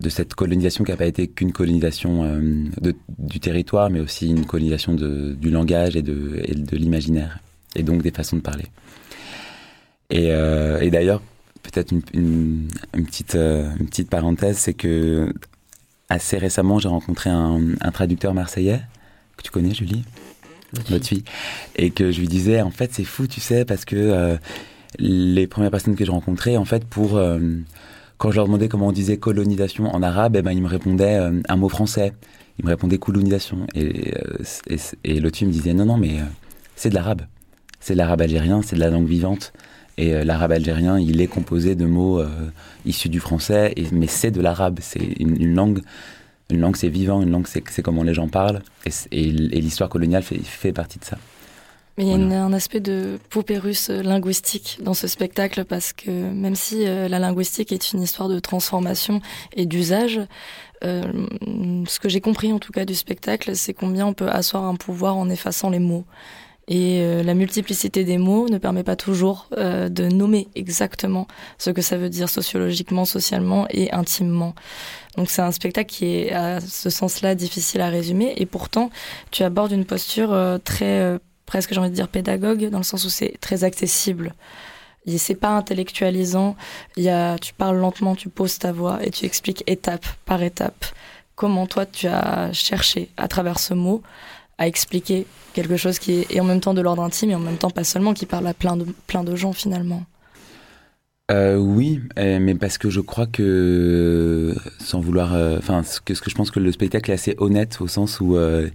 de 0.00 0.08
cette 0.08 0.34
colonisation 0.34 0.84
qui 0.84 0.92
n'a 0.92 0.96
pas 0.96 1.06
été 1.06 1.26
qu'une 1.26 1.52
colonisation 1.52 2.22
euh, 2.24 2.40
de- 2.80 2.94
du 3.18 3.40
territoire, 3.40 3.90
mais 3.90 4.00
aussi 4.00 4.28
une 4.28 4.46
colonisation 4.46 4.94
de, 4.94 5.34
du 5.34 5.50
langage 5.50 5.96
et 5.96 6.02
de, 6.02 6.40
et 6.44 6.54
de 6.54 6.76
l'imaginaire, 6.76 7.40
et 7.74 7.82
donc 7.82 8.02
des 8.02 8.12
façons 8.12 8.36
de 8.36 8.42
parler. 8.42 8.66
Et, 10.10 10.28
euh, 10.30 10.80
et 10.80 10.90
d'ailleurs, 10.90 11.20
peut-être 11.64 11.90
une, 11.92 12.02
une, 12.14 12.68
une 12.96 13.06
petite, 13.06 13.34
euh, 13.34 13.70
une 13.80 13.86
petite 13.86 14.08
parenthèse, 14.08 14.58
c'est 14.58 14.74
que 14.74 15.32
assez 16.08 16.38
récemment, 16.38 16.78
j'ai 16.78 16.88
rencontré 16.88 17.28
un, 17.28 17.60
un 17.80 17.90
traducteur 17.90 18.32
marseillais, 18.34 18.80
que 19.36 19.42
tu 19.42 19.50
connais, 19.50 19.74
Julie 19.74 20.04
Votre 20.90 21.06
fille. 21.06 21.24
Et 21.76 21.90
que 21.90 22.12
je 22.12 22.20
lui 22.20 22.28
disais, 22.28 22.62
en 22.62 22.70
fait, 22.70 22.94
c'est 22.94 23.04
fou, 23.04 23.26
tu 23.26 23.40
sais, 23.40 23.64
parce 23.64 23.84
que 23.84 24.38
les 24.98 25.46
premières 25.46 25.70
personnes 25.70 25.96
que 25.96 26.04
j'ai 26.04 26.10
rencontrées, 26.12 26.56
en 26.56 26.64
fait, 26.64 26.84
pour... 26.84 27.20
quand 28.18 28.32
je 28.32 28.36
leur 28.36 28.46
demandais 28.46 28.68
comment 28.68 28.88
on 28.88 28.92
disait 28.92 29.16
colonisation 29.16 29.86
en 29.86 30.02
arabe, 30.02 30.36
eh 30.36 30.42
ben, 30.42 30.50
ils 30.50 30.60
me 30.60 30.68
répondaient 30.68 31.18
euh, 31.18 31.40
un 31.48 31.56
mot 31.56 31.68
français. 31.68 32.12
Ils 32.58 32.64
me 32.64 32.70
répondaient 32.70 32.98
colonisation. 32.98 33.66
Et, 33.74 34.12
euh, 34.16 34.44
et, 35.04 35.16
et 35.16 35.20
me 35.20 35.50
disait 35.50 35.72
non, 35.72 35.86
non, 35.86 35.96
mais 35.96 36.18
euh, 36.18 36.24
c'est 36.74 36.90
de 36.90 36.94
l'arabe. 36.94 37.22
C'est 37.78 37.94
de 37.94 37.98
l'arabe 37.98 38.20
algérien, 38.20 38.60
c'est 38.60 38.74
de 38.74 38.80
la 38.80 38.90
langue 38.90 39.06
vivante. 39.06 39.52
Et 39.96 40.24
l'arabe 40.24 40.52
algérien, 40.52 40.98
il 40.98 41.20
est 41.20 41.26
composé 41.26 41.74
de 41.74 41.84
mots 41.84 42.22
issus 42.86 43.08
du 43.08 43.18
français, 43.18 43.74
mais 43.90 44.06
c'est 44.06 44.30
de 44.30 44.40
l'arabe. 44.40 44.78
C'est 44.80 45.02
une, 45.18 45.56
langue. 45.56 45.80
Une 46.50 46.60
langue, 46.60 46.76
c'est 46.76 46.88
vivant. 46.88 47.20
Une 47.20 47.32
langue, 47.32 47.48
c'est 47.48 47.82
comment 47.82 48.04
les 48.04 48.14
gens 48.14 48.28
parlent. 48.28 48.62
Et, 49.10 49.24
l'histoire 49.32 49.88
coloniale 49.88 50.22
fait 50.22 50.72
partie 50.72 51.00
de 51.00 51.04
ça. 51.04 51.18
Mais 51.98 52.04
il 52.04 52.10
y 52.10 52.12
a 52.12 52.16
Voilà. 52.16 52.24
une- 52.26 52.32
un 52.40 52.52
aspect 52.52 52.78
de 52.80 53.18
poupée 53.28 53.58
russe 53.58 53.90
euh, 53.90 54.02
linguistique 54.02 54.78
dans 54.80 54.94
ce 54.94 55.06
spectacle 55.08 55.64
parce 55.64 55.92
que 55.92 56.10
même 56.10 56.54
si 56.54 56.86
euh, 56.86 57.08
la 57.08 57.18
linguistique 57.18 57.72
est 57.72 57.92
une 57.92 58.00
histoire 58.00 58.28
de 58.28 58.38
transformation 58.38 59.20
et 59.54 59.66
d'usage, 59.66 60.20
euh, 60.84 61.02
ce 61.88 61.98
que 61.98 62.08
j'ai 62.08 62.20
compris 62.20 62.52
en 62.52 62.60
tout 62.60 62.70
cas 62.72 62.84
du 62.84 62.94
spectacle, 62.94 63.56
c'est 63.56 63.74
combien 63.74 64.06
on 64.06 64.12
peut 64.14 64.28
asseoir 64.28 64.64
un 64.64 64.76
pouvoir 64.76 65.16
en 65.16 65.28
effaçant 65.28 65.70
les 65.70 65.80
mots. 65.80 66.04
Et 66.70 67.00
euh, 67.00 67.22
la 67.22 67.32
multiplicité 67.34 68.04
des 68.04 68.18
mots 68.18 68.46
ne 68.48 68.58
permet 68.58 68.82
pas 68.84 68.94
toujours 68.94 69.48
euh, 69.56 69.88
de 69.88 70.04
nommer 70.06 70.48
exactement 70.54 71.26
ce 71.56 71.70
que 71.70 71.80
ça 71.80 71.96
veut 71.96 72.10
dire 72.10 72.28
sociologiquement, 72.28 73.06
socialement 73.06 73.66
et 73.70 73.90
intimement. 73.90 74.54
Donc 75.16 75.30
c'est 75.30 75.40
un 75.42 75.50
spectacle 75.50 75.90
qui 75.90 76.04
est 76.14 76.30
à 76.32 76.60
ce 76.60 76.90
sens-là 76.90 77.34
difficile 77.34 77.80
à 77.80 77.88
résumer 77.88 78.34
et 78.36 78.44
pourtant 78.46 78.90
tu 79.30 79.42
abordes 79.42 79.72
une 79.72 79.86
posture 79.86 80.32
euh, 80.32 80.58
très 80.58 81.00
euh, 81.00 81.18
presque 81.48 81.72
j'ai 81.72 81.80
envie 81.80 81.90
de 81.90 81.94
dire 81.94 82.08
pédagogue 82.08 82.68
dans 82.68 82.78
le 82.78 82.84
sens 82.84 83.04
où 83.04 83.10
c'est 83.10 83.34
très 83.40 83.64
accessible. 83.64 84.34
Et 85.06 85.16
C'est 85.16 85.34
pas 85.34 85.56
intellectualisant. 85.56 86.54
Il 86.96 87.02
y 87.02 87.08
a, 87.08 87.38
tu 87.38 87.54
parles 87.54 87.78
lentement, 87.78 88.14
tu 88.14 88.28
poses 88.28 88.58
ta 88.58 88.72
voix 88.72 88.98
et 89.02 89.10
tu 89.10 89.24
expliques 89.24 89.64
étape 89.66 90.06
par 90.26 90.42
étape 90.42 90.84
comment 91.34 91.66
toi 91.66 91.86
tu 91.86 92.06
as 92.06 92.52
cherché 92.52 93.08
à 93.16 93.26
travers 93.28 93.58
ce 93.58 93.72
mot 93.72 94.02
à 94.58 94.66
expliquer 94.66 95.26
quelque 95.54 95.76
chose 95.76 95.98
qui 95.98 96.26
est 96.28 96.40
en 96.40 96.44
même 96.44 96.60
temps 96.60 96.74
de 96.74 96.82
l'ordre 96.82 97.02
intime 97.02 97.30
et 97.30 97.34
en 97.34 97.40
même 97.40 97.56
temps 97.56 97.70
pas 97.70 97.84
seulement 97.84 98.12
qui 98.12 98.26
parle 98.26 98.46
à 98.46 98.54
plein 98.54 98.76
de 98.76 98.84
plein 99.06 99.24
de 99.24 99.34
gens 99.34 99.52
finalement. 99.52 100.02
Euh, 101.30 101.56
oui, 101.56 102.00
euh, 102.18 102.38
mais 102.40 102.54
parce 102.54 102.78
que 102.78 102.88
je 102.88 103.00
crois 103.00 103.26
que, 103.26 104.54
sans 104.78 105.00
vouloir, 105.00 105.34
euh, 105.34 105.58
enfin, 105.58 105.82
ce 105.82 106.00
que, 106.00 106.14
que 106.14 106.30
je 106.30 106.34
pense 106.34 106.50
que 106.50 106.58
le 106.58 106.72
spectacle 106.72 107.10
est 107.10 107.14
assez 107.14 107.34
honnête 107.36 107.82
au 107.82 107.86
sens 107.86 108.18
où 108.20 108.36
euh, 108.36 108.70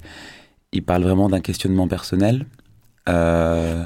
il 0.71 0.83
parle 0.83 1.03
vraiment 1.03 1.29
d'un 1.29 1.41
questionnement 1.41 1.87
personnel 1.87 2.45
euh, 3.09 3.83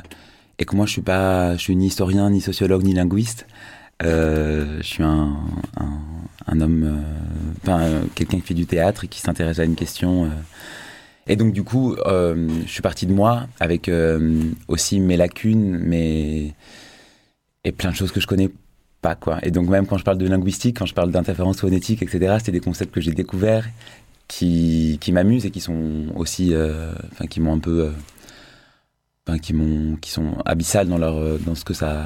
et 0.60 0.66
que 0.66 0.76
moi 0.76 0.86
je 0.86 0.92
suis 0.92 1.02
pas, 1.02 1.56
je 1.56 1.62
suis 1.62 1.76
ni 1.76 1.88
historien, 1.88 2.30
ni 2.30 2.42
sociologue, 2.42 2.84
ni 2.84 2.94
linguiste. 2.94 3.48
Euh, 4.04 4.78
je 4.78 4.88
suis 4.88 5.04
un, 5.04 5.36
un, 6.46 6.62
homme, 6.62 6.84
euh, 6.84 7.02
enfin 7.64 8.08
quelqu'un 8.14 8.38
qui 8.38 8.48
fait 8.48 8.54
du 8.54 8.68
théâtre 8.68 9.06
et 9.06 9.08
qui 9.08 9.22
s'intéresse 9.22 9.60
à 9.60 9.64
une 9.64 9.76
question. 9.76 10.30
Et 11.28 11.36
donc 11.36 11.54
du 11.54 11.64
coup, 11.64 11.96
je 12.06 12.68
suis 12.68 12.82
parti 12.82 13.06
de 13.06 13.14
moi 13.14 13.48
avec 13.60 13.92
aussi 14.68 15.00
mes 15.00 15.18
lacunes, 15.18 15.78
mes 15.80 16.54
et 17.64 17.72
plein 17.72 17.92
de 17.92 17.96
choses 17.96 18.12
que 18.12 18.22
je 18.22 18.28
connais 18.28 18.50
pas 19.02 19.16
quoi. 19.16 19.40
Et 19.44 19.52
donc 19.52 19.68
même 19.68 19.86
quand 19.88 19.98
je 19.98 20.04
parle 20.04 20.18
de 20.18 20.28
linguistique, 20.28 20.78
quand 20.80 20.86
je 20.86 20.94
parle 20.94 21.12
d'interférence 21.12 21.60
phonétique, 21.60 22.02
etc., 22.02 22.38
c'est 22.44 22.52
des 22.52 22.62
concepts 22.62 22.94
que 22.94 23.02
j'ai 23.02 23.12
découverts 23.12 23.68
qui, 24.28 24.98
qui 25.02 25.12
m'amusent 25.12 25.46
et 25.46 25.52
qui 25.52 25.60
sont 25.60 26.06
aussi, 26.16 26.54
enfin 27.12 27.28
qui 27.28 27.42
m'ont 27.42 27.56
un 27.56 27.60
peu, 27.60 27.92
qui 29.38 30.12
sont 30.12 30.38
abyssales 30.46 30.88
dans 30.88 30.98
leur, 30.98 31.18
euh, 31.18 31.38
dans 31.46 31.56
ce 31.56 31.66
que 31.66 31.74
ça 31.74 32.06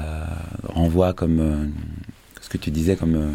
renvoie 0.64 1.12
comme 1.14 1.40
euh, 1.40 1.66
ce 2.40 2.48
que 2.48 2.58
tu 2.58 2.70
disais 2.70 2.96
comme, 2.96 3.14
euh, 3.14 3.30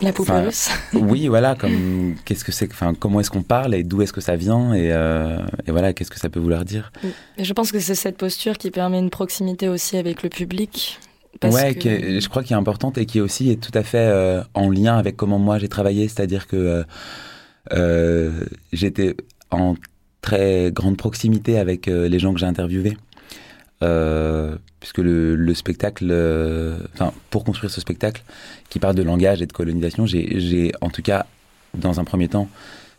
La 0.00 0.12
poupée 0.12 0.32
oui 0.94 1.28
voilà 1.28 1.54
comme 1.54 2.14
qu'est-ce 2.24 2.44
que 2.44 2.52
c'est, 2.52 2.70
enfin 2.70 2.94
comment 2.94 3.20
est-ce 3.20 3.30
qu'on 3.30 3.42
parle 3.42 3.74
et 3.74 3.82
d'où 3.84 4.00
est-ce 4.02 4.12
que 4.12 4.20
ça 4.20 4.36
vient 4.36 4.72
et, 4.72 4.90
euh, 4.92 5.38
et 5.66 5.70
voilà 5.70 5.92
qu'est-ce 5.92 6.10
que 6.10 6.18
ça 6.18 6.28
peut 6.30 6.40
vouloir 6.40 6.64
dire. 6.64 6.92
Et 7.36 7.44
je 7.44 7.52
pense 7.52 7.72
que 7.72 7.80
c'est 7.80 7.94
cette 7.94 8.16
posture 8.16 8.56
qui 8.56 8.70
permet 8.70 8.98
une 8.98 9.10
proximité 9.10 9.68
aussi 9.68 9.96
avec 9.96 10.22
le 10.22 10.28
public. 10.30 10.98
parce 11.40 11.54
ouais, 11.54 11.74
que- 11.74 12.20
je 12.20 12.28
crois 12.28 12.42
qu'il 12.42 12.52
est 12.54 12.58
importante 12.58 12.96
et 12.96 13.06
qui 13.06 13.20
aussi 13.20 13.50
est 13.50 13.60
tout 13.60 13.76
à 13.76 13.82
fait 13.82 13.98
euh, 13.98 14.42
en 14.54 14.70
lien 14.70 14.96
avec 14.96 15.16
comment 15.16 15.38
moi 15.38 15.58
j'ai 15.58 15.68
travaillé, 15.68 16.08
c'est-à-dire 16.08 16.46
que 16.46 16.84
euh, 17.74 18.32
j'étais 18.72 19.14
en 19.50 19.74
très 20.20 20.70
grande 20.72 20.96
proximité 20.96 21.58
avec 21.58 21.88
euh, 21.88 22.08
les 22.08 22.18
gens 22.18 22.32
que 22.32 22.40
j'ai 22.40 22.46
interviewés. 22.46 22.96
Euh, 23.82 24.56
puisque 24.80 24.98
le, 24.98 25.36
le 25.36 25.54
spectacle, 25.54 26.08
euh, 26.10 26.78
enfin, 26.94 27.12
pour 27.30 27.44
construire 27.44 27.70
ce 27.70 27.80
spectacle 27.80 28.24
qui 28.70 28.80
parle 28.80 28.96
de 28.96 29.02
langage 29.02 29.40
et 29.40 29.46
de 29.46 29.52
colonisation, 29.52 30.04
j'ai, 30.06 30.72
en 30.80 30.90
tout 30.90 31.02
cas, 31.02 31.26
dans 31.74 32.00
un 32.00 32.04
premier 32.04 32.28
temps, 32.28 32.48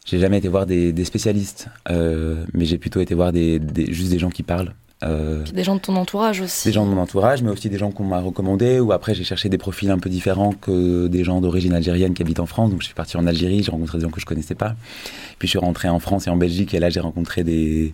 j'ai 0.06 0.20
jamais 0.20 0.38
été 0.38 0.48
voir 0.48 0.66
des, 0.66 1.06
spécialistes, 1.06 1.68
mais 1.90 2.64
j'ai 2.66 2.78
plutôt 2.78 3.02
été 3.02 3.14
voir 3.14 3.32
des- 3.34 3.60
juste 3.92 4.10
des 4.10 4.20
gens 4.20 4.30
qui 4.30 4.44
parlent. 4.44 4.74
Euh, 5.02 5.44
des 5.54 5.64
gens 5.64 5.76
de 5.76 5.80
ton 5.80 5.96
entourage 5.96 6.42
aussi. 6.42 6.68
des 6.68 6.74
gens 6.74 6.86
de 6.86 6.92
mon 6.94 7.02
entourage, 7.02 7.42
mais 7.42 7.50
aussi 7.50 7.70
des 7.70 7.78
gens 7.78 7.90
qu'on 7.92 8.04
m'a 8.04 8.20
recommandés, 8.20 8.82
ou 8.82 8.92
après 8.92 9.16
j'ai 9.16 9.24
cherché 9.24 9.48
des 9.48 9.58
profils 9.58 9.90
un 9.90 9.98
peu 9.98 10.10
différents 10.10 10.52
que 10.52 11.08
des 11.08 11.24
gens 11.24 11.40
d'origine 11.40 11.74
algérienne 11.74 12.14
qui 12.14 12.22
habitent 12.22 12.42
en 12.42 12.46
France. 12.46 12.70
Donc 12.70 12.82
je 12.82 12.86
suis 12.88 12.96
parti 12.96 13.16
en 13.16 13.26
Algérie, 13.26 13.64
j'ai 13.64 13.72
rencontré 13.72 13.98
des 13.98 14.04
gens 14.04 14.10
que 14.10 14.20
je 14.20 14.26
connaissais 14.26 14.56
pas. 14.56 14.76
Puis 15.38 15.48
je 15.48 15.52
suis 15.52 15.60
rentré 15.60 15.88
en 15.88 16.00
France 16.00 16.28
et 16.28 16.30
en 16.30 16.36
Belgique, 16.36 16.74
et 16.74 16.80
là 16.80 16.90
j'ai 16.90 17.00
rencontré 17.00 17.46
des, 17.46 17.94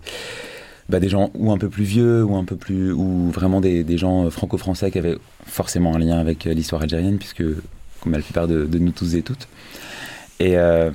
bah, 0.90 1.00
des 1.00 1.10
gens 1.10 1.30
ou 1.36 1.52
un 1.52 1.60
peu 1.60 1.70
plus 1.70 1.84
vieux, 1.84 2.24
ou 2.24 2.36
un 2.38 2.44
peu 2.44 2.56
plus, 2.56 2.92
ou 2.92 3.30
vraiment 3.30 3.62
des, 3.62 3.84
des 3.84 3.98
gens 4.00 4.28
franco-français 4.32 4.90
qui 4.90 4.98
avaient 4.98 5.18
forcément 5.46 5.94
un 5.96 6.00
lien 6.00 6.18
avec 6.18 6.48
euh, 6.48 6.54
l'histoire 6.54 6.82
algérienne, 6.82 7.20
puisque 7.20 7.44
comme 8.02 8.14
la 8.14 8.20
plupart 8.20 8.48
de, 8.48 8.66
de 8.66 8.80
nous 8.80 8.92
tous 8.92 9.14
et 9.14 9.22
toutes. 9.22 9.48
Et 10.40 10.58
euh, 10.58 10.90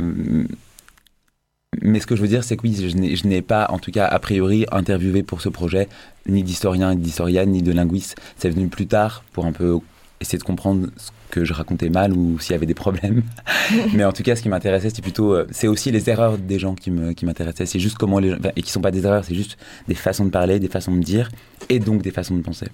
mais 1.83 2.01
ce 2.01 2.07
que 2.07 2.17
je 2.17 2.23
veux 2.23 2.29
dire, 2.29 2.43
c'est 2.45 2.57
que 2.57 2.63
oui, 2.63 2.75
je 2.77 3.27
n'ai- 3.27 3.43
pas, 3.43 3.67
en 3.71 3.79
tout 3.79 3.93
cas 3.93 4.07
a 4.07 4.19
priori, 4.19 4.67
interviewé 4.73 5.23
pour 5.23 5.41
ce 5.41 5.49
projet 5.49 5.89
ni 6.27 6.43
d'historien, 6.43 6.95
ni 6.95 7.01
d'historienne, 7.01 7.51
ni 7.51 7.63
de 7.63 7.73
linguiste. 7.73 8.17
C'est 8.37 8.51
venu 8.51 8.69
plus 8.69 8.87
tard 8.87 9.23
pour 9.33 9.47
un 9.47 9.53
peu 9.53 9.79
essayer 10.21 10.39
de 10.39 10.43
comprendre 10.45 10.89
ce 10.97 11.11
que 11.31 11.45
je 11.45 11.53
racontais 11.55 11.89
mal 11.89 12.13
ou 12.13 12.39
s'il 12.41 12.53
y 12.53 12.55
avait 12.55 12.67
des 12.67 12.75
problèmes. 12.75 13.23
Mais 13.95 14.05
en 14.05 14.13
tout 14.13 14.23
cas, 14.23 14.35
ce 14.37 14.43
qui 14.43 14.49
m'intéressait, 14.49 14.91
c'était 14.91 15.01
plutôt, 15.01 15.33
euh, 15.33 15.47
c'est 15.53 15.69
aussi 15.69 15.91
les 15.93 16.11
erreurs 16.11 16.37
des 16.39 16.59
gens 16.59 16.75
qui 16.75 16.91
me, 16.91 17.13
qui 17.13 17.25
m'intéressaient. 17.25 17.67
C'est 17.67 17.79
juste 17.79 17.97
comment 17.97 18.19
les 18.19 18.31
gens, 18.31 18.37
et 18.57 18.63
qui 18.63 18.71
sont 18.73 18.81
pas 18.83 18.91
des 18.91 19.07
erreurs, 19.07 19.25
c'est 19.25 19.37
juste 19.37 19.57
des 19.89 19.95
façons 19.95 20.25
de 20.25 20.31
parler, 20.31 20.59
des 20.59 20.69
façons 20.69 20.95
de 20.95 21.03
dire, 21.03 21.31
et 21.69 21.79
donc 21.79 22.03
des 22.03 22.11
façons 22.11 22.35
de 22.37 22.43
penser. 22.43 22.67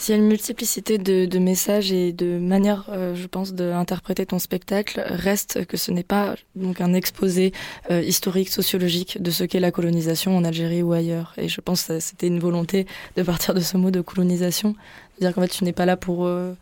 S'il 0.00 0.14
y 0.14 0.18
a 0.18 0.20
une 0.22 0.28
multiplicité 0.28 0.96
de, 0.96 1.26
de 1.26 1.38
messages 1.38 1.92
et 1.92 2.14
de 2.14 2.38
manières, 2.38 2.86
euh, 2.88 3.14
je 3.14 3.26
pense, 3.26 3.52
d'interpréter 3.52 4.24
ton 4.24 4.38
spectacle, 4.38 5.02
reste 5.06 5.66
que 5.66 5.76
ce 5.76 5.90
n'est 5.90 6.02
pas 6.02 6.36
donc 6.56 6.80
un 6.80 6.94
exposé 6.94 7.52
euh, 7.90 8.00
historique, 8.00 8.48
sociologique 8.48 9.20
de 9.20 9.30
ce 9.30 9.44
qu'est 9.44 9.60
la 9.60 9.70
colonisation 9.70 10.34
en 10.38 10.42
Algérie 10.44 10.82
ou 10.82 10.94
ailleurs. 10.94 11.34
Et 11.36 11.48
je 11.48 11.60
pense 11.60 11.82
que 11.84 12.00
c'était 12.00 12.28
une 12.28 12.38
volonté 12.38 12.86
de 13.16 13.22
partir 13.22 13.52
de 13.52 13.60
ce 13.60 13.76
mot 13.76 13.90
de 13.90 14.00
colonisation, 14.00 14.70
de 14.70 15.26
dire 15.26 15.34
qu'en 15.34 15.42
fait 15.42 15.48
tu 15.48 15.64
n'es 15.64 15.74
pas 15.74 15.84
là 15.84 15.98
pour 15.98 16.24
euh, 16.24 16.54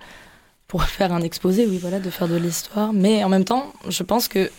pour 0.66 0.82
faire 0.82 1.12
un 1.12 1.22
exposé, 1.22 1.64
oui 1.64 1.78
voilà, 1.78 2.00
de 2.00 2.10
faire 2.10 2.26
de 2.26 2.34
l'histoire, 2.36 2.92
mais 2.92 3.22
en 3.22 3.28
même 3.28 3.44
temps, 3.44 3.72
je 3.88 4.02
pense 4.02 4.26
que 4.26 4.50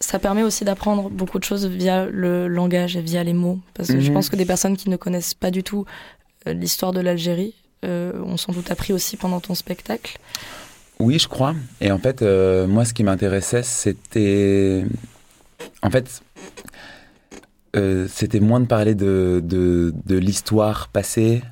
ça 0.00 0.18
permet 0.18 0.42
aussi 0.42 0.64
d'apprendre 0.64 1.10
beaucoup 1.10 1.38
de 1.38 1.44
choses 1.44 1.64
via 1.66 2.06
le 2.06 2.48
langage 2.48 2.96
et 2.96 3.00
via 3.00 3.22
les 3.22 3.32
mots, 3.34 3.60
parce 3.74 3.88
que 3.88 4.00
je 4.00 4.08
Mhm. 4.08 4.14
pense 4.14 4.28
que 4.30 4.36
des 4.36 4.44
personnes 4.44 4.76
qui 4.76 4.90
ne 4.90 4.96
connaissent 4.96 5.32
pas 5.34 5.52
du 5.52 5.62
tout 5.62 5.84
l'histoire 6.44 6.92
de 6.92 7.00
l'Algérie 7.00 7.54
ont 7.84 8.36
sans 8.36 8.52
doute 8.52 8.70
appris 8.70 8.92
aussi 8.92 9.16
pendant 9.16 9.40
ton 9.40 9.54
spectacle. 9.54 10.18
Oui, 10.98 11.18
je 11.18 11.28
crois. 11.28 11.54
Et 11.80 11.90
en 11.90 11.98
fait, 11.98 12.22
euh, 12.22 12.66
moi, 12.66 12.84
ce 12.84 12.94
qui 12.94 13.04
m'intéressait, 13.04 13.62
c'était. 13.62 14.84
En 15.82 15.90
fait, 15.90 16.22
euh, 17.76 18.06
c'était 18.08 18.40
moins 18.40 18.60
de 18.60 18.66
parler 18.66 18.94
de, 18.94 19.92
l'histoire 20.08 20.88
passée. 20.88 21.42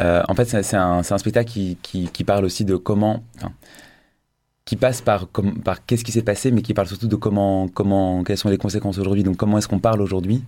Euh, 0.00 0.22
en 0.28 0.34
fait, 0.34 0.44
c'est 0.44 0.76
un, 0.76 1.02
spectacle 1.02 1.50
qui, 1.82 2.24
parle 2.24 2.44
aussi 2.44 2.64
de 2.64 2.76
comment. 2.76 3.24
qui 4.64 4.76
passe 4.76 5.00
par, 5.00 5.26
par 5.64 5.84
qu'est-ce 5.84 6.04
qui 6.04 6.12
s'est 6.12 6.22
passé, 6.22 6.52
mais 6.52 6.62
qui 6.62 6.74
parle 6.74 6.86
surtout 6.86 7.08
de 7.08 7.16
comment, 7.16 7.66
comment, 7.68 8.22
quelles 8.22 8.38
sont 8.38 8.50
les 8.50 8.58
conséquences 8.58 8.98
aujourd'hui. 8.98 9.24
Donc, 9.24 9.36
comment 9.36 9.58
est-ce 9.58 9.68
qu'on 9.68 9.80
parle 9.80 10.00
aujourd'hui? 10.00 10.44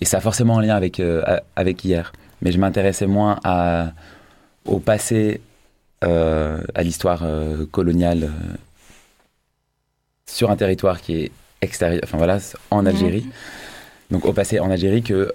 Et 0.00 0.06
ça 0.06 0.18
a 0.18 0.20
forcément 0.20 0.58
un 0.58 0.62
lien 0.62 0.80
euh, 1.00 1.40
avec 1.56 1.84
hier. 1.84 2.12
Mais 2.42 2.52
je 2.52 2.58
m'intéressais 2.58 3.06
moins 3.06 3.38
à, 3.44 3.92
au 4.64 4.78
passé 4.78 5.40
euh, 6.04 6.60
à 6.74 6.82
l'histoire 6.82 7.22
euh, 7.24 7.66
coloniale 7.66 8.24
euh, 8.24 8.56
sur 10.28 10.50
un 10.50 10.56
territoire 10.56 11.00
qui 11.00 11.14
est 11.14 11.32
extérieur, 11.62 12.00
enfin 12.04 12.18
voilà, 12.18 12.38
en 12.70 12.84
Algérie. 12.84 13.26
Donc 14.10 14.24
au 14.24 14.32
passé 14.32 14.60
en 14.60 14.70
Algérie 14.70 15.02
que 15.02 15.34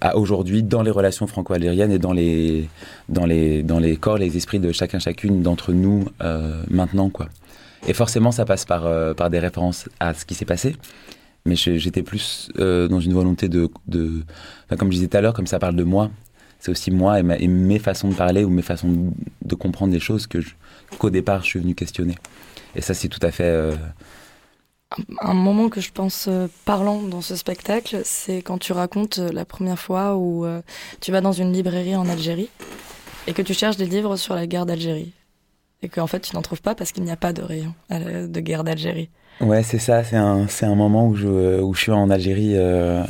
à 0.00 0.16
aujourd'hui 0.16 0.64
dans 0.64 0.82
les 0.82 0.90
relations 0.90 1.28
franco-algériennes 1.28 1.92
et 1.92 2.00
dans 2.00 2.12
les 2.12 2.68
dans 3.08 3.24
les 3.24 3.62
dans 3.62 3.78
les 3.78 3.96
corps, 3.96 4.18
les 4.18 4.36
esprits 4.36 4.58
de 4.58 4.72
chacun 4.72 4.98
chacune 4.98 5.42
d'entre 5.42 5.72
nous 5.72 6.06
maintenant 6.68 7.08
quoi. 7.08 7.28
Et 7.86 7.94
forcément 7.94 8.30
ça 8.30 8.44
passe 8.44 8.64
par 8.64 8.86
euh, 8.86 9.14
par 9.14 9.30
des 9.30 9.38
références 9.38 9.88
à 10.00 10.14
ce 10.14 10.24
qui 10.24 10.34
s'est 10.34 10.44
passé. 10.44 10.76
Mais 11.46 11.54
j'étais 11.56 12.02
plus 12.02 12.50
euh, 12.58 12.86
dans 12.86 13.00
une 13.00 13.14
volonté 13.14 13.48
de, 13.48 13.70
comme 14.78 14.90
je 14.92 14.96
disais 14.96 15.08
tout 15.08 15.16
à 15.16 15.22
l'heure, 15.22 15.32
comme 15.32 15.46
ça 15.46 15.58
parle 15.58 15.74
de 15.74 15.84
moi, 15.84 16.10
c'est 16.60 16.70
aussi 16.70 16.90
moi 16.90 17.18
et, 17.18 17.22
ma- 17.22 17.36
et 17.38 17.48
mes 17.48 17.78
façons 17.80 18.08
de 18.08 18.14
parler 18.14 18.44
ou 18.44 18.50
mes 18.50 18.62
façons 18.62 18.88
de, 18.88 19.10
de 19.44 19.54
comprendre 19.56 19.92
les 19.92 20.00
choses 20.00 20.26
que 20.28 20.40
je- 20.40 20.54
qu'au 20.98 21.10
départ 21.10 21.42
je 21.42 21.46
suis 21.48 21.58
venu 21.60 21.74
questionner. 21.74 22.14
Et 22.76 22.80
ça 22.82 22.94
c'est 22.94 23.08
tout 23.08 23.24
à 23.26 23.30
fait 23.32 23.44
euh, 23.44 23.74
Un 25.20 25.34
moment 25.34 25.68
que 25.68 25.80
je 25.80 25.92
pense 25.92 26.26
euh, 26.28 26.48
parlant 26.64 27.00
dans 27.02 27.20
ce 27.20 27.36
spectacle, 27.36 28.00
c'est 28.04 28.42
quand 28.42 28.58
tu 28.58 28.72
racontes 28.72 29.18
euh, 29.20 29.30
la 29.32 29.44
première 29.44 29.78
fois 29.78 30.16
où 30.16 30.44
euh, 30.44 30.62
tu 31.00 31.12
vas 31.12 31.20
dans 31.20 31.32
une 31.32 31.52
librairie 31.52 31.94
en 31.96 32.08
Algérie 32.08 32.48
et 33.26 33.32
que 33.32 33.42
tu 33.42 33.54
cherches 33.54 33.76
des 33.76 33.86
livres 33.86 34.16
sur 34.16 34.34
la 34.34 34.46
guerre 34.46 34.66
d'Algérie. 34.66 35.12
Et 35.82 35.88
qu'en 35.88 36.06
fait 36.06 36.20
tu 36.20 36.34
n'en 36.34 36.42
trouves 36.42 36.60
pas 36.62 36.74
parce 36.74 36.92
qu'il 36.92 37.04
n'y 37.04 37.10
a 37.10 37.16
pas 37.16 37.32
de 37.32 37.42
rayon 37.42 37.74
de 37.90 38.40
guerre 38.40 38.64
d'Algérie. 38.64 39.08
Ouais, 39.40 39.62
c'est 39.62 39.78
ça. 39.78 40.04
C'est 40.04 40.16
un, 40.16 40.46
c'est 40.48 40.66
un 40.66 40.74
moment 40.74 41.06
où 41.08 41.16
je, 41.16 41.60
où 41.60 41.72
je 41.72 41.80
suis 41.80 41.92
en 41.92 42.10
Algérie. 42.10 42.52
euh, 42.56 43.02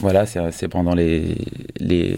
voilà, 0.00 0.26
c'est, 0.26 0.68
pendant 0.68 0.94
les, 0.94 1.36
les, 1.78 2.16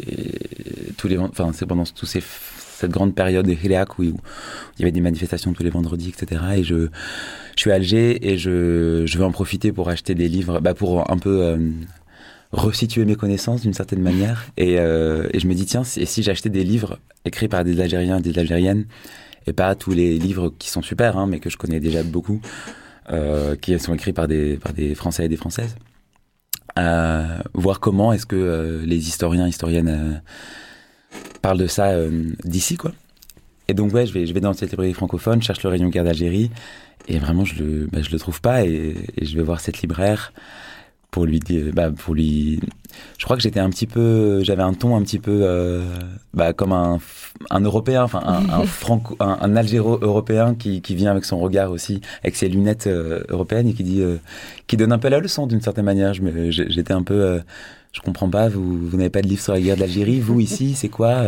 tous 0.97 1.09
les, 1.09 1.19
enfin, 1.19 1.51
c'est 1.53 1.67
pendant 1.67 1.85
tous 1.85 2.07
ces, 2.07 2.23
cette 2.23 2.91
grande 2.91 3.15
période 3.15 3.45
des 3.47 3.53
Hileak 3.63 3.99
où, 3.99 4.03
il 4.05 4.13
y 4.79 4.83
avait 4.83 4.93
des 4.93 5.01
manifestations 5.01 5.53
tous 5.53 5.63
les 5.63 5.71
vendredis, 5.71 6.09
etc. 6.11 6.41
Et 6.57 6.65
je, 6.65 6.89
je 7.57 7.61
suis 7.61 7.71
à 7.71 7.75
Alger 7.75 8.27
et 8.33 8.39
je, 8.39 9.03
je 9.07 9.19
vais 9.19 9.25
en 9.25 9.33
profiter 9.33 9.73
pour 9.73 9.89
acheter 9.89 10.15
des 10.15 10.29
livres, 10.29 10.61
bah, 10.61 10.75
pour 10.75 11.11
un 11.11 11.19
peu 11.19 11.43
euh, 11.43 11.59
resituer 12.53 13.05
mes 13.05 13.15
connaissances 13.17 13.63
d'une 13.63 13.75
certaine 13.75 14.01
manière. 14.03 14.47
Et, 14.57 14.79
euh, 14.79 15.29
et 15.33 15.41
je 15.41 15.47
me 15.47 15.55
dis 15.55 15.67
tiens, 15.67 15.85
si- 15.85 16.01
et 16.01 16.07
si 16.07 16.23
j'achetais 16.23 16.51
des 16.51 16.65
livres 16.65 16.99
écrits 17.25 17.49
par 17.49 17.65
des 17.65 17.81
Algériens, 17.81 18.21
des 18.21 18.39
Algériennes, 18.39 18.87
et 19.47 19.53
pas 19.53 19.75
tous 19.75 19.93
les 19.93 20.19
livres 20.19 20.53
qui 20.59 20.71
sont 20.71 20.83
super, 20.83 21.19
hein, 21.19 21.27
mais 21.27 21.41
que 21.41 21.51
je 21.51 21.57
connais 21.57 21.81
déjà 21.81 22.03
beaucoup 22.05 22.41
euh, 23.11 23.57
qui 23.57 23.77
sont 23.81 23.93
écrits 23.95 24.13
par 24.13 24.29
des, 24.29 24.57
par 24.57 24.73
des 24.73 24.95
Français 24.95 25.25
et 25.25 25.29
des 25.29 25.37
Françaises. 25.37 25.75
Euh, 26.79 27.39
voir 27.55 27.81
comment 27.81 28.13
est-ce 28.13 28.27
que 28.27 28.37
euh, 28.37 28.85
les 28.85 28.97
historiens, 29.09 29.47
historiennes 29.47 29.89
euh, 29.89 31.19
parlent 31.43 31.59
de 31.59 31.67
ça 31.67 31.91
euh, 31.91 32.31
d'ici, 32.45 32.77
quoi. 32.77 32.93
Et 33.69 33.75
donc, 33.75 33.93
ouais, 33.93 34.07
je 34.07 34.13
vais, 34.13 34.27
je 34.27 34.35
vais 34.35 34.41
dans 34.41 34.53
cette 34.53 34.71
librairie 34.71 34.95
francophone, 34.95 35.43
cherche 35.43 35.63
le 35.63 35.69
rayon 35.69 35.89
guerre 35.89 36.05
d'Algérie, 36.05 36.51
et 37.09 37.19
vraiment, 37.19 37.45
je 37.45 37.63
le, 37.63 37.89
bah, 37.93 38.01
je 38.03 38.11
le 38.11 38.19
trouve 38.19 38.41
pas, 38.41 38.65
et, 38.65 38.97
et 39.17 39.25
je 39.25 39.37
vais 39.37 39.43
voir 39.43 39.61
cette 39.61 39.83
libraire 39.83 40.33
pour 41.13 41.27
lui 41.27 41.41
dire, 41.41 41.67
bah, 41.75 41.91
pour 41.91 42.15
lui, 42.15 42.59
je 43.19 43.25
crois 43.25 43.37
que 43.37 43.43
j'étais 43.43 43.61
un 43.61 43.69
petit 43.69 43.87
peu, 43.87 44.43
j'avais 44.43 44.63
un 44.63 44.73
ton 44.73 44.97
un 44.97 45.03
petit 45.03 45.19
peu, 45.19 45.41
euh, 45.43 45.85
bah, 46.33 46.55
comme 46.55 46.73
un, 46.73 46.99
un 47.51 47.61
Européen, 47.61 48.03
enfin, 48.03 48.23
un, 48.25 48.49
un 48.49 48.63
franco, 48.67 49.15
un, 49.21 49.39
un 49.43 49.55
Algéro-européen 49.55 50.55
qui, 50.55 50.81
qui 50.81 50.95
vient 50.95 51.11
avec 51.11 51.27
son 51.27 51.39
regard 51.39 51.71
aussi, 51.71 52.01
avec 52.25 52.35
ses 52.35 52.49
lunettes 52.49 52.87
euh, 52.87 53.23
européennes 53.29 53.69
et 53.69 53.75
qui 53.75 53.85
dit, 53.85 54.01
euh, 54.01 54.17
qui 54.67 54.79
donne 54.79 54.91
un 54.91 54.99
peu 54.99 55.09
la 55.11 55.21
leçon 55.21 55.47
d'une 55.47 55.61
certaine 55.61 55.85
manière. 55.85 56.15
J'étais 56.15 56.95
un 56.95 57.03
peu, 57.03 57.23
euh, 57.23 57.41
je 57.93 58.01
comprends 58.01 58.31
pas, 58.31 58.49
vous, 58.49 58.89
vous 58.89 58.97
n'avez 58.97 59.11
pas 59.11 59.21
de 59.21 59.29
livre 59.29 59.43
sur 59.43 59.53
la 59.53 59.61
guerre 59.61 59.77
d'Algérie, 59.77 60.19
vous 60.19 60.41
ici, 60.41 60.75
c'est 60.75 60.89
quoi 60.89 61.27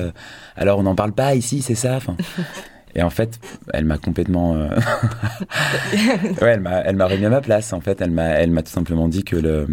Alors 0.57 0.79
on 0.79 0.85
n'en 0.85 0.95
parle 0.95 1.13
pas 1.13 1.35
ici, 1.35 1.61
c'est 1.61 1.75
ça 1.75 1.97
enfin, 1.97 2.17
Et 2.97 3.03
en 3.03 3.11
fait, 3.11 3.41
elle 3.73 3.85
m'a 3.85 3.99
complètement. 3.99 4.55
euh, 4.55 4.69
ouais, 6.41 6.49
elle 6.53 6.61
m'a, 6.61 6.79
elle 6.81 6.97
m'a 6.97 7.07
remis 7.07 7.25
à 7.25 7.31
ma 7.31 7.41
place. 7.41 7.73
En 7.73 7.81
fait, 7.81 8.01
elle 8.01 8.11
m'a, 8.11 8.25
elle 8.29 8.51
m'a 8.51 8.63
tout 8.63 8.71
simplement 8.71 9.09
dit 9.09 9.25
que 9.25 9.37
le, 9.37 9.67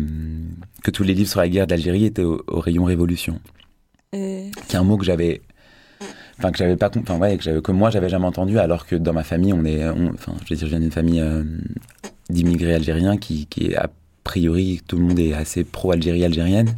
que 0.83 0.91
tous 0.91 1.03
les 1.03 1.13
livres 1.13 1.29
sur 1.29 1.39
la 1.39 1.49
guerre 1.49 1.67
d'Algérie 1.67 2.05
étaient 2.05 2.23
au, 2.23 2.43
au 2.47 2.59
rayon 2.59 2.83
révolution, 2.83 3.39
Et- 4.13 4.49
qui 4.67 4.75
est 4.75 4.79
un 4.79 4.83
mot 4.83 4.97
que 4.97 5.05
j'avais, 5.05 5.41
enfin 6.39 6.51
que 6.51 6.57
j'avais 6.57 6.75
pas, 6.77 6.89
enfin 6.97 7.17
ouais, 7.19 7.37
que, 7.37 7.59
que 7.59 7.71
moi 7.71 7.89
j'avais 7.91 8.09
jamais 8.09 8.25
entendu, 8.25 8.57
alors 8.57 8.85
que 8.87 8.95
dans 8.95 9.13
ma 9.13 9.23
famille, 9.23 9.53
on 9.53 9.63
est, 9.65 9.87
on- 9.87 10.13
enfin, 10.13 10.33
je 10.45 10.53
veux 10.53 10.55
dire, 10.57 10.65
je 10.67 10.71
viens 10.71 10.79
d'une 10.79 10.91
famille 10.91 11.21
euh, 11.21 11.43
d'immigrés 12.29 12.73
algériens 12.75 13.17
qui, 13.17 13.45
qui 13.47 13.67
est 13.67 13.75
a 13.75 13.89
priori 14.23 14.81
tout 14.87 14.97
le 14.97 15.03
monde 15.03 15.19
est 15.19 15.33
assez 15.33 15.63
pro 15.63 15.91
Algérie 15.91 16.25
algérienne, 16.25 16.69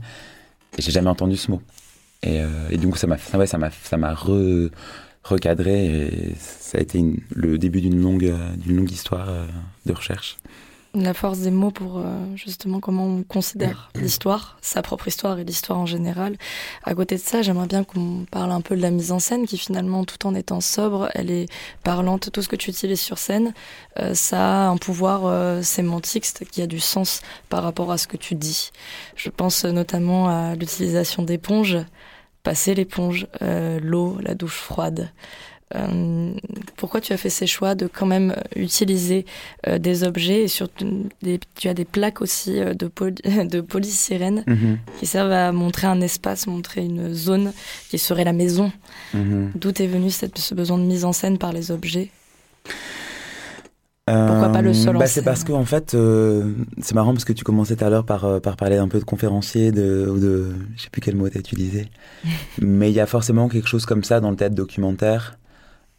et 0.77 0.81
j'ai 0.81 0.91
jamais 0.91 1.09
entendu 1.09 1.37
ce 1.37 1.51
mot. 1.51 1.61
Et, 2.25 2.39
euh, 2.41 2.47
et 2.69 2.77
du 2.77 2.87
coup, 2.87 2.95
ça 2.97 3.05
m'a, 3.07 3.17
ça, 3.17 3.37
ouais, 3.37 3.47
ça 3.47 3.57
m'a, 3.57 3.69
ça 3.69 3.97
m'a 3.97 4.13
re- 4.13 4.69
recadré 5.23 5.85
et 5.85 6.35
ça 6.39 6.77
a 6.77 6.81
été 6.81 6.97
une- 6.99 7.19
le 7.33 7.57
début 7.57 7.81
d'une 7.81 8.01
longue, 8.01 8.33
d'une 8.57 8.75
longue 8.77 8.91
histoire 8.91 9.29
euh, 9.29 9.45
de 9.85 9.93
recherche. 9.93 10.37
La 10.95 11.15
force 11.15 11.39
des 11.39 11.49
mots 11.49 11.71
pour 11.71 11.97
euh, 11.97 12.03
justement 12.35 12.79
comment 12.79 13.07
on 13.07 13.23
considère 13.23 13.89
l'histoire, 13.95 14.57
sa 14.61 14.83
propre 14.83 15.07
histoire 15.07 15.39
et 15.39 15.43
l'histoire 15.43 15.79
en 15.79 15.87
général. 15.87 16.35
À 16.83 16.93
côté 16.93 17.15
de 17.15 17.19
ça, 17.21 17.41
j'aimerais 17.41 17.65
bien 17.65 17.83
qu'on 17.83 18.25
parle 18.29 18.51
un 18.51 18.61
peu 18.61 18.75
de 18.75 18.81
la 18.81 18.91
mise 18.91 19.11
en 19.11 19.17
scène 19.17 19.47
qui 19.47 19.57
finalement, 19.57 20.03
tout 20.05 20.27
en 20.27 20.35
étant 20.35 20.61
sobre, 20.61 21.09
elle 21.15 21.31
est 21.31 21.47
parlante. 21.83 22.29
Tout 22.31 22.43
ce 22.43 22.47
que 22.47 22.55
tu 22.55 22.69
utilises 22.69 23.01
sur 23.01 23.17
scène, 23.17 23.55
euh, 23.99 24.13
ça 24.13 24.65
a 24.65 24.67
un 24.67 24.77
pouvoir 24.77 25.63
sémantique 25.63 26.25
qui 26.51 26.61
a 26.61 26.67
du 26.67 26.79
sens 26.79 27.21
par 27.49 27.63
rapport 27.63 27.91
à 27.91 27.97
ce 27.97 28.05
que 28.05 28.17
tu 28.17 28.35
dis. 28.35 28.69
Je 29.15 29.31
pense 29.31 29.65
notamment 29.65 30.29
à 30.29 30.53
l'utilisation 30.53 31.23
d'éponges, 31.23 31.77
passer 32.43 32.75
l'éponge, 32.75 33.27
euh, 33.41 33.79
l'eau, 33.81 34.17
la 34.21 34.35
douche 34.35 34.57
froide. 34.57 35.09
Euh, 35.75 36.33
pourquoi 36.75 37.01
tu 37.01 37.13
as 37.13 37.17
fait 37.17 37.31
ces 37.31 37.47
choix 37.47 37.73
de 37.73 37.87
quand 37.87 38.05
même 38.05 38.35
utiliser 38.55 39.25
euh, 39.67 39.79
des 39.79 40.03
objets 40.03 40.43
et 40.43 40.47
surtout 40.47 41.09
des, 41.23 41.39
tu 41.55 41.67
as 41.67 41.73
des 41.73 41.85
plaques 41.85 42.21
aussi 42.21 42.59
de, 42.59 42.87
poly, 42.87 43.15
de 43.23 43.59
polysirène 43.59 44.45
qui 44.99 45.07
servent 45.07 45.31
à 45.31 45.51
montrer 45.51 45.87
un 45.87 45.99
espace, 46.01 46.45
montrer 46.45 46.81
une 46.81 47.11
zone 47.13 47.53
qui 47.89 47.97
serait 47.97 48.25
la 48.25 48.33
maison. 48.33 48.71
Mhm. 49.15 49.53
D'où 49.55 49.69
est 49.69 49.87
venu 49.87 50.11
cette, 50.11 50.37
ce 50.37 50.53
besoin 50.53 50.77
de 50.77 50.83
mise 50.83 51.05
en 51.05 51.13
scène 51.13 51.39
par 51.39 51.53
les 51.53 51.71
objets? 51.71 52.11
Pourquoi 54.05 54.49
pas 54.49 54.61
le 54.61 54.73
seul 54.73 54.97
en 54.97 54.99
bah, 54.99 55.07
C'est 55.07 55.23
parce 55.23 55.43
que 55.43 55.53
en 55.53 55.63
fait, 55.63 55.93
euh, 55.93 56.51
c'est 56.81 56.93
marrant 56.93 57.13
parce 57.13 57.23
que 57.23 57.31
tu 57.31 57.45
commençais 57.45 57.77
tout 57.77 57.85
à 57.85 57.89
l'heure 57.89 58.05
par, 58.05 58.25
euh, 58.25 58.39
par 58.41 58.57
parler 58.57 58.75
un 58.75 58.89
peu 58.89 58.99
de 58.99 59.05
conférencier, 59.05 59.71
de, 59.71 60.07
ou 60.09 60.19
de, 60.19 60.53
je 60.75 60.83
sais 60.83 60.89
plus 60.89 61.01
quel 61.01 61.15
mot 61.15 61.29
t'as 61.29 61.39
utilisé, 61.39 61.87
mais 62.61 62.91
il 62.91 62.95
y 62.95 62.99
a 62.99 63.05
forcément 63.05 63.47
quelque 63.47 63.69
chose 63.69 63.85
comme 63.85 64.03
ça 64.03 64.19
dans 64.19 64.29
le 64.29 64.35
théâtre 64.35 64.55
documentaire 64.55 65.37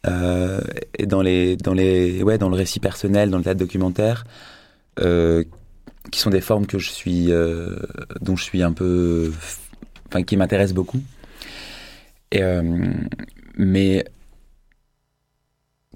euh, 0.07 0.61
et 0.97 1.05
dans 1.05 1.21
les, 1.21 1.57
dans 1.57 1.73
les, 1.73 2.21
ouais, 2.23 2.37
dans 2.37 2.49
le 2.49 2.55
récit 2.55 2.79
personnel, 2.79 3.29
dans 3.29 3.37
le 3.37 3.43
théâtre 3.43 3.59
documentaire, 3.59 4.25
euh, 4.99 5.43
qui 6.11 6.19
sont 6.19 6.29
des 6.29 6.41
formes 6.41 6.67
que 6.67 6.77
je 6.77 6.89
suis, 6.89 7.31
euh, 7.31 7.75
dont 8.21 8.35
je 8.35 8.43
suis 8.43 8.61
un 8.61 8.71
peu, 8.71 9.31
enfin, 10.07 10.23
qui 10.23 10.37
m'intéressent 10.37 10.75
beaucoup. 10.75 11.01
Et, 12.31 12.43
euh, 12.43 12.61
mais 13.57 14.05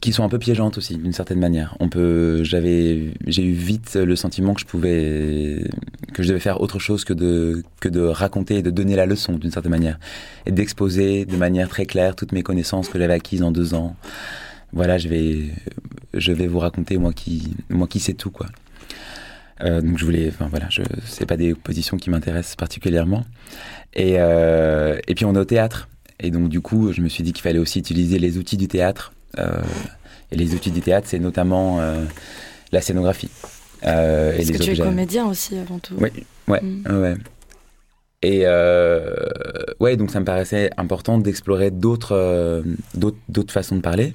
qui 0.01 0.13
sont 0.13 0.23
un 0.23 0.29
peu 0.29 0.39
piégeantes 0.39 0.77
aussi 0.77 0.97
d'une 0.97 1.13
certaine 1.13 1.39
manière. 1.39 1.75
On 1.79 1.89
peut, 1.89 2.43
j'avais, 2.43 3.13
j'ai 3.27 3.43
eu 3.43 3.51
vite 3.51 3.95
le 3.95 4.15
sentiment 4.15 4.53
que 4.53 4.61
je 4.61 4.65
pouvais, 4.65 5.63
que 6.13 6.23
je 6.23 6.29
devais 6.29 6.39
faire 6.39 6.61
autre 6.61 6.79
chose 6.79 7.03
que 7.03 7.13
de 7.13 7.63
que 7.81 7.89
de 7.89 8.01
raconter 8.01 8.57
et 8.57 8.61
de 8.61 8.69
donner 8.69 8.95
la 8.95 9.05
leçon 9.05 9.33
d'une 9.33 9.51
certaine 9.51 9.71
manière 9.71 9.99
et 10.45 10.51
d'exposer 10.51 11.25
de 11.25 11.35
manière 11.35 11.69
très 11.69 11.85
claire 11.85 12.15
toutes 12.15 12.31
mes 12.31 12.43
connaissances 12.43 12.89
que 12.89 12.97
j'avais 12.99 13.13
acquises 13.13 13.43
en 13.43 13.51
deux 13.51 13.73
ans. 13.73 13.95
Voilà, 14.71 14.97
je 14.97 15.07
vais, 15.07 15.45
je 16.13 16.31
vais 16.31 16.47
vous 16.47 16.59
raconter 16.59 16.97
moi 16.97 17.11
qui, 17.11 17.55
moi 17.69 17.87
qui 17.87 17.99
sais 17.99 18.13
tout 18.13 18.31
quoi. 18.31 18.47
Euh, 19.61 19.81
donc 19.81 19.97
je 19.97 20.05
voulais, 20.05 20.29
enfin 20.29 20.47
voilà, 20.49 20.67
je, 20.69 20.81
c'est 21.05 21.25
pas 21.25 21.37
des 21.37 21.53
positions 21.53 21.97
qui 21.97 22.09
m'intéressent 22.09 22.55
particulièrement. 22.55 23.25
Et 23.93 24.15
euh, 24.19 24.99
et 25.07 25.15
puis 25.15 25.25
on 25.25 25.35
est 25.35 25.39
au 25.39 25.45
théâtre. 25.45 25.89
Et 26.19 26.31
donc 26.31 26.49
du 26.49 26.61
coup, 26.61 26.91
je 26.93 27.01
me 27.01 27.09
suis 27.09 27.23
dit 27.23 27.33
qu'il 27.33 27.41
fallait 27.41 27.59
aussi 27.59 27.79
utiliser 27.79 28.19
les 28.19 28.37
outils 28.37 28.57
du 28.57 28.67
théâtre. 28.67 29.13
Euh, 29.37 29.61
et 30.31 30.35
les 30.35 30.53
outils 30.55 30.71
du 30.71 30.81
théâtre, 30.81 31.07
c'est 31.09 31.19
notamment 31.19 31.79
euh, 31.79 32.05
la 32.71 32.81
scénographie. 32.81 33.29
Euh, 33.85 34.35
Parce 34.35 34.51
que 34.51 34.57
tu 34.57 34.71
es 34.71 34.77
comédien 34.77 35.27
aussi 35.27 35.57
avant 35.57 35.79
tout. 35.79 35.95
Oui. 35.97 36.09
Ouais, 36.47 36.61
Mm. 36.61 37.01
ouais. 37.01 37.15
Et 38.21 38.41
euh, 38.43 39.15
ouais, 39.79 39.95
donc 39.95 40.11
ça 40.11 40.19
me 40.19 40.25
paraissait 40.25 40.69
important 40.77 41.19
d'explorer 41.19 41.71
d'autres, 41.71 42.15
euh, 42.15 42.61
d'autres, 42.95 43.53
façons 43.53 43.77
de 43.77 43.81
parler, 43.81 44.13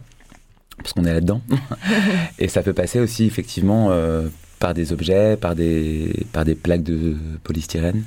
parce 0.77 0.93
qu'on 0.93 1.05
est 1.07 1.13
là-dedans. 1.15 1.41
et 2.39 2.49
ça 2.49 2.63
peut 2.63 2.75
passer 2.75 3.01
aussi 3.01 3.25
effectivement 3.25 3.91
par 4.59 4.75
des 4.75 4.93
objets, 4.93 5.37
par 5.39 5.55
des, 5.55 6.27
par 6.33 6.45
des 6.45 6.55
plaques 6.55 6.83
de 6.83 7.17
polystyrène. 7.45 8.05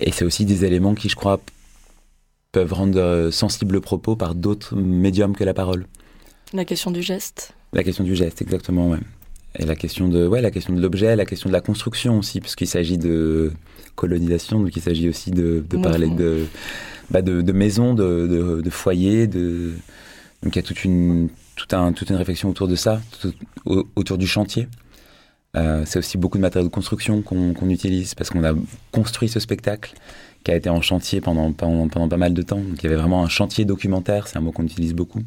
Et 0.00 0.10
c'est 0.10 0.24
aussi 0.24 0.44
des 0.44 0.64
éléments 0.64 0.94
qui, 0.94 1.08
je 1.08 1.14
crois, 1.16 1.40
peuvent 2.50 2.72
rendre 2.72 3.28
sensible 3.30 3.74
le 3.74 3.80
propos 3.80 4.16
par 4.16 4.34
d'autres 4.34 4.74
médiums 4.74 5.36
que 5.36 5.44
la 5.44 5.54
parole. 5.54 5.86
La 6.52 6.64
question 6.64 6.90
du 6.90 7.02
geste. 7.02 7.54
La 7.72 7.82
question 7.82 8.04
du 8.04 8.14
geste, 8.14 8.40
exactement, 8.42 8.88
ouais. 8.90 8.98
Et 9.58 9.64
la 9.64 9.74
question 9.74 10.08
de, 10.08 10.26
ouais, 10.26 10.40
la 10.42 10.50
question 10.50 10.74
de 10.74 10.80
l'objet, 10.80 11.16
la 11.16 11.24
question 11.24 11.48
de 11.48 11.52
la 11.52 11.60
construction 11.62 12.18
aussi, 12.18 12.40
puisqu'il 12.40 12.66
s'agit 12.66 12.98
de 12.98 13.52
colonisation, 13.94 14.60
donc 14.60 14.76
il 14.76 14.82
s'agit 14.82 15.08
aussi 15.08 15.30
de, 15.30 15.64
de 15.68 15.76
parler 15.82 16.08
de, 16.16 16.44
bah 17.10 17.22
de, 17.22 17.40
de 17.40 17.52
maisons, 17.52 17.94
de, 17.94 18.26
de, 18.26 18.60
de 18.60 18.70
foyers, 18.70 19.26
de, 19.26 19.72
donc 20.42 20.54
il 20.54 20.56
y 20.56 20.58
a 20.58 20.62
toute 20.62 20.84
une, 20.84 21.30
tout 21.56 21.74
un, 21.74 21.92
toute 21.92 22.10
une 22.10 22.16
réflexion 22.16 22.50
autour 22.50 22.68
de 22.68 22.76
ça, 22.76 23.00
tout- 23.22 23.32
au- 23.64 23.88
autour 23.96 24.18
du 24.18 24.26
chantier. 24.26 24.68
Euh, 25.56 25.84
c'est 25.86 25.98
aussi 25.98 26.18
beaucoup 26.18 26.36
de 26.36 26.42
matériaux 26.42 26.68
de 26.68 26.72
construction 26.74 27.22
qu'on 27.22 27.54
qu'on 27.54 27.70
utilise 27.70 28.14
parce 28.14 28.28
qu'on 28.28 28.44
a 28.44 28.52
construit 28.92 29.30
ce 29.30 29.40
spectacle 29.40 29.94
qui 30.44 30.50
a 30.50 30.54
été 30.56 30.68
en 30.68 30.82
chantier 30.82 31.22
pendant, 31.22 31.50
pendant, 31.52 31.88
pendant 31.88 32.08
pas 32.10 32.18
mal 32.18 32.34
de 32.34 32.42
temps. 32.42 32.60
Donc 32.60 32.82
il 32.82 32.84
y 32.84 32.86
avait 32.88 32.96
vraiment 32.96 33.24
un 33.24 33.28
chantier 33.30 33.64
documentaire, 33.64 34.28
c'est 34.28 34.36
un 34.36 34.42
mot 34.42 34.52
qu'on 34.52 34.64
utilise 34.64 34.92
beaucoup. 34.92 35.22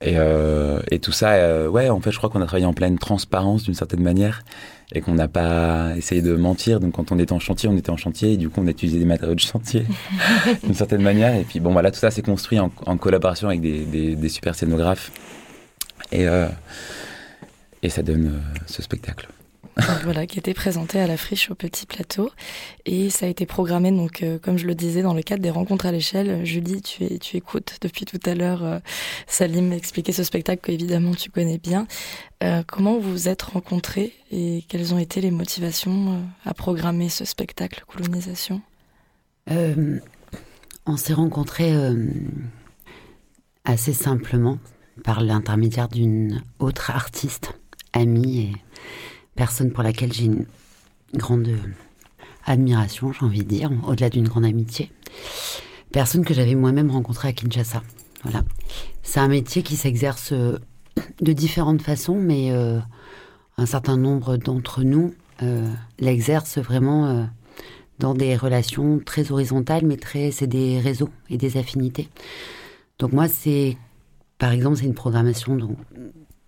Et, 0.00 0.14
euh, 0.16 0.80
et 0.90 1.00
tout 1.00 1.10
ça, 1.10 1.32
euh, 1.32 1.68
ouais, 1.68 1.88
en 1.88 2.00
fait, 2.00 2.12
je 2.12 2.18
crois 2.18 2.30
qu'on 2.30 2.40
a 2.40 2.46
travaillé 2.46 2.66
en 2.66 2.72
pleine 2.72 2.98
transparence 2.98 3.64
d'une 3.64 3.74
certaine 3.74 4.02
manière 4.02 4.44
et 4.92 5.00
qu'on 5.00 5.14
n'a 5.14 5.28
pas 5.28 5.96
essayé 5.96 6.22
de 6.22 6.34
mentir. 6.34 6.78
Donc, 6.80 6.92
quand 6.92 7.10
on 7.10 7.18
était 7.18 7.32
en 7.32 7.40
chantier, 7.40 7.68
on 7.68 7.76
était 7.76 7.90
en 7.90 7.96
chantier 7.96 8.32
et 8.32 8.36
du 8.36 8.48
coup, 8.48 8.60
on 8.62 8.66
a 8.68 8.70
utilisé 8.70 8.98
des 8.98 9.04
matériaux 9.04 9.34
de 9.34 9.40
chantier 9.40 9.84
d'une 10.62 10.74
certaine 10.74 11.02
manière. 11.02 11.34
Et 11.34 11.42
puis, 11.42 11.58
bon, 11.58 11.72
voilà, 11.72 11.90
tout 11.90 11.98
ça 11.98 12.10
s'est 12.10 12.22
construit 12.22 12.58
en, 12.60 12.68
collaboration 12.96 13.48
avec 13.48 13.60
des, 13.60 13.84
des, 13.84 14.14
des 14.14 14.28
super 14.28 14.54
scénographes. 14.54 15.10
Et, 16.12 16.28
euh, 16.28 16.48
et 17.82 17.90
ça 17.90 18.02
donne 18.02 18.26
euh, 18.26 18.60
ce 18.66 18.82
spectacle. 18.82 19.28
Voilà, 20.02 20.26
qui 20.26 20.38
était 20.38 20.54
présenté 20.54 20.98
à 21.00 21.06
la 21.06 21.16
friche 21.16 21.50
au 21.50 21.54
petit 21.54 21.86
plateau. 21.86 22.30
Et 22.84 23.10
ça 23.10 23.26
a 23.26 23.28
été 23.28 23.46
programmé, 23.46 23.90
donc, 23.90 24.22
euh, 24.22 24.38
comme 24.38 24.58
je 24.58 24.66
le 24.66 24.74
disais, 24.74 25.02
dans 25.02 25.14
le 25.14 25.22
cadre 25.22 25.42
des 25.42 25.50
rencontres 25.50 25.86
à 25.86 25.92
l'échelle. 25.92 26.44
Julie, 26.44 26.82
tu, 26.82 27.18
tu 27.18 27.36
écoutes 27.36 27.76
depuis 27.80 28.04
tout 28.04 28.20
à 28.24 28.34
l'heure 28.34 28.64
euh, 28.64 28.78
Salim 29.26 29.72
expliquer 29.72 30.12
ce 30.12 30.24
spectacle 30.24 30.62
que 30.62 30.72
évidemment 30.72 31.14
tu 31.14 31.30
connais 31.30 31.58
bien. 31.58 31.86
Euh, 32.42 32.62
comment 32.66 32.98
vous 32.98 33.10
vous 33.10 33.28
êtes 33.28 33.42
rencontrés 33.42 34.12
et 34.30 34.64
quelles 34.68 34.94
ont 34.94 34.98
été 34.98 35.20
les 35.20 35.30
motivations 35.30 36.22
à 36.44 36.54
programmer 36.54 37.08
ce 37.08 37.24
spectacle 37.24 37.84
Colonisation? 37.86 38.60
On 40.86 40.96
s'est 40.96 41.14
rencontrés 41.14 41.74
assez 43.64 43.94
simplement 43.94 44.58
par 45.04 45.22
l'intermédiaire 45.22 45.88
d'une 45.88 46.42
autre 46.58 46.90
artiste, 46.90 47.58
amie 47.94 48.40
et 48.40 48.52
personne 49.38 49.70
pour 49.70 49.84
laquelle 49.84 50.12
j'ai 50.12 50.24
une 50.24 50.46
grande 51.14 51.48
admiration, 52.44 53.12
j'ai 53.12 53.24
envie 53.24 53.44
de 53.44 53.48
dire, 53.48 53.70
au-delà 53.86 54.10
d'une 54.10 54.26
grande 54.26 54.44
amitié. 54.44 54.90
Personne 55.92 56.24
que 56.24 56.34
j'avais 56.34 56.56
moi-même 56.56 56.90
rencontrée 56.90 57.28
à 57.28 57.32
Kinshasa. 57.32 57.82
Voilà. 58.24 58.42
C'est 59.04 59.20
un 59.20 59.28
métier 59.28 59.62
qui 59.62 59.76
s'exerce 59.76 60.32
euh, 60.32 60.58
de 61.20 61.32
différentes 61.32 61.82
façons, 61.82 62.16
mais 62.16 62.50
euh, 62.50 62.80
un 63.58 63.66
certain 63.66 63.96
nombre 63.96 64.38
d'entre 64.38 64.82
nous 64.82 65.14
euh, 65.44 65.70
l'exercent 66.00 66.58
vraiment 66.58 67.06
euh, 67.06 67.24
dans 68.00 68.14
des 68.14 68.34
relations 68.34 68.98
très 68.98 69.30
horizontales, 69.30 69.86
mais 69.86 69.98
très, 69.98 70.32
c'est 70.32 70.48
des 70.48 70.80
réseaux 70.80 71.10
et 71.30 71.38
des 71.38 71.58
affinités. 71.58 72.08
Donc 72.98 73.12
moi, 73.12 73.28
c'est, 73.28 73.76
par 74.38 74.50
exemple, 74.50 74.78
c'est 74.78 74.86
une 74.86 74.94
programmation 74.94 75.54
donc, 75.56 75.76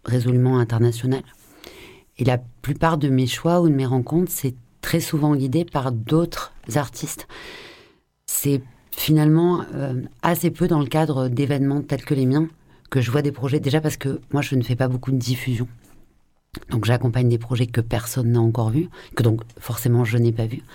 résolument 0.04 0.58
internationale. 0.58 1.22
Et 2.20 2.24
la 2.24 2.38
plupart 2.38 2.96
de 2.98 3.08
mes 3.08 3.26
choix 3.26 3.60
ou 3.60 3.68
de 3.68 3.74
mes 3.74 3.86
rencontres, 3.86 4.30
c'est 4.30 4.54
très 4.82 5.00
souvent 5.00 5.34
guidé 5.34 5.64
par 5.64 5.90
d'autres 5.90 6.52
artistes. 6.76 7.26
C'est 8.26 8.62
finalement 8.92 9.62
euh, 9.74 10.02
assez 10.22 10.50
peu 10.50 10.68
dans 10.68 10.78
le 10.80 10.86
cadre 10.86 11.28
d'événements 11.28 11.80
tels 11.82 12.04
que 12.04 12.14
les 12.14 12.26
miens 12.26 12.46
que 12.90 13.00
je 13.00 13.10
vois 13.10 13.22
des 13.22 13.32
projets. 13.32 13.58
Déjà 13.60 13.80
parce 13.80 13.96
que 13.96 14.20
moi, 14.32 14.42
je 14.42 14.54
ne 14.54 14.62
fais 14.62 14.76
pas 14.76 14.86
beaucoup 14.88 15.10
de 15.12 15.16
diffusion. 15.16 15.66
Donc 16.70 16.84
j'accompagne 16.84 17.28
des 17.28 17.38
projets 17.38 17.66
que 17.66 17.80
personne 17.80 18.32
n'a 18.32 18.40
encore 18.40 18.70
vus, 18.70 18.88
que 19.14 19.22
donc 19.22 19.42
forcément 19.58 20.04
je 20.04 20.18
n'ai 20.18 20.32
pas 20.32 20.46
vus. 20.46 20.62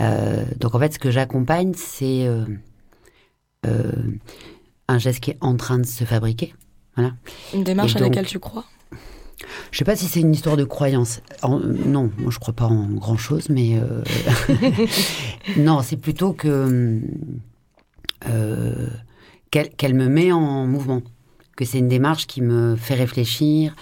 Euh, 0.00 0.44
donc 0.60 0.74
en 0.74 0.78
fait, 0.78 0.92
ce 0.94 0.98
que 0.98 1.10
j'accompagne, 1.10 1.72
c'est 1.74 2.26
euh, 2.26 2.44
euh, 3.66 3.90
un 4.86 4.98
geste 4.98 5.20
qui 5.20 5.30
est 5.32 5.38
en 5.40 5.56
train 5.56 5.78
de 5.78 5.86
se 5.86 6.04
fabriquer. 6.04 6.54
Voilà. 6.94 7.14
Une 7.54 7.64
démarche 7.64 7.94
Et 7.94 7.96
à 7.96 8.00
donc- 8.00 8.10
laquelle 8.10 8.26
tu 8.26 8.38
crois? 8.38 8.64
Je 9.70 9.78
sais 9.78 9.84
pas 9.84 9.96
si 9.96 10.06
c'est 10.06 10.20
une 10.20 10.32
histoire 10.34 10.56
de 10.56 10.64
croyance. 10.64 11.20
En- 11.42 11.58
non, 11.60 12.10
moi 12.18 12.30
je 12.30 12.38
crois 12.38 12.54
pas 12.54 12.66
en 12.66 12.86
grand 12.88 13.16
chose, 13.16 13.48
mais 13.50 13.78
euh, 13.78 14.02
non, 15.56 15.80
c'est 15.82 15.96
plutôt 15.96 16.32
que 16.32 17.00
euh, 18.28 18.88
qu'elle 19.50 19.94
me 19.94 20.08
met 20.08 20.32
en 20.32 20.66
mouvement, 20.66 21.02
que 21.56 21.64
c'est 21.64 21.78
une 21.78 21.88
démarche 21.88 22.26
qui 22.26 22.42
me 22.42 22.76
fait 22.76 22.94
réfléchir. 22.94 23.74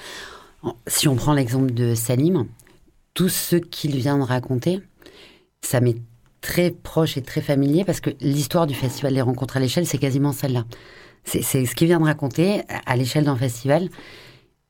Si 0.86 1.09
on 1.09 1.16
prend 1.16 1.32
l'exemple 1.32 1.72
de 1.72 1.94
Salim, 1.94 2.46
tout 3.14 3.28
ce 3.28 3.57
qu'il 3.57 3.96
vient 3.96 4.18
de 4.18 4.22
raconter, 4.22 4.80
ça 5.62 5.80
m'est 5.80 5.96
très 6.40 6.70
proche 6.70 7.16
et 7.16 7.22
très 7.22 7.40
familier 7.40 7.84
parce 7.84 8.00
que 8.00 8.11
l'histoire 8.20 8.66
du 8.66 8.74
festival 8.74 9.14
des 9.14 9.22
rencontres 9.22 9.57
à 9.57 9.61
l'échelle, 9.61 9.86
c'est 9.86 9.98
quasiment 9.98 10.32
celle-là. 10.32 10.64
C'est 11.24 11.42
ce 11.42 11.74
qu'il 11.74 11.88
vient 11.88 11.98
de 11.98 12.04
raconter 12.04 12.62
à 12.86 12.94
l'échelle 12.96 13.24
d'un 13.24 13.34
festival. 13.36 13.88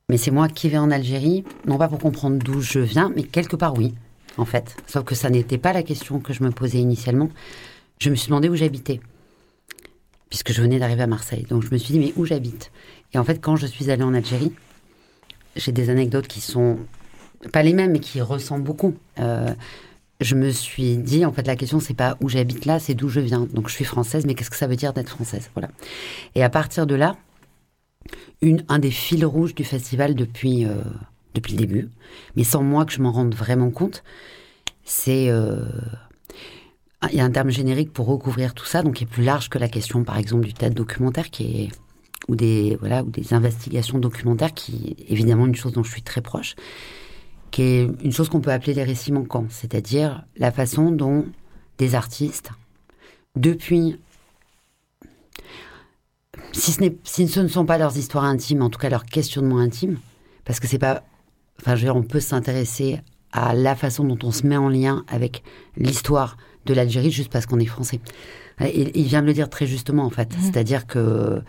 Mais 0.09 0.19
c'est 0.19 0.31
moi 0.31 0.47
qui 0.49 0.69
vais 0.69 0.79
en 0.79 0.93
Algérie, 0.93 1.43
non 1.67 1.79
pas 1.79 1.89
pour 1.89 1.99
comprendre 1.99 2.39
d'où 2.39 2.61
je 2.61 2.79
viens, 2.79 3.11
mais 3.17 3.25
quelque 3.25 3.57
part 3.57 3.77
oui, 3.77 3.93
en 4.37 4.45
fait. 4.45 4.77
Sauf 4.87 5.03
que 5.03 5.17
ça 5.17 5.31
n'était 5.31 5.59
pas 5.59 5.73
la 5.73 5.83
question 5.83 6.21
que 6.21 6.33
je 6.33 6.45
me 6.45 6.53
posais 6.53 6.79
initialement. 6.79 7.29
Je 7.99 8.11
me 8.11 8.15
suis 8.15 8.29
demandé 8.29 8.49
où 8.49 8.55
j'habitais, 8.55 9.01
puisque 10.31 10.53
je 10.53 10.63
venais 10.63 10.79
d'arriver 10.79 11.03
à 11.03 11.09
Marseille. 11.09 11.45
Donc 11.51 11.65
je 11.65 11.71
me 11.73 11.77
suis 11.77 11.93
dit, 11.93 11.99
mais 11.99 12.13
où 12.15 12.25
j'habite? 12.25 12.71
Et 13.15 13.19
en 13.19 13.25
fait, 13.25 13.41
quand 13.41 13.57
je 13.57 13.67
suis 13.67 13.91
allée 13.91 14.05
en 14.05 14.15
Algérie, 14.15 14.53
j'ai 15.57 15.73
des 15.73 15.91
anecdotes 15.91 16.29
qui 16.29 16.41
sont 16.41 16.79
pas 17.53 17.65
les 17.65 17.73
mêmes, 17.73 17.91
mais 17.91 18.01
qui 18.01 18.21
ressemblent 18.21 18.63
beaucoup. 18.63 18.95
Euh, 19.19 19.53
je 20.21 20.37
me 20.37 20.51
suis 20.51 20.99
dit, 20.99 21.25
en 21.25 21.33
fait, 21.33 21.49
la 21.49 21.57
question, 21.57 21.81
c'est 21.81 21.95
pas 21.95 22.17
où 22.21 22.29
j'habite 22.29 22.65
là, 22.65 22.79
c'est 22.79 22.95
d'où 22.95 23.09
je 23.09 23.19
viens. 23.19 23.49
Donc 23.53 23.69
je 23.69 23.75
suis 23.75 23.85
française, 23.85 24.25
mais 24.25 24.35
qu'est-ce 24.35 24.51
que 24.51 24.57
ça 24.57 24.69
veut 24.69 24.77
dire 24.77 24.93
d'être 24.93 25.11
française? 25.11 25.51
Voilà. 25.55 25.69
Et 26.37 26.45
à 26.45 26.49
partir 26.49 26.87
de 26.87 26.95
là, 26.95 27.17
un 28.43 28.79
des 28.79 28.91
fils 28.91 29.25
rouges 29.25 29.55
du 29.55 29.65
festival 29.65 30.15
depuis, 30.15 30.65
euh, 30.65 30.83
depuis 31.35 31.55
le 31.55 31.59
début, 31.59 31.91
mais 32.37 32.45
sans 32.45 32.63
moi 32.63 32.85
que 32.85 32.93
je 32.93 33.01
m'en 33.01 33.13
rende 33.13 33.35
vraiment 33.35 33.71
compte, 33.71 34.03
c'est... 34.85 35.31
euh, 35.31 35.65
il 37.11 37.17
y 37.17 37.21
a 37.21 37.25
un 37.25 37.31
terme 37.31 37.51
générique 37.51 37.93
pour 37.93 38.07
recouvrir 38.07 38.55
tout 38.55 38.65
ça, 38.65 38.83
donc 38.83 38.95
qui 38.95 39.05
est 39.05 39.07
plus 39.07 39.23
large 39.23 39.49
que 39.49 39.59
la 39.59 39.69
question, 39.69 40.03
par 40.03 40.19
exemple, 40.19 40.47
du 40.47 40.55
tas 40.55 40.71
de 40.71 40.75
documentaire, 40.75 41.31
qui 41.31 41.63
est 41.63 41.69
ou 42.29 42.35
des 42.35 42.77
voilà 42.81 43.05
ou 43.05 43.11
des 43.11 43.35
investigations 43.35 43.99
documentaires, 43.99 44.53
qui 44.55 44.97
est 44.99 45.13
évidemment 45.13 45.47
une 45.47 45.55
chose 45.55 45.73
dont 45.73 45.85
je 45.85 45.93
suis 45.93 46.03
très 46.03 46.21
proche, 46.21 46.57
qui 47.51 47.63
est 47.63 47.91
une 48.03 48.13
chose 48.13 48.29
qu'on 48.29 48.41
peut 48.41 48.51
appeler 48.51 48.75
les 48.75 48.83
récits 48.83 49.13
manquants, 49.13 49.47
c'est-à-dire 49.51 50.25
la 50.37 50.51
façon 50.51 50.91
dont 50.91 51.27
des 51.79 51.95
artistes, 51.95 52.51
depuis 53.37 54.01
si 56.53 56.73
ce, 56.73 56.81
si 57.05 57.29
ce 57.29 57.41
ne 57.41 57.49
sont 57.49 57.65
pas 57.67 57.79
leurs 57.79 57.97
histoires 57.97 58.25
intimes, 58.25 58.63
en 58.63 58.71
tout 58.71 58.79
cas 58.79 58.89
leurs 58.89 59.05
questionnements 59.05 59.59
intimes, 59.59 59.99
parce 60.45 60.61
que 60.61 60.67
c'est 60.67 60.79
pas. 60.79 61.03
Enfin, 61.61 61.75
je 61.75 61.81
veux 61.81 61.87
dire, 61.87 61.97
on 61.97 62.03
peut 62.03 62.21
s'intéresser 62.21 63.01
à 63.33 63.55
la 63.55 63.75
façon 63.75 64.05
dont 64.05 64.19
on 64.23 64.31
se 64.31 64.47
met 64.47 64.57
en 64.57 64.69
lien 64.69 65.05
avec 65.09 65.43
l'histoire 65.77 66.37
de 66.67 66.75
l'Algérie 66.75 67.11
juste 67.11 67.31
parce 67.33 67.47
qu'on 67.47 67.59
est 67.59 67.67
français. 67.67 68.01
Il 68.61 69.05
vient 69.05 69.21
de 69.23 69.27
le 69.27 69.33
dire 69.33 69.49
très 69.51 69.67
justement, 69.67 70.05
en 70.05 70.11
fait. 70.11 70.35
C'est-à-dire 70.41 70.87
que. 70.87 71.43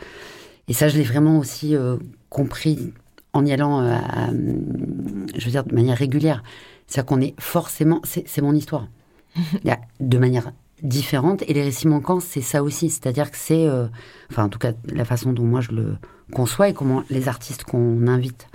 Et 0.67 0.73
ça, 0.73 0.89
je 0.89 0.97
l'ai 0.97 1.03
vraiment 1.03 1.37
aussi 1.37 1.75
euh, 1.75 1.97
compris 2.29 2.93
en 3.33 3.45
y 3.45 3.53
allant, 3.53 3.81
euh, 3.81 3.93
à- 3.95 4.31
je 4.31 5.45
veux 5.45 5.51
dire, 5.51 5.63
de 5.63 5.73
manière 5.73 5.97
régulière. 5.97 6.43
C'est-à-dire 6.87 7.05
qu'on 7.05 7.21
est 7.21 7.35
forcément. 7.39 8.01
C'est 8.03 8.41
mon 8.41 8.53
histoire. 8.53 8.87
De 9.99 10.17
manière 10.17 10.51
différente. 10.81 11.43
Et 11.47 11.53
les 11.53 11.63
récits 11.63 11.87
manquants, 11.87 12.19
c'est 12.19 12.41
ça 12.41 12.63
aussi. 12.63 12.89
C'est-à-dire 12.89 13.31
que 13.31 13.37
c'est, 13.37 13.67
euh, 13.67 13.87
enfin 14.31 14.45
en 14.45 14.49
tout 14.49 14.59
cas 14.59 14.73
la 14.85 15.05
façon 15.05 15.33
dont 15.33 15.43
moi 15.43 15.61
je 15.61 15.71
le 15.71 15.97
conçois 16.31 16.69
et 16.69 16.73
comment 16.73 17.03
les 17.09 17.27
artistes 17.27 17.63
qu'on 17.63 18.07
invite 18.07 18.47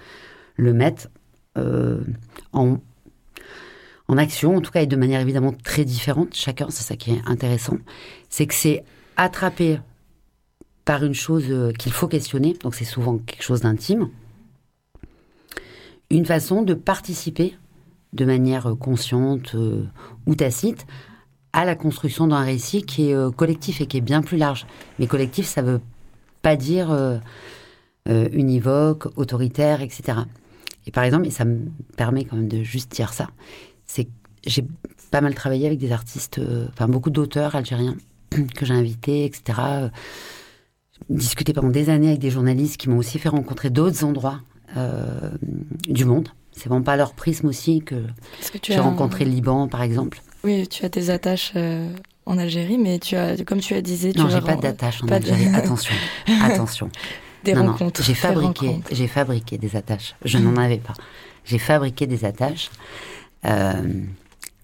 le 0.57 0.73
mettent 0.73 1.11
euh, 1.59 2.01
en, 2.53 2.79
en 4.09 4.19
action, 4.19 4.57
en 4.57 4.61
tout 4.61 4.71
cas 4.71 4.83
et 4.83 4.87
de 4.87 4.97
manière 4.97 5.21
évidemment 5.21 5.53
très 5.53 5.85
différente, 5.85 6.35
chacun, 6.35 6.69
c'est 6.71 6.83
ça 6.83 6.97
qui 6.97 7.13
est 7.13 7.23
intéressant, 7.27 7.79
c'est 8.29 8.47
que 8.47 8.55
c'est 8.55 8.85
attrapé 9.17 9.81
par 10.85 11.05
une 11.05 11.15
chose 11.15 11.47
euh, 11.49 11.73
qu'il 11.73 11.93
faut 11.93 12.09
questionner, 12.09 12.55
donc 12.55 12.75
c'est 12.75 12.85
souvent 12.85 13.19
quelque 13.19 13.43
chose 13.43 13.63
d'intime, 13.63 14.09
une 16.11 16.27
façon 16.27 16.63
de 16.63 16.75
participer 16.75 17.57
de 18.13 18.27
manière 18.27 18.75
consciente 18.79 19.57
ou 20.27 20.35
tacite 20.35 20.87
à 21.53 21.65
la 21.65 21.75
construction 21.75 22.27
d'un 22.27 22.43
récit 22.43 22.83
qui 22.83 23.11
est 23.11 23.15
euh, 23.15 23.31
collectif 23.31 23.81
et 23.81 23.87
qui 23.87 23.99
est 23.99 24.03
bien 24.03 24.23
plus 24.23 24.37
large. 24.37 24.67
Mais 24.99 25.07
collectif, 25.07 25.47
ça 25.47 25.63
veut 25.63 25.81
pas 26.41 26.57
dire 26.57 26.91
euh, 26.91 27.19
euh, 28.09 28.29
univoque, 28.33 29.07
autoritaire, 29.17 29.83
etc. 29.83 30.19
Et 30.87 30.91
par 30.91 31.05
exemple, 31.05 31.27
et 31.27 31.31
ça 31.31 31.45
me 31.45 31.67
permet 31.97 32.25
quand 32.25 32.37
même 32.37 32.49
de 32.49 32.63
juste 32.63 32.91
dire 32.93 33.13
ça, 33.13 33.29
c'est 33.87 34.05
que 34.05 34.11
j'ai 34.47 34.65
pas 35.11 35.21
mal 35.21 35.35
travaillé 35.35 35.67
avec 35.67 35.79
des 35.79 35.93
artistes, 35.93 36.41
enfin 36.71 36.89
beaucoup 36.89 37.11
d'auteurs 37.11 37.55
algériens 37.55 37.97
que 38.57 38.67
j'ai 38.67 38.75
invités, 38.75 39.25
etc. 39.25 39.91
discuté 41.11 41.53
pendant 41.53 41.69
des 41.69 41.91
années 41.91 42.09
avec 42.09 42.19
des 42.19 42.31
journalistes 42.31 42.79
qui 42.79 42.89
m'ont 42.89 42.97
aussi 42.97 43.19
fait 43.19 43.29
rencontrer 43.29 43.71
d'autres 43.71 44.05
endroits 44.05 44.41
du 45.87 46.07
monde. 46.07 46.31
C'est 46.53 46.69
vraiment 46.69 46.83
pas 46.83 46.97
leur 46.97 47.13
prisme 47.13 47.47
aussi 47.47 47.83
que 47.83 48.07
j'ai 48.63 48.79
rencontré 48.79 49.27
le 49.27 49.31
Liban, 49.31 49.69
par 49.69 49.83
exemple. 49.83 50.23
Oui, 50.45 50.67
tu 50.69 50.85
as 50.85 50.89
tes 50.91 51.11
attaches 51.11 51.53
euh, 51.57 51.89
en 52.27 52.39
Algérie, 52.39 52.79
mais 52.79 52.99
tu 52.99 53.17
as, 53.17 53.37
comme 53.45 53.61
tu 53.61 53.75
as 53.75 53.81
disais, 53.83 54.13
Non, 54.17 54.29
j'ai 54.29 54.37
as 54.37 54.41
pas 54.41 54.53
ren- 54.55 54.61
d'attache 54.61 55.03
en 55.03 55.07
pas 55.07 55.21
de- 55.21 55.31
Algérie. 55.31 55.55
Attention, 55.55 55.95
attention. 56.43 56.91
des 57.45 57.55
non, 57.55 57.67
rencontres. 57.73 58.03
j'ai 58.03 58.15
fabriqué, 58.15 58.77
j'ai 58.91 59.07
fabriqué 59.09 59.59
des 59.59 59.77
attaches. 59.77 60.15
Je 60.25 60.39
n'en 60.39 60.57
avais 60.57 60.79
pas. 60.79 60.95
J'ai 61.45 61.59
fabriqué 61.59 62.07
des 62.07 62.25
attaches 62.25 62.71
euh, 63.45 63.73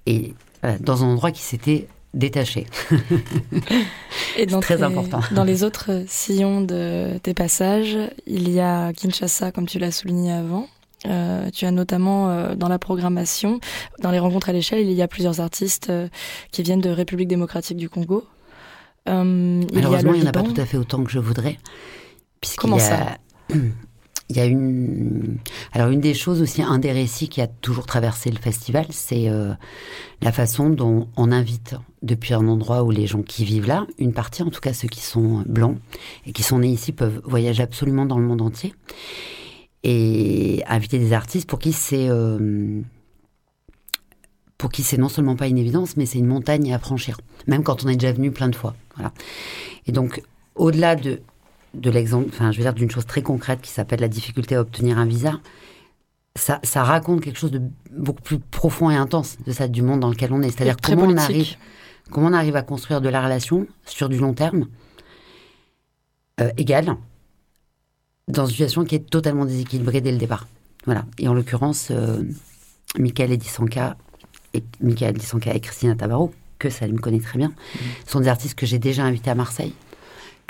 et 0.07 0.35
voilà, 0.63 0.79
dans 0.79 1.05
un 1.05 1.09
endroit 1.09 1.31
qui 1.33 1.43
s'était 1.43 1.89
détaché. 2.15 2.67
Et 4.37 4.47
dans 4.47 4.61
très 4.61 4.77
tes- 4.79 4.83
important. 4.83 5.21
Dans 5.33 5.45
les 5.45 5.65
autres 5.65 6.05
sillons 6.07 6.61
de 6.61 7.19
tes 7.23 7.35
passages, 7.35 7.97
il 8.27 8.49
y 8.51 8.61
a 8.61 8.93
Kinshasa, 8.93 9.51
comme 9.53 9.67
tu 9.67 9.79
l'as 9.79 9.91
souligné 9.93 10.33
avant. 10.33 10.69
Euh, 11.07 11.51
tu 11.51 11.65
as 11.65 11.71
notamment 11.71 12.29
euh, 12.31 12.55
dans 12.55 12.69
la 12.69 12.79
programmation, 12.79 13.61
dans 14.01 14.11
les 14.11 14.19
rencontres 14.19 14.49
à 14.49 14.53
l'échelle, 14.53 14.81
il 14.81 14.93
y 14.93 15.03
a 15.03 15.09
plusieurs 15.09 15.41
artistes 15.41 15.91
euh, 15.91 16.09
qui 16.51 16.63
viennent 16.63 16.81
de 16.81 16.91
République 16.91 17.29
démocratique 17.29 17.77
du 17.77 17.89
Congo. 17.89 18.25
A 19.07 19.23
Malheureusement, 19.25 20.13
il 20.15 20.21
n'y 20.21 20.27
en 20.27 20.31
a 20.31 20.33
pas 20.33 20.43
tout 20.43 20.61
à 20.61 20.67
fait 20.67 20.77
autant 20.77 21.03
que 21.05 21.11
je 21.11 21.19
voudrais. 21.19 21.59
Comment 22.57 22.79
y 22.79 22.81
a- 22.81 22.83
ça? 22.83 23.19
Il 24.31 24.37
y 24.37 24.41
a 24.41 24.45
une. 24.45 25.39
Alors, 25.73 25.89
une 25.89 26.03
des 26.03 26.13
choses 26.13 26.43
aussi, 26.43 26.61
un 26.61 26.79
des 26.79 26.93
récits 26.93 27.31
qui 27.31 27.41
a 27.41 27.47
toujours 27.47 27.87
traversé 27.87 28.31
le 28.31 28.37
festival, 28.37 28.85
c'est 28.91 29.31
la 30.21 30.33
façon 30.33 30.69
dont 30.69 31.09
on 31.17 31.33
invite, 31.33 31.77
depuis 32.03 32.35
un 32.35 32.47
endroit 32.47 32.83
où 32.83 32.91
les 32.91 33.07
gens 33.07 33.23
qui 33.23 33.47
vivent 33.47 33.67
là, 33.67 33.87
une 33.97 34.13
partie, 34.13 34.43
en 34.43 34.51
tout 34.51 34.61
cas 34.61 34.75
ceux 34.75 34.89
qui 34.89 35.01
sont 35.01 35.45
blancs 35.47 35.79
et 36.27 36.33
qui 36.33 36.43
sont 36.43 36.59
nés 36.59 36.69
ici, 36.69 36.93
peuvent 36.93 37.23
voyager 37.25 37.63
absolument 37.63 38.05
dans 38.05 38.19
le 38.19 38.27
monde 38.27 38.43
entier. 38.43 38.75
Et 39.85 40.63
inviter 40.67 40.99
des 40.99 41.13
artistes 41.13 41.49
pour 41.49 41.59
qui 41.59 41.73
c'est. 41.73 42.09
euh, 42.09 42.81
pour 44.59 44.71
qui 44.73 44.83
c'est 44.83 44.99
non 44.99 45.09
seulement 45.09 45.37
pas 45.37 45.47
une 45.47 45.57
évidence, 45.59 45.97
mais 45.97 46.05
c'est 46.05 46.19
une 46.19 46.27
montagne 46.27 46.75
à 46.75 46.81
franchir, 46.81 47.17
même 47.47 47.63
quand 47.63 47.85
on 47.85 47.89
est 47.89 47.95
déjà 47.97 48.13
venu 48.13 48.33
plein 48.33 48.49
de 48.49 48.57
fois. 48.57 48.75
Voilà. 48.97 49.13
Et 49.87 49.93
donc, 49.93 50.21
au-delà 50.57 50.97
de, 50.97 51.21
de 51.75 51.91
l'exemple, 51.91 52.29
enfin, 52.31 52.51
je 52.51 52.59
veux 52.59 52.65
dire 52.65 52.75
d'une 52.75 52.91
chose 52.91 53.07
très 53.07 53.23
concrète 53.23 53.61
qui 53.61 53.71
s'appelle 53.71 54.01
la 54.01 54.09
difficulté 54.09 54.57
à 54.57 54.61
obtenir 54.61 54.99
un 54.99 55.07
visa, 55.07 55.39
ça, 56.35 56.59
ça 56.65 56.83
raconte 56.83 57.21
quelque 57.21 57.39
chose 57.39 57.53
de 57.53 57.63
beaucoup 57.93 58.23
plus 58.23 58.41
profond 58.41 58.91
et 58.91 58.97
intense 58.97 59.39
de 59.47 59.53
ça, 59.53 59.69
du 59.69 59.83
monde 59.83 60.01
dans 60.01 60.11
lequel 60.11 60.33
on 60.33 60.43
est. 60.43 60.51
C'est-à-dire 60.51 60.77
comment 60.83 61.05
on 61.05 61.17
arrive, 61.17 61.55
comment 62.11 62.27
on 62.27 62.33
arrive 62.33 62.57
à 62.57 62.63
construire 62.63 63.01
de 63.01 63.09
la 63.09 63.23
relation 63.23 63.69
sur 63.87 64.09
du 64.09 64.19
long 64.19 64.35
terme 64.35 64.67
euh, 66.41 66.51
égale 66.57 66.97
dans 68.29 68.45
une 68.45 68.53
situation 68.53 68.85
qui 68.85 68.95
est 68.95 69.11
totalement 69.11 69.45
déséquilibrée 69.45 70.01
dès 70.01 70.13
le 70.13 70.19
départ. 70.19 70.47
Voilà. 70.85 71.05
Et 71.19 71.29
en 71.29 71.35
l'occurrence, 71.35 71.89
euh, 71.91 72.23
Michael 72.99 73.33
Edisanka 73.33 73.97
et 74.55 74.63
Michael 74.81 75.17
Edisanka 75.17 75.55
et 75.55 75.61
Christina 75.61 75.95
Tabarot, 75.95 76.33
que 76.59 76.71
Salim 76.71 77.01
connaît 77.01 77.21
très 77.21 77.39
bien, 77.39 77.53
sont 78.07 78.21
des 78.21 78.29
artistes 78.29 78.55
que 78.55 78.67
j'ai 78.67 78.79
déjà 78.79 79.05
invités 79.05 79.31
à 79.31 79.35
Marseille, 79.35 79.73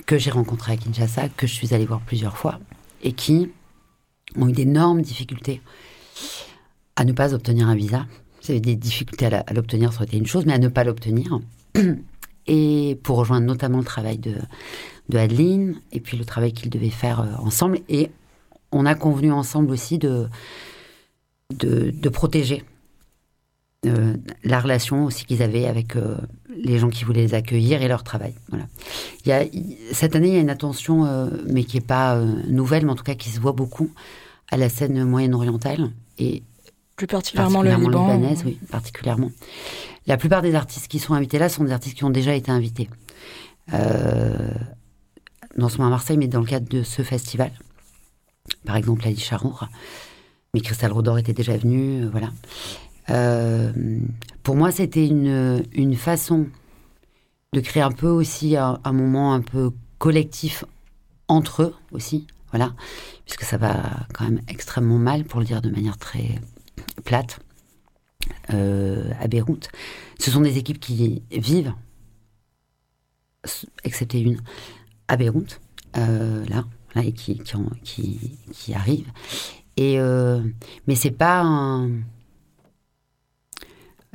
que 0.07 0.19
j'ai 0.19 0.31
rencontrés 0.31 0.73
à 0.73 0.77
Kinshasa, 0.77 1.29
que 1.29 1.47
je 1.47 1.53
suis 1.53 1.75
allée 1.75 1.87
voir 1.87 2.01
plusieurs 2.01 2.37
fois, 2.37 2.59
et 3.03 3.13
qui 3.13 3.51
ont 4.37 4.49
eu 4.49 4.53
d'énormes 4.53 5.03
difficultés 5.03 5.61
à 6.97 7.05
ne 7.05 7.13
pas 7.13 7.35
obtenir 7.35 7.69
un 7.69 7.75
visa. 7.75 8.07
C'est 8.41 8.61
des 8.61 8.77
difficultés 8.77 9.27
à 9.27 9.53
l'obtenir, 9.53 9.93
ça 9.93 9.99
aurait 9.99 10.07
été 10.07 10.17
une 10.17 10.27
chose, 10.27 10.47
mais 10.47 10.55
à 10.55 10.59
ne 10.59 10.69
pas 10.69 10.85
l'obtenir. 10.85 11.41
Et 12.51 12.99
pour 13.03 13.19
rejoindre 13.19 13.47
notamment 13.47 13.79
le 13.79 13.85
travail 13.85 14.17
de, 14.17 14.37
de 15.09 15.19
Adeline, 15.19 15.81
et 15.93 16.01
puis 16.01 16.17
le 16.17 16.25
travail 16.25 16.53
qu'ils 16.53 16.71
devaient 16.71 16.91
faire 16.91 17.21
euh, 17.21 17.27
ensemble. 17.39 17.81
Et 17.89 18.11
on 18.73 18.87
a 18.87 18.95
convenu 18.95 19.33
ensemble 19.33 19.71
aussi 19.71 19.99
de, 19.99 20.29
de, 21.55 21.91
de 21.91 22.09
protéger 22.09 22.65
euh, 23.87 24.17
la 24.45 24.61
relation 24.61 25.05
aussi 25.05 25.25
qu'ils 25.25 25.43
avaient 25.43 25.67
avec 25.67 25.95
euh, 25.97 26.17
les 26.51 26.79
gens 26.79 26.91
qui 26.91 27.05
voulaient 27.05 27.23
les 27.23 27.35
accueillir 27.35 27.81
et 27.81 27.89
leur 27.89 28.03
travail. 28.03 28.35
Voilà. 28.49 28.67
Il 29.25 29.29
y 29.29 29.33
a, 29.33 29.45
cette 29.93 30.17
année, 30.17 30.29
il 30.29 30.35
y 30.35 30.37
a 30.37 30.41
une 30.41 30.51
attention, 30.51 31.07
euh, 31.07 31.31
mais 31.47 31.65
qui 31.65 31.77
n'est 31.77 31.85
pas 31.87 32.21
nouvelle, 32.49 32.85
mais 32.85 32.93
en 32.93 32.97
tout 32.97 33.05
cas 33.05 33.15
qui 33.15 33.31
se 33.31 33.41
voit 33.41 33.53
beaucoup 33.53 33.91
à 34.51 34.57
la 34.57 34.69
scène 34.69 35.05
moyenne-orientale 35.05 35.91
et 36.19 36.43
Plus 36.97 37.07
particulièrement, 37.07 37.63
le 37.63 37.71
Liban. 37.71 38.09
libanaise, 38.09 38.43
oui, 38.45 38.59
particulièrement. 38.71 39.31
La 40.07 40.17
plupart 40.17 40.43
des 40.43 40.55
artistes 40.55 40.89
qui 40.89 40.99
sont 40.99 41.15
invités 41.15 41.39
là 41.39 41.49
sont 41.49 41.65
des 41.65 41.73
artistes 41.73 41.97
qui 41.97 42.05
ont 42.05 42.11
déjà 42.11 42.35
été 42.35 42.51
invités. 42.51 42.89
Euh, 43.75 44.51
non 45.57 45.69
seulement 45.69 45.87
à 45.87 45.91
Marseille, 45.91 46.17
mais 46.17 46.29
dans 46.29 46.41
le 46.41 46.47
cadre 46.47 46.69
de 46.69 46.83
ce 46.83 47.03
festival. 47.03 47.53
Par 48.65 48.77
exemple, 48.77 49.07
Ali 49.07 49.19
Charour. 49.19 49.69
Mais 50.55 50.61
Christelle 50.61 50.93
Rodor 50.93 51.19
était 51.19 51.33
déjà 51.33 51.57
venue, 51.57 52.05
euh, 52.05 52.09
voilà. 52.11 52.31
Euh, 53.11 53.73
pour 54.43 54.57
moi, 54.57 54.71
c'était 54.71 55.07
une, 55.07 55.95
façon 55.95 56.47
de 57.53 57.61
créer 57.61 57.83
un 57.83 57.91
peu 57.91 58.09
aussi 58.09 58.57
un, 58.57 58.79
moment 58.93 59.35
un 59.35 59.41
peu 59.41 59.71
collectif 59.99 60.65
entre 61.27 61.63
eux 61.63 61.75
aussi, 61.93 62.27
voilà, 62.51 62.75
puisque 63.25 63.43
ça 63.43 63.57
va 63.57 63.83
quand 64.15 64.25
même 64.25 64.41
extrêmement 64.49 64.99
mal, 64.99 65.25
pour 65.25 65.41
le 65.41 65.47
dire 65.47 65.61
de 65.61 65.71
manière 65.71 65.99
très 65.99 66.41
plate, 67.05 67.41
euh, 68.53 69.11
à 69.21 69.29
Beyrouth. 69.29 69.69
Ce 70.19 70.31
sont 70.31 70.41
des 70.41 70.59
équipes 70.59 70.81
qui 70.81 71.23
vivent, 71.31 71.75
excepté 73.85 74.21
une, 74.21 74.41
à 75.09 75.17
Beyrouth, 75.17 75.61
là, 75.95 76.65
là, 76.95 77.03
et 77.03 77.13
qui, 77.13 77.39
qui, 77.39 77.57
qui, 77.83 78.39
qui 78.53 78.75
arrivent. 78.75 79.11
Et, 79.77 79.99
euh, 80.01 80.41
mais 80.87 80.95
c'est 80.97 81.11
pas 81.13 81.41
un. 81.43 81.89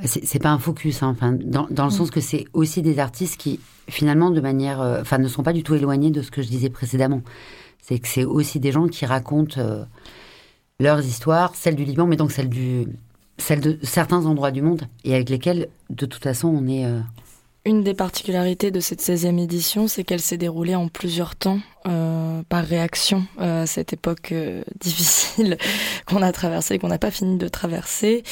C'est 0.06 0.26
c'est 0.26 0.40
pas 0.40 0.50
un 0.50 0.60
focus, 0.60 1.04
hein, 1.04 1.10
enfin, 1.16 1.34
dans, 1.34 1.68
dans 1.70 1.86
le 1.86 1.92
sens 1.92 2.10
que 2.10 2.20
c'est 2.20 2.46
aussi 2.54 2.82
des 2.82 2.98
artistes 3.00 3.38
qui, 3.40 3.60
finalement, 3.88 4.32
de 4.32 4.42
manière. 4.42 4.82
euh, 4.82 5.02
Enfin, 5.02 5.20
ne 5.20 5.28
sont 5.28 5.44
pas 5.44 5.54
du 5.54 5.64
tout 5.64 5.76
éloignés 5.76 6.12
de 6.12 6.22
ce 6.22 6.32
que 6.32 6.42
je 6.42 6.50
disais 6.50 6.70
précédemment. 6.70 7.22
C'est 7.82 8.00
que 8.00 8.08
c'est 8.08 8.26
aussi 8.26 8.60
des 8.60 8.72
gens 8.72 8.88
qui 8.88 9.06
racontent 9.06 9.60
euh, 9.62 9.86
leurs 10.80 11.06
histoires, 11.06 11.56
celles 11.56 11.76
du 11.76 11.86
Liban, 11.86 12.08
mais 12.08 12.16
donc 12.18 12.32
celles, 12.32 12.50
du, 12.50 12.88
celles 13.38 13.62
de 13.62 13.78
certains 13.84 14.26
endroits 14.26 14.52
du 14.52 14.62
monde, 14.62 14.84
et 15.04 15.14
avec 15.14 15.30
lesquels, 15.30 15.70
de 15.90 16.06
toute 16.06 16.24
façon, 16.24 16.48
on 16.48 16.68
est. 16.68 16.86
euh, 16.86 17.00
Une 17.66 17.82
des 17.82 17.94
particularités 17.94 18.72
de 18.72 18.82
cette 18.82 19.02
16e 19.02 19.42
édition, 19.42 19.88
c'est 19.88 20.04
qu'elle 20.04 20.20
s'est 20.20 20.38
déroulée 20.38 20.76
en 20.76 20.90
plusieurs 20.90 21.38
temps, 21.38 21.60
euh, 21.88 22.42
par 22.50 22.64
réaction 22.64 23.26
euh, 23.40 23.64
à 23.64 23.66
cette 23.66 23.94
époque 23.94 24.32
euh, 24.32 24.64
difficile 24.80 25.58
qu'on 26.06 26.22
a 26.22 26.32
traversée, 26.32 26.80
qu'on 26.80 26.88
n'a 26.88 26.98
pas 26.98 27.12
fini 27.12 27.38
de 27.38 27.48
traverser. 27.48 28.24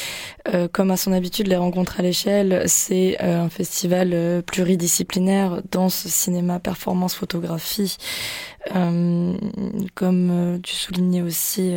Euh, 0.47 0.67
comme 0.71 0.91
à 0.91 0.97
son 0.97 1.13
habitude, 1.13 1.47
les 1.47 1.55
rencontres 1.55 1.99
à 1.99 2.03
l'échelle, 2.03 2.63
c'est 2.65 3.17
euh, 3.21 3.43
un 3.43 3.49
festival 3.49 4.11
euh, 4.13 4.41
pluridisciplinaire, 4.41 5.61
danse, 5.71 6.07
cinéma, 6.07 6.59
performance, 6.59 7.13
photographie. 7.13 7.97
Comme 9.95 10.59
tu 10.61 10.75
soulignais 10.75 11.23
aussi, 11.23 11.73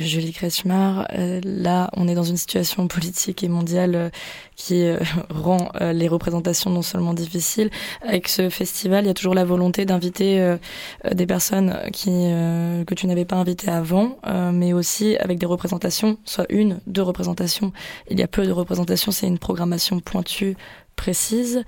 Julie 0.00 0.32
Kretschmar, 0.32 1.06
là, 1.44 1.90
on 1.94 2.08
est 2.08 2.14
dans 2.14 2.22
une 2.22 2.38
situation 2.38 2.88
politique 2.88 3.44
et 3.44 3.48
mondiale 3.48 4.10
qui 4.56 4.90
rend 5.28 5.68
les 5.80 6.08
représentations 6.08 6.70
non 6.70 6.80
seulement 6.80 7.12
difficiles. 7.12 7.68
Avec 8.00 8.28
ce 8.28 8.48
festival, 8.48 9.04
il 9.04 9.08
y 9.08 9.10
a 9.10 9.14
toujours 9.14 9.34
la 9.34 9.44
volonté 9.44 9.84
d'inviter 9.84 10.56
des 11.12 11.26
personnes 11.26 11.76
qui 11.92 12.10
euh, 12.12 12.84
que 12.84 12.94
tu 12.94 13.06
n'avais 13.06 13.24
pas 13.24 13.36
invitées 13.36 13.70
avant, 13.70 14.18
euh, 14.26 14.50
mais 14.52 14.72
aussi 14.72 15.16
avec 15.16 15.38
des 15.38 15.46
représentations, 15.46 16.18
soit 16.24 16.46
une, 16.48 16.80
deux 16.86 17.02
représentations. 17.02 17.72
Il 18.10 18.18
y 18.18 18.22
a 18.22 18.28
peu 18.28 18.46
de 18.46 18.52
représentations, 18.52 19.12
c'est 19.12 19.26
une 19.26 19.38
programmation 19.38 20.00
pointue, 20.00 20.56
précise. 20.96 21.64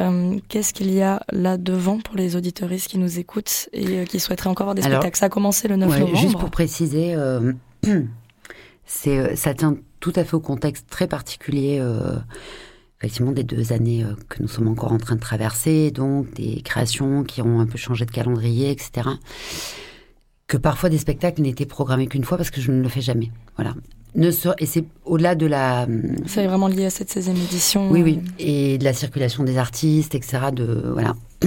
Euh, 0.00 0.38
Qu'est-ce 0.48 0.72
qu'il 0.72 0.92
y 0.92 1.02
a 1.02 1.22
là 1.32 1.56
devant 1.56 1.98
pour 1.98 2.16
les 2.16 2.36
auditoristes 2.36 2.88
qui 2.88 2.98
nous 2.98 3.18
écoutent 3.18 3.68
et 3.72 3.98
euh, 3.98 4.04
qui 4.04 4.20
souhaiteraient 4.20 4.50
encore 4.50 4.66
voir 4.66 4.74
des 4.74 4.82
Alors, 4.82 5.00
spectacles? 5.00 5.18
Ça 5.18 5.26
a 5.26 5.30
commencé 5.30 5.66
le 5.66 5.76
9 5.76 5.90
Ouais, 5.90 6.00
novembre. 6.00 6.18
Juste 6.18 6.38
pour 6.38 6.50
préciser, 6.50 7.14
euh, 7.14 7.52
c'est, 8.84 9.18
euh, 9.18 9.34
ça 9.34 9.54
tient 9.54 9.76
tout 10.00 10.12
à 10.14 10.24
fait 10.24 10.34
au 10.34 10.40
contexte 10.40 10.86
très 10.88 11.08
particulier, 11.08 11.78
euh, 11.80 12.16
effectivement, 12.98 13.32
des 13.32 13.44
deux 13.44 13.72
années 13.72 14.04
euh, 14.04 14.14
que 14.28 14.42
nous 14.42 14.48
sommes 14.48 14.68
encore 14.68 14.92
en 14.92 14.98
train 14.98 15.16
de 15.16 15.20
traverser, 15.20 15.90
donc 15.90 16.32
des 16.34 16.62
créations 16.62 17.24
qui 17.24 17.42
ont 17.42 17.60
un 17.60 17.66
peu 17.66 17.76
changé 17.78 18.04
de 18.06 18.10
calendrier, 18.10 18.70
etc. 18.70 19.08
Que 20.46 20.56
parfois 20.56 20.88
des 20.88 20.98
spectacles 20.98 21.42
n'étaient 21.42 21.66
programmés 21.66 22.06
qu'une 22.06 22.24
fois 22.24 22.36
parce 22.36 22.50
que 22.50 22.60
je 22.60 22.70
ne 22.70 22.80
le 22.82 22.88
fais 22.88 23.00
jamais. 23.00 23.30
Voilà. 23.56 23.74
Ne 24.14 24.30
se- 24.30 24.48
et 24.58 24.64
c'est 24.66 24.84
au-delà 25.04 25.34
de 25.34 25.44
la, 25.46 25.86
C'est 26.26 26.46
vraiment 26.46 26.68
lié 26.68 26.86
à 26.86 26.90
cette 26.90 27.10
16e 27.10 27.36
édition. 27.36 27.90
oui, 27.90 28.02
oui, 28.02 28.20
et 28.38 28.78
de 28.78 28.84
la 28.84 28.92
circulation 28.94 29.44
des 29.44 29.58
artistes, 29.58 30.14
etc. 30.14 30.38
De 30.54 30.84
voilà, 30.92 31.14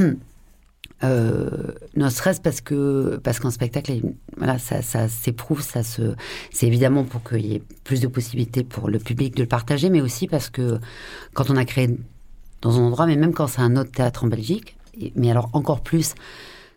euh, 1.03 1.49
ne 1.95 2.09
serait-ce 2.09 2.41
parce 2.41 2.61
que 2.61 3.19
parce 3.23 3.39
qu'un 3.39 3.51
spectacle, 3.51 4.01
voilà, 4.37 4.59
ça, 4.59 4.81
ça 4.81 5.07
s'éprouve, 5.07 5.61
ça 5.61 5.83
se, 5.83 6.15
c'est 6.51 6.67
évidemment 6.67 7.03
pour 7.03 7.23
qu'il 7.23 7.45
y 7.45 7.55
ait 7.55 7.63
plus 7.83 8.01
de 8.01 8.07
possibilités 8.07 8.63
pour 8.63 8.89
le 8.89 8.99
public 8.99 9.35
de 9.35 9.43
le 9.43 9.47
partager, 9.47 9.89
mais 9.89 10.01
aussi 10.01 10.27
parce 10.27 10.49
que 10.49 10.79
quand 11.33 11.49
on 11.49 11.55
a 11.55 11.65
créé 11.65 11.97
dans 12.61 12.77
un 12.77 12.83
endroit, 12.83 13.05
mais 13.05 13.15
même 13.15 13.33
quand 13.33 13.47
c'est 13.47 13.61
un 13.61 13.77
autre 13.77 13.91
théâtre 13.91 14.25
en 14.25 14.27
Belgique, 14.27 14.77
mais 15.15 15.31
alors 15.31 15.49
encore 15.53 15.81
plus 15.81 16.15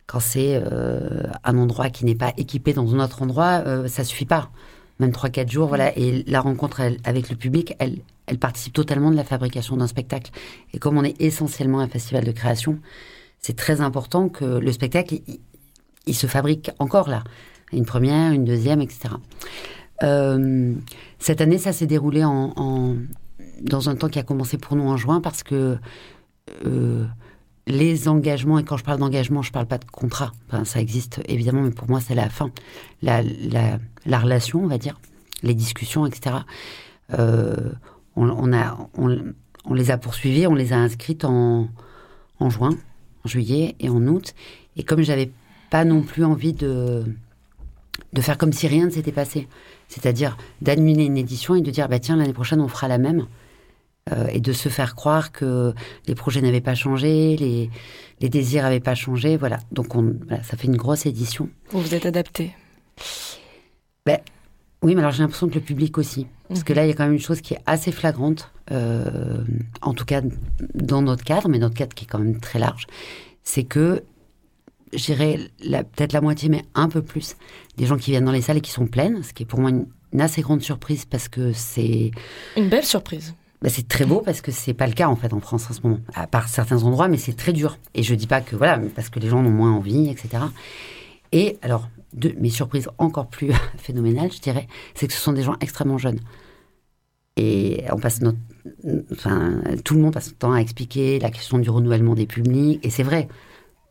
quand 0.07 0.21
c'est 0.21 0.61
euh, 0.63 1.23
un 1.45 1.57
endroit 1.59 1.89
qui 1.89 2.05
n'est 2.05 2.15
pas 2.15 2.33
équipé 2.37 2.73
dans 2.73 2.95
un 2.95 3.03
autre 3.03 3.23
endroit, 3.23 3.63
euh, 3.67 3.89
ça 3.89 4.05
suffit 4.05 4.27
pas. 4.27 4.51
Même 4.99 5.11
3-4 5.11 5.51
jours, 5.51 5.69
voilà. 5.69 5.97
Et 5.99 6.23
la 6.27 6.41
rencontre 6.41 6.81
elle, 6.81 6.99
avec 7.05 7.31
le 7.31 7.37
public, 7.37 7.75
elle, 7.79 7.99
elle 8.27 8.39
participe 8.39 8.75
totalement 8.75 9.11
de 9.11 9.17
la 9.17 9.25
fabrication 9.25 9.77
d'un 9.77 9.87
spectacle. 9.87 10.31
Et 10.75 10.79
comme 10.79 10.99
on 10.99 11.05
est 11.05 11.19
essentiellement 11.21 11.81
un 11.81 11.89
festival 11.89 12.25
de 12.25 12.33
création, 12.33 12.79
c'est 13.43 13.57
très 13.57 13.81
important 13.81 14.29
que 14.29 14.45
le 14.45 14.73
spectacle, 14.73 15.19
il, 16.07 16.15
se 16.15 16.29
fabrique 16.29 16.71
encore 16.79 17.09
là. 17.09 17.25
Une 17.73 17.85
première, 17.85 18.33
une 18.33 18.45
deuxième, 18.45 18.81
etc. 18.81 19.15
Euh, 20.05 20.75
cette 21.19 21.41
année, 21.41 21.59
ça 21.59 21.73
s'est 21.73 21.87
déroulé 21.87 22.25
en, 22.25 22.97
dans 23.61 23.89
un 23.89 23.97
temps 23.97 24.09
qui 24.09 24.21
a 24.21 24.23
commencé 24.23 24.59
pour 24.59 24.77
nous 24.77 24.85
en 24.85 24.97
juin 24.97 25.21
parce 25.21 25.43
que 25.43 25.77
euh, 26.67 27.05
les 27.67 28.09
engagements, 28.09 28.61
et 28.61 28.65
quand 28.65 28.77
je 28.77 28.85
parle 28.85 29.01
d'engagement, 29.01 29.43
je 29.43 29.51
parle 29.51 29.67
pas 29.67 29.79
de 29.79 29.85
contrat, 29.87 30.33
ça 30.65 30.81
existe 30.81 31.21
évidemment, 31.27 31.63
mais 31.63 31.71
pour 31.71 31.89
moi 31.89 32.01
c'est 32.01 32.15
la 32.15 32.29
fin, 32.29 32.51
la, 33.01 33.23
la, 33.23 33.79
la 34.07 34.19
relation, 34.19 34.63
on 34.63 34.67
va 34.67 34.79
dire, 34.79 35.01
les 35.43 35.55
discussions, 35.55 36.07
etc. 36.07 36.37
Euh, 37.19 37.73
on, 38.17 38.53
a, 38.53 38.89
on 38.95 39.75
les 39.75 39.91
a 39.91 39.99
poursuivies, 39.99 40.47
on 40.47 40.55
les 40.55 40.73
a 40.73 40.77
inscrites 40.77 41.25
en, 41.25 41.69
en 42.41 42.51
juin, 42.51 42.71
en 43.25 43.29
juillet 43.29 43.77
et 43.81 43.89
en 43.89 44.07
août, 44.07 44.35
et 44.77 44.83
comme 44.83 45.03
j'avais 45.03 45.31
pas 45.71 45.85
non 45.85 46.03
plus 46.03 46.25
envie 46.25 46.53
de, 46.53 47.05
de 48.13 48.21
faire 48.21 48.39
comme 48.39 48.53
si 48.53 48.67
rien 48.69 48.87
ne 48.87 48.91
s'était 48.91 49.13
passé, 49.13 49.49
c'est-à-dire 49.89 50.37
d'annuler 50.61 51.05
une 51.05 51.17
édition 51.17 51.55
et 51.55 51.61
de 51.61 51.71
dire, 51.71 51.89
bah 51.89 51.99
tiens, 51.99 52.17
l'année 52.17 52.33
prochaine 52.33 52.61
on 52.61 52.69
fera 52.69 52.89
la 52.89 52.99
même, 52.99 53.27
euh, 54.13 54.27
et 54.33 54.41
de 54.41 54.53
se 54.53 54.69
faire 54.69 54.97
croire 54.97 55.31
que 55.31 55.73
les 56.09 56.15
projets 56.17 56.41
n'avaient 56.41 56.61
pas 56.61 56.75
changé, 56.75 57.37
les, 57.37 57.71
les 58.21 58.29
désirs 58.29 58.65
n'avaient 58.65 58.81
pas 58.81 58.97
changé. 58.97 59.37
Voilà. 59.37 59.61
Donc, 59.71 59.95
on, 59.95 60.15
voilà, 60.27 60.43
ça 60.43 60.57
fait 60.57 60.67
une 60.67 60.77
grosse 60.77 61.07
édition. 61.07 61.49
Vous 61.71 61.81
vous 61.81 61.95
êtes 61.95 62.05
adapté. 62.05 62.53
Oui, 64.83 64.95
mais 64.95 65.01
alors 65.01 65.13
j'ai 65.13 65.23
l'impression 65.23 65.49
que 65.49 65.55
le 65.55 65.61
public 65.61 65.97
aussi. 65.99 66.27
Parce 66.49 66.65
que 66.65 66.73
là, 66.73 66.85
il 66.85 66.89
y 66.89 66.91
a 66.91 66.95
quand 66.95 67.05
même 67.05 67.15
une 67.15 67.21
chose 67.21 67.41
qui 67.41 67.55
est 67.55 67.61
assez 67.67 67.93
flagrante, 67.93 68.53
euh, 68.71 69.45
en 69.81 69.95
tout 69.95 70.05
cas 70.05 70.21
dans 70.75 71.03
notre 71.03 71.25
cadre, 71.25 71.49
mais 71.49 71.59
notre 71.59 71.75
cadre 71.75 71.95
qui 71.95 72.05
est 72.05 72.09
quand 72.09 72.19
même 72.19 72.41
très 72.41 72.59
large, 72.59 72.87
c'est 73.45 73.65
que, 73.65 74.03
je 74.93 75.05
dirais, 75.05 75.39
peut-être 75.61 76.13
la 76.13 76.21
moitié, 76.21 76.49
mais 76.49 76.65
un 76.75 76.89
peu 76.89 77.03
plus, 77.03 77.37
des 77.77 77.87
gens 77.87 77.97
qui 77.97 78.11
viennent 78.11 78.25
dans 78.25 78.33
les 78.33 78.43
salles 78.43 78.59
et 78.59 78.61
qui 78.61 78.73
sont 78.73 78.87
pleines, 78.87 79.23
ce 79.23 79.33
qui 79.33 79.45
est 79.45 79.47
pour 79.47 79.61
moi 79.61 79.71
une, 79.71 79.87
une 80.13 80.21
assez 80.21 80.43
grande 80.43 80.63
surprise 80.63 81.05
parce 81.05 81.29
que 81.29 81.53
c'est 81.53 82.11
Une 82.57 82.69
belle 82.69 82.85
surprise. 82.85 83.35
Bah, 83.63 83.69
c'est 83.69 83.87
très 83.87 84.05
beau 84.05 84.21
parce 84.21 84.41
que 84.41 84.51
c'est 84.51 84.75
pas 84.75 84.89
le 84.89 84.93
cas 84.93 85.07
en 85.07 85.15
fait 85.15 85.33
en 85.33 85.41
France 85.41 85.71
en 85.71 85.73
ce 85.73 85.81
moment, 85.85 86.01
à 86.15 86.27
part 86.27 86.49
certains 86.49 86.83
endroits, 86.83 87.07
mais 87.07 87.17
c'est 87.17 87.37
très 87.37 87.53
dur. 87.53 87.79
Et 87.95 88.03
je 88.03 88.15
dis 88.15 88.27
pas 88.27 88.41
que 88.41 88.57
voilà, 88.57 88.77
mais 88.77 88.89
parce 88.89 89.09
que 89.09 89.21
les 89.21 89.29
gens 89.29 89.39
ont 89.39 89.51
moins 89.51 89.73
envie, 89.73 90.11
etc. 90.11 90.45
Et 91.31 91.59
alors, 91.63 91.89
deux, 92.13 92.35
mes 92.39 92.51
surprises 92.51 92.89
encore 92.99 93.29
plus 93.29 93.53
phénoménales, 93.77 94.33
je 94.33 94.41
dirais, 94.41 94.67
c'est 94.95 95.07
que 95.07 95.13
ce 95.13 95.21
sont 95.21 95.33
des 95.33 95.43
gens 95.43 95.57
extrêmement 95.61 95.99
jeunes. 95.99 96.21
Et 97.37 97.85
on 97.91 97.99
passe 97.99 98.21
notre, 98.21 98.39
enfin, 99.11 99.63
tout 99.85 99.95
le 99.95 100.01
monde 100.01 100.13
passe 100.13 100.29
son 100.29 100.35
temps 100.35 100.53
à 100.53 100.59
expliquer 100.59 101.19
la 101.19 101.31
question 101.31 101.59
du 101.59 101.71
renouvellement 101.71 102.15
des 102.15 102.27
publics. 102.27 102.85
Et 102.85 102.91
c'est 102.91 103.03
vrai 103.03 103.29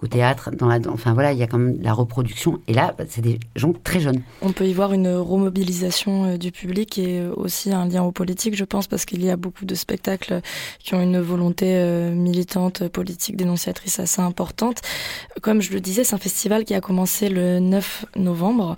qu'au 0.02 0.08
théâtre, 0.08 0.50
dans 0.52 0.68
la, 0.68 0.80
enfin 0.90 1.14
voilà, 1.14 1.32
il 1.32 1.38
y 1.38 1.44
a 1.44 1.48
quand 1.48 1.60
même 1.60 1.78
la 1.82 1.94
reproduction. 1.94 2.60
Et 2.68 2.74
là, 2.74 2.94
bah, 2.98 3.04
c'est 3.08 3.22
des 3.22 3.40
gens 3.56 3.72
très 3.84 4.00
jeunes. 4.00 4.22
On 4.42 4.52
peut 4.52 4.66
y 4.66 4.74
voir 4.74 4.94
une 4.94 5.08
remobilisation 5.08 6.26
euh, 6.26 6.38
du 6.38 6.52
public 6.52 6.98
et 6.98 7.20
euh, 7.20 7.32
aussi 7.36 7.72
un 7.72 7.86
lien 7.86 8.02
au 8.02 8.12
politique, 8.12 8.56
je 8.56 8.66
pense, 8.66 8.88
parce 8.88 9.06
qu'il 9.06 9.24
y 9.24 9.30
a 9.30 9.38
beaucoup 9.38 9.66
de 9.66 9.76
spectacles 9.76 10.42
qui 10.80 10.96
ont 10.96 11.02
une 11.02 11.20
volonté 11.20 11.68
euh, 11.70 12.12
militante, 12.12 12.88
politique, 12.88 13.38
dénonciatrice 13.38 14.00
assez 14.00 14.22
importante. 14.22 14.82
Comme 15.42 15.62
je 15.62 15.72
le 15.72 15.80
disais, 15.80 16.04
c'est 16.04 16.16
un 16.16 16.20
festival 16.20 16.66
qui 16.66 16.74
a 16.74 16.82
commencé 16.82 17.30
le 17.30 17.60
9 17.60 18.06
novembre. 18.16 18.78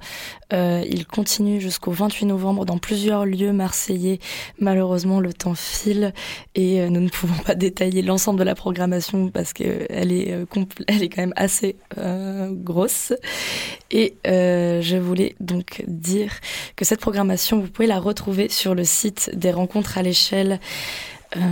Euh, 0.53 0.83
il 0.87 1.05
continue 1.07 1.59
jusqu'au 1.59 1.91
28 1.91 2.27
novembre 2.27 2.65
dans 2.65 2.77
plusieurs 2.77 3.25
lieux 3.25 3.53
marseillais. 3.53 4.19
Malheureusement, 4.59 5.19
le 5.19 5.33
temps 5.33 5.55
file 5.55 6.13
et 6.55 6.81
euh, 6.81 6.89
nous 6.89 7.01
ne 7.01 7.09
pouvons 7.09 7.41
pas 7.43 7.55
détailler 7.55 8.01
l'ensemble 8.01 8.39
de 8.39 8.43
la 8.43 8.55
programmation 8.55 9.29
parce 9.29 9.53
qu'elle 9.53 10.11
est, 10.11 10.31
euh, 10.31 10.45
est 10.87 11.09
quand 11.09 11.21
même 11.21 11.33
assez 11.35 11.75
grosse. 12.51 13.13
Et 13.91 14.15
je 14.25 14.97
voulais 14.97 15.35
donc 15.39 15.83
dire 15.87 16.31
que 16.75 16.85
cette 16.85 16.99
programmation, 16.99 17.59
vous 17.59 17.67
pouvez 17.67 17.87
la 17.87 17.99
retrouver 17.99 18.49
sur 18.49 18.75
le 18.75 18.83
site 18.83 19.31
des 19.33 19.51
rencontres 19.51 19.97
à 19.97 20.03
l'échelle. 20.03 20.59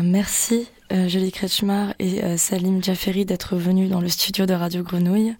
Merci 0.04 0.68
Julie 1.08 1.32
Kretschmar 1.32 1.93
et 1.99 2.38
Salim 2.38 2.84
Jafferi 2.84 3.26
d'être 3.26 3.56
venus 3.56 3.89
dans 3.89 4.02
le 4.02 4.10
studio 4.10 4.45
de 4.45 4.54
Radio 4.54 4.84
Grenouille. 4.84 5.36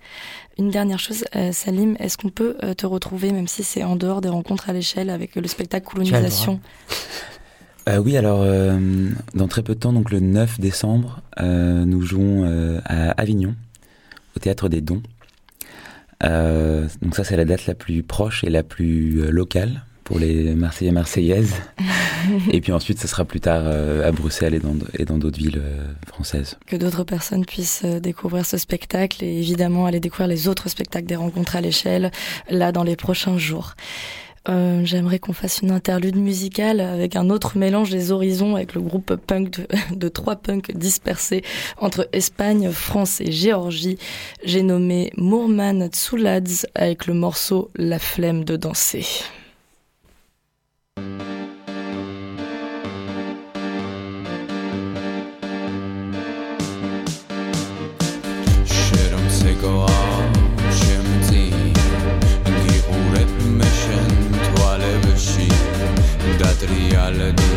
Une 0.58 0.70
dernière 0.70 1.00
chose, 1.00 1.24
euh, 1.36 1.52
Salim, 1.52 1.96
est-ce 2.00 2.18
qu'on 2.18 2.30
peut 2.30 2.56
euh, 2.64 2.74
te 2.74 2.86
retrouver, 2.86 3.32
même 3.32 3.48
si 3.48 3.64
c'est 3.64 3.84
en 3.84 3.96
dehors 3.96 4.22
des 4.22 4.30
rencontres 4.30 4.70
à 4.70 4.74
l'échelle, 4.74 5.10
avec 5.10 5.36
le 5.36 5.48
spectacle 5.48 5.88
Colonisation? 5.88 6.60
Euh, 7.90 7.98
oui, 7.98 8.16
alors 8.16 8.46
dans 9.34 9.48
très 9.48 9.64
peu 9.64 9.74
de 9.74 9.80
temps, 9.80 9.92
donc 9.92 10.12
le 10.12 10.20
9 10.20 10.60
décembre, 10.60 11.22
nous 11.40 12.02
jouons 12.04 12.80
à 12.86 13.10
Avignon, 13.12 13.56
au 14.36 14.40
théâtre 14.40 14.70
des 14.70 14.82
Dons. 14.82 15.02
Donc 16.22 17.16
ça, 17.16 17.24
c'est 17.24 17.36
la 17.36 17.46
date 17.46 17.66
la 17.66 17.74
plus 17.74 18.04
proche 18.04 18.44
et 18.44 18.52
la 18.52 18.62
plus 18.62 19.32
locale 19.32 19.82
pour 20.12 20.20
les 20.20 20.54
Marseillais 20.56 20.90
et 20.90 20.94
Marseillaises. 20.94 21.56
et 22.52 22.60
puis 22.60 22.74
ensuite, 22.74 23.00
ce 23.00 23.08
sera 23.08 23.24
plus 23.24 23.40
tard 23.40 23.64
euh, 23.66 24.06
à 24.06 24.12
Bruxelles 24.12 24.54
et 24.54 24.60
dans 24.60 24.76
et 25.00 25.06
dans 25.06 25.18
d'autres 25.18 25.38
villes 25.38 25.62
euh, 25.64 25.86
françaises. 26.06 26.58
Que 26.68 26.76
d'autres 26.76 27.06
personnes 27.06 27.46
puissent 27.46 27.84
euh, 27.86 28.02
découvrir 28.02 28.46
ce 28.46 28.58
spectacle 28.58 29.24
et 29.24 29.38
évidemment 29.40 29.86
aller 29.86 30.02
découvrir 30.02 30.28
les 30.28 30.50
autres 30.50 30.68
spectacles 30.68 31.08
des 31.08 31.16
rencontres 31.16 31.56
à 31.56 31.62
l'échelle, 31.62 32.12
là, 32.50 32.74
dans 32.74 32.84
les 32.84 32.98
prochains 32.98 33.38
jours. 33.38 33.76
Euh, 34.50 34.82
J'aimerais 34.84 35.20
qu'on 35.20 35.32
fasse 35.32 35.62
une 35.62 35.72
interlude 35.72 36.18
musicale 36.18 36.82
avec 36.82 37.16
un 37.16 37.30
autre 37.30 37.58
mélange 37.58 37.90
des 37.90 38.12
horizons 38.12 38.58
avec 38.58 38.74
le 38.74 38.82
groupe 38.82 39.16
punk 39.16 39.52
de, 39.52 39.68
de 39.96 40.10
trois 40.10 40.36
punks 40.36 40.76
dispersés 40.76 41.42
entre 41.78 42.10
Espagne, 42.12 42.70
France 42.72 43.22
et 43.22 43.32
Géorgie. 43.32 43.98
J'ai 44.44 44.64
nommé 44.64 45.12
Mourman 45.16 45.88
Tsouladz 45.88 46.66
avec 46.76 47.08
le 47.08 47.14
morceau 47.14 47.70
La 47.78 47.98
flemme 47.98 48.44
de 48.44 48.58
danser. 48.58 49.06
დატრიალდი 66.62 67.50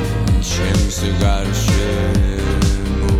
ჩემს 0.50 0.98
გარშემო 1.20 3.16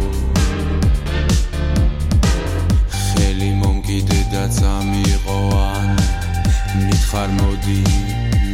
ხელი 3.00 3.50
მომკიდე 3.60 4.20
და 4.32 4.44
წამიყო 4.60 5.38
ან 5.64 5.92
მითხარ 6.86 7.36
მოდი 7.40 7.78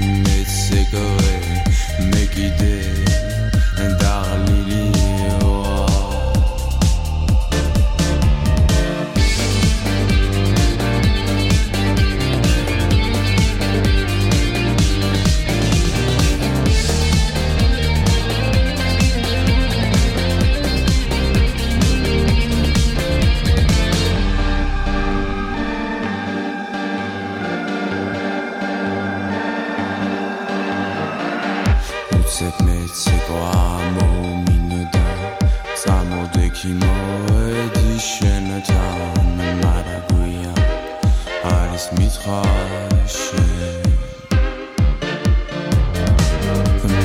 მეც 0.00 0.29
sick 0.70 0.92
away, 0.92 1.64
Mickey 2.10 2.50
did. 2.58 3.09
წამოდექი 36.60 36.72
მოედი 36.80 37.92
შენთან 38.04 39.28
მარაგვია 39.60 40.52
არის 41.52 41.86
მითხარში. 41.96 43.44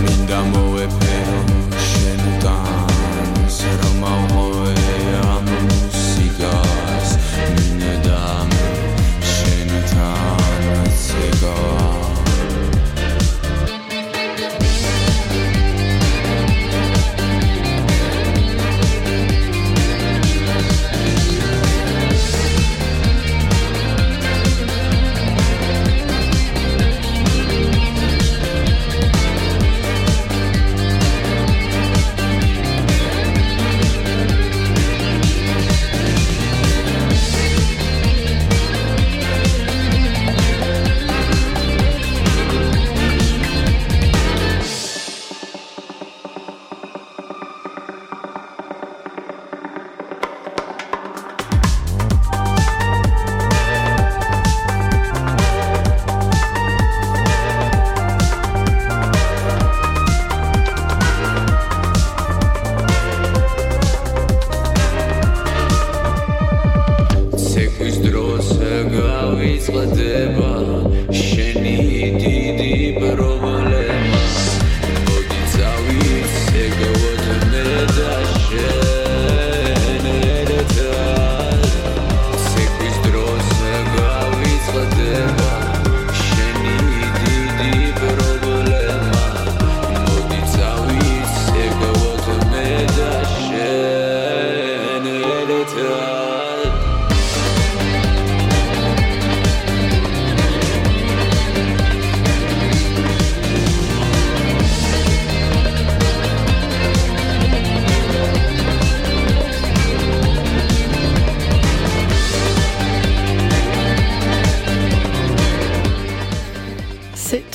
მინდა 0.03 0.39
მოეფერო 0.51 1.04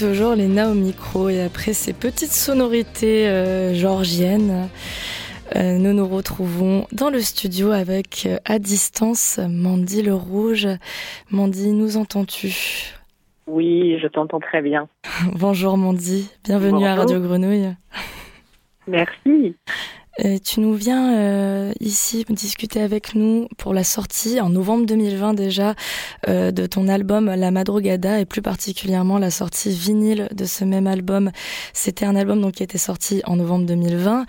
toujours 0.01 0.35
Léna 0.35 0.71
au 0.71 0.75
micro 0.75 1.29
et 1.29 1.43
après 1.43 1.75
ces 1.75 1.93
petites 1.93 2.33
sonorités 2.33 3.29
euh, 3.29 3.75
georgiennes, 3.75 4.71
euh, 5.57 5.77
nous 5.77 5.93
nous 5.93 6.09
retrouvons 6.09 6.87
dans 6.91 7.11
le 7.11 7.21
studio 7.21 7.71
avec 7.71 8.25
euh, 8.25 8.39
à 8.47 8.59
distance 8.59 9.39
Mandy 9.47 10.01
le 10.01 10.15
Rouge. 10.15 10.67
Mandy, 11.31 11.73
nous 11.73 11.99
entends-tu? 11.99 12.95
Oui, 13.47 13.99
je 14.01 14.07
t'entends 14.07 14.41
très 14.41 14.63
bien. 14.63 14.89
Bonjour 15.35 15.77
Mandy, 15.77 16.31
bienvenue 16.45 16.87
à. 16.87 16.95
Radio 16.95 17.21
Grenouille. 17.21 17.69
Merci. 18.87 19.55
Et 20.23 20.39
tu 20.39 20.61
nous 20.61 20.75
viens 20.75 21.17
euh, 21.17 21.73
ici 21.81 22.27
discuter 22.29 22.83
avec 22.83 23.15
nous 23.15 23.49
pour 23.57 23.73
la 23.73 23.85
sortie 23.85 24.39
en 24.41 24.51
novembre 24.51 24.85
2020 24.85 25.33
déjà 25.33 25.75
euh, 26.29 26.51
de 26.51 26.67
ton 26.67 26.89
album 26.89 27.27
La 27.35 27.51
Madrugada 27.51 28.21
et 28.21 28.27
plus 28.27 28.43
particulièrement 28.43 29.19
la 29.19 29.31
sortie 29.31 29.71
vinyle 29.71 30.29
de 30.33 30.45
ce 30.45 30.65
même 30.67 30.87
album. 30.87 31.31
C'était 31.73 32.05
un 32.05 32.17
album 32.17 32.43
donc 32.43 32.53
qui 32.53 32.63
était 32.63 32.77
sorti 32.77 33.23
en 33.25 33.37
novembre 33.37 33.65
2020. 33.67 34.27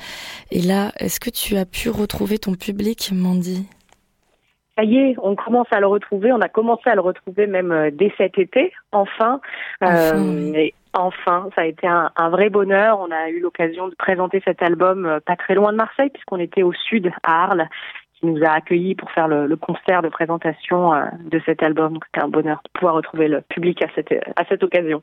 Et 0.51 0.61
là, 0.61 0.93
est-ce 0.97 1.19
que 1.19 1.29
tu 1.29 1.57
as 1.57 1.65
pu 1.65 1.89
retrouver 1.89 2.37
ton 2.37 2.53
public, 2.53 3.11
Mandy? 3.13 3.65
Ça 4.77 4.85
y 4.85 4.95
est, 4.95 5.15
on 5.21 5.35
commence 5.35 5.67
à 5.71 5.81
le 5.81 5.87
retrouver. 5.87 6.31
On 6.31 6.39
a 6.39 6.47
commencé 6.47 6.89
à 6.89 6.95
le 6.95 7.01
retrouver 7.01 7.47
même 7.47 7.71
euh, 7.73 7.91
dès 7.91 8.13
cet 8.17 8.39
été, 8.39 8.71
enfin. 8.93 9.41
Enfin, 9.81 10.15
Euh, 10.15 10.51
oui. 10.53 10.53
et 10.55 10.73
enfin, 10.93 11.49
ça 11.55 11.61
a 11.61 11.65
été 11.65 11.87
un, 11.87 12.29
vrai 12.29 12.49
bonheur. 12.49 12.99
On 12.99 13.11
a 13.11 13.29
eu 13.29 13.39
l'occasion 13.39 13.87
de 13.87 13.95
présenter 13.95 14.41
cet 14.45 14.61
album 14.61 15.05
euh, 15.05 15.19
pas 15.19 15.35
très 15.35 15.55
loin 15.55 15.71
de 15.71 15.77
Marseille, 15.77 16.09
puisqu'on 16.09 16.39
était 16.39 16.63
au 16.63 16.73
sud, 16.73 17.11
à 17.23 17.43
Arles, 17.43 17.67
qui 18.15 18.25
nous 18.25 18.43
a 18.43 18.51
accueillis 18.51 18.95
pour 18.95 19.11
faire 19.11 19.27
le, 19.27 19.55
concert 19.55 20.01
de 20.01 20.09
présentation 20.09 20.93
euh, 20.93 21.05
de 21.23 21.41
cet 21.45 21.63
album. 21.63 21.99
C'était 22.05 22.25
un 22.25 22.29
bonheur 22.29 22.61
de 22.63 22.69
pouvoir 22.73 22.95
retrouver 22.95 23.27
le 23.27 23.41
public 23.41 23.83
à 23.83 23.87
cette, 23.95 24.11
à 24.11 24.45
cette 24.45 24.63
occasion. 24.63 25.01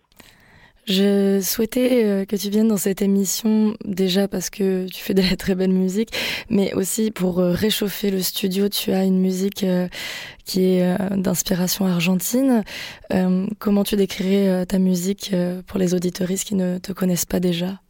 Je 0.89 1.41
souhaitais 1.43 2.05
euh, 2.05 2.25
que 2.25 2.35
tu 2.35 2.49
viennes 2.49 2.69
dans 2.69 2.79
cette 2.79 3.03
émission 3.03 3.77
déjà 3.85 4.27
parce 4.27 4.49
que 4.49 4.87
tu 4.87 5.03
fais 5.03 5.13
de 5.13 5.21
la 5.21 5.37
très 5.37 5.55
belle 5.55 5.73
musique, 5.73 6.09
mais 6.49 6.73
aussi 6.73 7.11
pour 7.11 7.41
euh, 7.41 7.53
réchauffer 7.53 8.11
le 8.11 8.23
studio. 8.23 8.71
Tu 8.71 8.93
as 8.93 9.05
une 9.05 9.21
musique 9.21 9.65
euh, 9.65 9.87
qui 10.47 10.65
est 10.65 10.97
d'inspiration 11.15 11.85
argentine. 11.85 12.65
Comment 13.59 13.85
tu 13.85 13.97
décrirais 13.97 14.65
ta 14.65 14.79
musique 14.79 15.35
pour 15.67 15.79
les 15.79 15.93
auditoristes 15.93 16.49
qui 16.49 16.55
ne 16.55 16.79
te 16.79 16.93
connaissent 16.93 17.27
pas 17.27 17.39
déjà? 17.39 17.81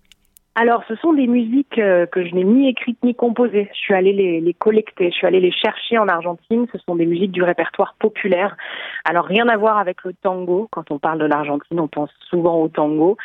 Alors, 0.60 0.82
ce 0.88 0.96
sont 0.96 1.12
des 1.12 1.28
musiques 1.28 1.78
euh, 1.78 2.04
que 2.06 2.26
je 2.26 2.34
n'ai 2.34 2.42
ni 2.42 2.68
écrites 2.68 2.98
ni 3.04 3.14
composées. 3.14 3.70
Je 3.72 3.78
suis 3.78 3.94
allée 3.94 4.12
les, 4.12 4.40
les 4.40 4.54
collecter, 4.54 5.12
je 5.12 5.14
suis 5.14 5.26
allée 5.28 5.38
les 5.38 5.52
chercher 5.52 5.98
en 5.98 6.08
Argentine. 6.08 6.66
Ce 6.72 6.78
sont 6.78 6.96
des 6.96 7.06
musiques 7.06 7.30
du 7.30 7.44
répertoire 7.44 7.94
populaire. 8.00 8.56
Alors, 9.04 9.24
rien 9.24 9.46
à 9.46 9.56
voir 9.56 9.78
avec 9.78 10.02
le 10.02 10.14
tango. 10.14 10.66
Quand 10.72 10.90
on 10.90 10.98
parle 10.98 11.20
de 11.20 11.26
l'Argentine, 11.26 11.78
on 11.78 11.86
pense 11.86 12.10
souvent 12.28 12.60
au 12.60 12.66
tango. 12.66 13.16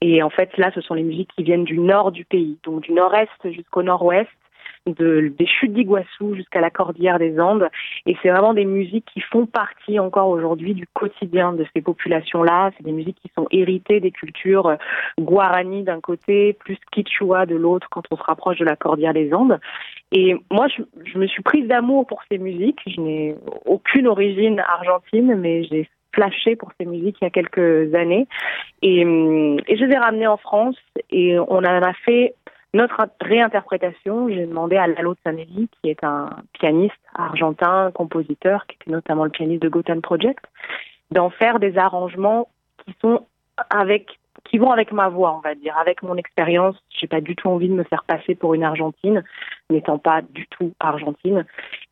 Et 0.00 0.22
en 0.22 0.30
fait, 0.30 0.56
là, 0.58 0.70
ce 0.76 0.80
sont 0.80 0.94
les 0.94 1.02
musiques 1.02 1.30
qui 1.36 1.42
viennent 1.42 1.64
du 1.64 1.80
nord 1.80 2.12
du 2.12 2.24
pays, 2.24 2.56
donc 2.62 2.82
du 2.82 2.92
nord-est 2.92 3.50
jusqu'au 3.50 3.82
nord-ouest. 3.82 4.30
De, 4.86 5.32
des 5.36 5.46
chutes 5.46 5.72
d'Iguassou 5.72 6.36
jusqu'à 6.36 6.60
la 6.60 6.70
cordillère 6.70 7.18
des 7.18 7.40
Andes. 7.40 7.68
Et 8.06 8.16
c'est 8.22 8.30
vraiment 8.30 8.54
des 8.54 8.64
musiques 8.64 9.06
qui 9.12 9.20
font 9.20 9.46
partie 9.46 9.98
encore 9.98 10.28
aujourd'hui 10.28 10.74
du 10.74 10.86
quotidien 10.86 11.52
de 11.52 11.66
ces 11.74 11.82
populations-là. 11.82 12.70
C'est 12.76 12.84
des 12.84 12.92
musiques 12.92 13.18
qui 13.20 13.30
sont 13.36 13.46
héritées 13.50 13.98
des 14.00 14.12
cultures 14.12 14.66
euh, 14.66 14.76
guarani 15.18 15.82
d'un 15.82 16.00
côté, 16.00 16.52
plus 16.52 16.78
quichua 16.92 17.46
de 17.46 17.56
l'autre 17.56 17.88
quand 17.90 18.02
on 18.10 18.16
se 18.16 18.22
rapproche 18.22 18.58
de 18.58 18.64
la 18.64 18.76
cordillère 18.76 19.14
des 19.14 19.32
Andes. 19.34 19.58
Et 20.12 20.36
moi, 20.50 20.66
je, 20.68 21.18
me 21.18 21.26
suis 21.26 21.42
prise 21.42 21.66
d'amour 21.66 22.06
pour 22.06 22.22
ces 22.30 22.38
musiques. 22.38 22.80
Je 22.86 23.00
n'ai 23.00 23.36
aucune 23.64 24.06
origine 24.06 24.60
argentine, 24.60 25.34
mais 25.36 25.64
j'ai 25.64 25.88
flashé 26.14 26.56
pour 26.56 26.70
ces 26.78 26.86
musiques 26.86 27.16
il 27.20 27.24
y 27.24 27.26
a 27.26 27.30
quelques 27.30 27.94
années. 27.94 28.26
Et, 28.82 29.04
hum, 29.04 29.58
et 29.66 29.76
je 29.76 29.84
les 29.84 29.94
ai 29.94 29.98
ramenées 29.98 30.26
en 30.26 30.36
France 30.36 30.76
et 31.10 31.38
on 31.38 31.58
en 31.58 31.64
a 31.64 31.92
fait 32.04 32.34
notre 32.74 33.08
réinterprétation. 33.20 34.28
J'ai 34.28 34.46
demandé 34.46 34.76
à 34.76 34.86
Lalo 34.86 35.14
Zanelli, 35.24 35.68
qui 35.80 35.90
est 35.90 36.04
un 36.04 36.30
pianiste 36.52 36.94
argentin, 37.14 37.90
compositeur, 37.92 38.66
qui 38.66 38.76
était 38.80 38.90
notamment 38.90 39.24
le 39.24 39.30
pianiste 39.30 39.62
de 39.62 39.68
Gotham 39.68 40.02
Project, 40.02 40.44
d'en 41.10 41.30
faire 41.30 41.58
des 41.58 41.78
arrangements 41.78 42.48
qui 42.84 42.94
sont 43.00 43.26
avec 43.70 44.18
qui 44.44 44.58
vont 44.58 44.70
avec 44.70 44.92
ma 44.92 45.08
voix, 45.08 45.34
on 45.36 45.40
va 45.40 45.54
dire, 45.54 45.76
avec 45.78 46.02
mon 46.02 46.16
expérience. 46.16 46.76
J'ai 46.90 47.06
pas 47.06 47.20
du 47.20 47.34
tout 47.34 47.48
envie 47.48 47.68
de 47.68 47.74
me 47.74 47.84
faire 47.84 48.04
passer 48.04 48.34
pour 48.34 48.54
une 48.54 48.62
Argentine, 48.62 49.24
n'étant 49.70 49.98
pas 49.98 50.22
du 50.22 50.46
tout 50.48 50.72
argentine. 50.78 51.44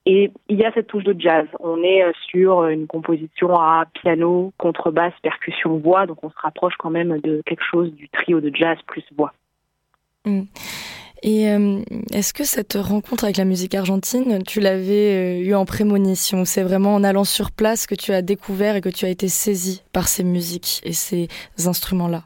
Et 0.06 0.30
il 0.48 0.60
y 0.60 0.64
a 0.64 0.72
cette 0.72 0.86
touche 0.86 1.04
de 1.04 1.18
jazz. 1.18 1.46
On 1.60 1.82
est 1.82 2.04
euh, 2.04 2.12
sur 2.28 2.66
une 2.66 2.86
composition 2.86 3.54
à 3.54 3.86
piano, 3.94 4.52
contrebasse, 4.58 5.14
percussion, 5.22 5.78
voix, 5.78 6.06
donc 6.06 6.22
on 6.22 6.30
se 6.30 6.36
rapproche 6.36 6.74
quand 6.78 6.90
même 6.90 7.18
de 7.20 7.42
quelque 7.46 7.64
chose 7.64 7.92
du 7.94 8.08
trio 8.08 8.40
de 8.40 8.54
jazz 8.54 8.78
plus 8.86 9.04
voix. 9.16 9.32
Et 10.26 11.48
euh, 11.48 11.80
est-ce 12.12 12.34
que 12.34 12.44
cette 12.44 12.74
rencontre 12.74 13.24
avec 13.24 13.38
la 13.38 13.46
musique 13.46 13.74
argentine, 13.74 14.42
tu 14.46 14.60
l'avais 14.60 15.40
euh, 15.40 15.48
eu 15.48 15.54
en 15.54 15.64
prémonition 15.64 16.44
C'est 16.44 16.62
vraiment 16.62 16.94
en 16.94 17.02
allant 17.02 17.24
sur 17.24 17.50
place 17.50 17.86
que 17.86 17.94
tu 17.94 18.12
as 18.12 18.20
découvert 18.20 18.76
et 18.76 18.82
que 18.82 18.90
tu 18.90 19.06
as 19.06 19.08
été 19.08 19.28
saisi 19.28 19.82
par 19.94 20.06
ces 20.06 20.22
musiques 20.22 20.82
et 20.84 20.92
ces 20.92 21.28
instruments-là? 21.66 22.24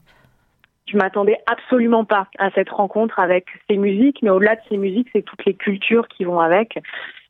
Je 0.91 0.97
m'attendais 0.97 1.37
absolument 1.47 2.05
pas 2.05 2.29
à 2.39 2.51
cette 2.53 2.71
rencontre 2.71 3.21
avec 3.21 3.47
ces 3.69 3.77
musiques, 3.77 4.19
mais 4.23 4.31
au-delà 4.31 4.57
de 4.57 4.61
ces 4.69 4.79
musiques, 4.79 5.09
c'est 5.13 5.23
toutes 5.23 5.45
les 5.45 5.55
cultures 5.55 6.09
qui 6.09 6.25
vont 6.25 6.41
avec. 6.41 6.79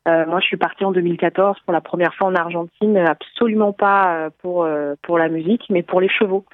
Euh, 0.07 0.24
moi, 0.26 0.40
je 0.40 0.46
suis 0.46 0.57
partie 0.57 0.84
en 0.84 0.92
2014 0.92 1.59
pour 1.64 1.72
la 1.72 1.80
première 1.80 2.14
fois 2.14 2.28
en 2.28 2.34
Argentine, 2.34 2.96
absolument 2.96 3.72
pas 3.72 4.14
euh, 4.14 4.30
pour 4.38 4.64
euh, 4.64 4.94
pour 5.03 5.18
la 5.18 5.28
musique, 5.28 5.64
mais 5.70 5.82
pour 5.82 6.01
les 6.01 6.09
chevaux. 6.09 6.44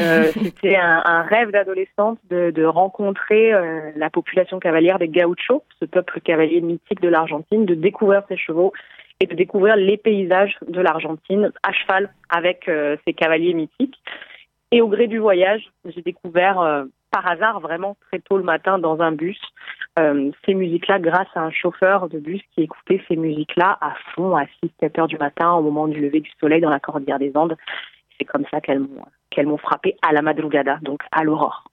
Euh, 0.00 0.24
C'était 0.32 0.76
un, 0.76 1.02
un 1.04 1.22
rêve 1.22 1.50
d'adolescente 1.50 2.18
de, 2.30 2.50
de 2.50 2.64
rencontrer 2.64 3.52
euh, 3.52 3.90
la 3.96 4.10
population 4.10 4.58
cavalière 4.58 4.98
des 4.98 5.08
gauchos, 5.08 5.64
ce 5.80 5.84
peuple 5.84 6.20
cavalier 6.20 6.60
mythique 6.60 7.02
de 7.02 7.08
l'Argentine, 7.08 7.66
de 7.66 7.74
découvrir 7.74 8.22
ces 8.28 8.36
chevaux 8.36 8.72
et 9.20 9.26
de 9.26 9.34
découvrir 9.34 9.76
les 9.76 9.96
paysages 9.96 10.56
de 10.66 10.80
l'Argentine 10.80 11.52
à 11.62 11.72
cheval 11.72 12.10
avec 12.30 12.68
euh, 12.68 12.96
ces 13.06 13.12
cavaliers 13.12 13.54
mythiques. 13.54 14.00
Et 14.70 14.80
au 14.80 14.88
gré 14.88 15.06
du 15.06 15.18
voyage, 15.18 15.70
j'ai 15.84 16.02
découvert 16.02 16.60
euh, 16.60 16.84
par 17.10 17.26
hasard, 17.26 17.60
vraiment 17.60 17.96
très 18.08 18.20
tôt 18.20 18.36
le 18.36 18.42
matin, 18.42 18.78
dans 18.78 19.00
un 19.00 19.12
bus, 19.12 19.40
euh, 19.98 20.30
ces 20.44 20.54
musiques-là 20.54 20.98
grâce 20.98 21.28
à 21.34 21.40
un 21.40 21.50
chauffeur 21.50 22.08
de 22.08 22.18
bus 22.18 22.42
qui 22.54 22.62
écoutait 22.62 23.02
ces 23.08 23.16
musiques-là 23.16 23.78
à 23.80 23.94
fond 24.14 24.36
à 24.36 24.44
6-7 24.62 25.00
heures 25.00 25.08
du 25.08 25.18
matin 25.18 25.52
au 25.52 25.62
moment 25.62 25.88
du 25.88 26.00
lever 26.00 26.20
du 26.20 26.30
soleil 26.40 26.60
dans 26.60 26.70
la 26.70 26.80
cordillère 26.80 27.18
des 27.18 27.32
Andes. 27.34 27.56
C'est 28.18 28.24
comme 28.24 28.44
ça 28.50 28.60
qu'elles 28.60 28.80
m'ont 28.80 29.04
qu'elles 29.30 29.46
m'ont 29.46 29.58
frappé 29.58 29.96
à 30.02 30.12
la 30.12 30.22
madrugada, 30.22 30.78
donc 30.82 31.02
à 31.12 31.22
l'aurore. 31.22 31.64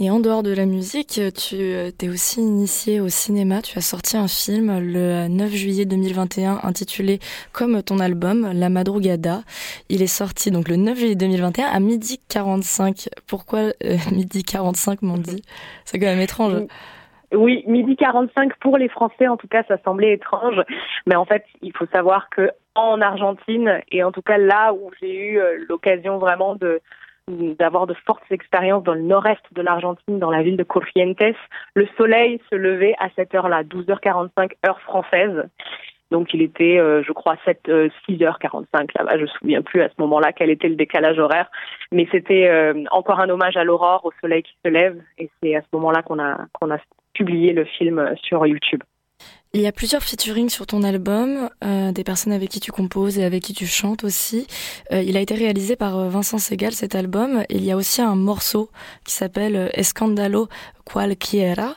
Et 0.00 0.10
en 0.10 0.18
dehors 0.18 0.42
de 0.42 0.52
la 0.52 0.66
musique, 0.66 1.20
tu 1.36 1.56
t'es 1.96 2.08
aussi 2.08 2.40
initié 2.40 3.00
au 3.00 3.08
cinéma. 3.08 3.62
Tu 3.62 3.78
as 3.78 3.80
sorti 3.80 4.16
un 4.16 4.26
film 4.26 4.80
le 4.80 5.28
9 5.28 5.48
juillet 5.50 5.84
2021 5.84 6.58
intitulé 6.64 7.20
comme 7.52 7.80
ton 7.80 8.00
album, 8.00 8.50
La 8.54 8.70
Madrugada. 8.70 9.42
Il 9.88 10.02
est 10.02 10.08
sorti 10.08 10.50
donc 10.50 10.68
le 10.68 10.74
9 10.74 10.98
juillet 10.98 11.14
2021 11.14 11.66
à 11.66 11.78
midi 11.78 12.18
45. 12.28 13.08
Pourquoi 13.28 13.60
euh, 13.60 13.96
midi 14.12 14.42
45, 14.42 15.02
m'ont 15.02 15.16
dit 15.16 15.42
C'est 15.84 16.00
quand 16.00 16.06
même 16.06 16.20
étrange. 16.20 16.54
Oui, 17.32 17.62
midi 17.68 17.94
45 17.94 18.56
pour 18.58 18.78
les 18.78 18.88
Français, 18.88 19.28
en 19.28 19.36
tout 19.36 19.48
cas, 19.48 19.62
ça 19.68 19.76
semblait 19.84 20.14
étrange. 20.14 20.60
Mais 21.06 21.14
en 21.14 21.24
fait, 21.24 21.44
il 21.62 21.72
faut 21.72 21.86
savoir 21.92 22.30
que 22.30 22.50
en 22.74 23.00
Argentine, 23.00 23.80
et 23.92 24.02
en 24.02 24.10
tout 24.10 24.22
cas 24.22 24.38
là 24.38 24.72
où 24.72 24.90
j'ai 25.00 25.14
eu 25.14 25.38
euh, 25.38 25.64
l'occasion 25.68 26.18
vraiment 26.18 26.56
de 26.56 26.80
d'avoir 27.28 27.86
de 27.86 27.94
fortes 28.06 28.30
expériences 28.30 28.84
dans 28.84 28.94
le 28.94 29.02
nord-est 29.02 29.42
de 29.52 29.62
l'Argentine, 29.62 30.18
dans 30.18 30.30
la 30.30 30.42
ville 30.42 30.56
de 30.56 30.62
Corrientes, 30.62 31.36
le 31.74 31.86
soleil 31.96 32.40
se 32.50 32.54
levait 32.54 32.94
à 32.98 33.08
cette 33.16 33.34
heure-là, 33.34 33.62
12h45 33.64 34.52
heure 34.66 34.80
française. 34.80 35.44
Donc 36.10 36.34
il 36.34 36.42
était, 36.42 36.78
euh, 36.78 37.02
je 37.02 37.12
crois, 37.12 37.36
7, 37.44 37.68
euh, 37.68 37.88
6h45 38.06 38.90
là-bas. 38.96 39.16
Je 39.16 39.22
me 39.22 39.26
souviens 39.26 39.62
plus 39.62 39.80
à 39.80 39.88
ce 39.88 39.94
moment-là 39.98 40.32
quel 40.32 40.50
était 40.50 40.68
le 40.68 40.76
décalage 40.76 41.18
horaire, 41.18 41.50
mais 41.92 42.06
c'était 42.12 42.48
euh, 42.48 42.84
encore 42.90 43.20
un 43.20 43.28
hommage 43.30 43.56
à 43.56 43.64
l'aurore, 43.64 44.04
au 44.04 44.12
soleil 44.20 44.42
qui 44.42 44.54
se 44.64 44.70
lève, 44.70 45.00
et 45.18 45.30
c'est 45.42 45.56
à 45.56 45.62
ce 45.62 45.66
moment-là 45.72 46.02
qu'on 46.02 46.18
a 46.18 46.46
qu'on 46.52 46.70
a 46.70 46.78
publié 47.14 47.52
le 47.52 47.64
film 47.64 47.98
euh, 47.98 48.14
sur 48.22 48.46
YouTube. 48.46 48.82
Il 49.54 49.60
y 49.60 49.68
a 49.68 49.72
plusieurs 49.72 50.02
featurings 50.02 50.48
sur 50.48 50.66
ton 50.66 50.82
album, 50.82 51.48
euh, 51.62 51.92
des 51.92 52.02
personnes 52.02 52.32
avec 52.32 52.50
qui 52.50 52.58
tu 52.58 52.72
composes 52.72 53.18
et 53.18 53.24
avec 53.24 53.44
qui 53.44 53.54
tu 53.54 53.68
chantes 53.68 54.02
aussi. 54.02 54.48
Euh, 54.90 55.00
il 55.00 55.16
a 55.16 55.20
été 55.20 55.36
réalisé 55.36 55.76
par 55.76 55.96
euh, 55.96 56.08
Vincent 56.08 56.38
Segal 56.38 56.72
cet 56.72 56.96
album. 56.96 57.44
Il 57.50 57.64
y 57.64 57.70
a 57.70 57.76
aussi 57.76 58.02
un 58.02 58.16
morceau 58.16 58.68
qui 59.04 59.14
s'appelle 59.14 59.54
euh, 59.54 59.68
Escandalo 59.74 60.48
Cualquiera. 60.84 61.76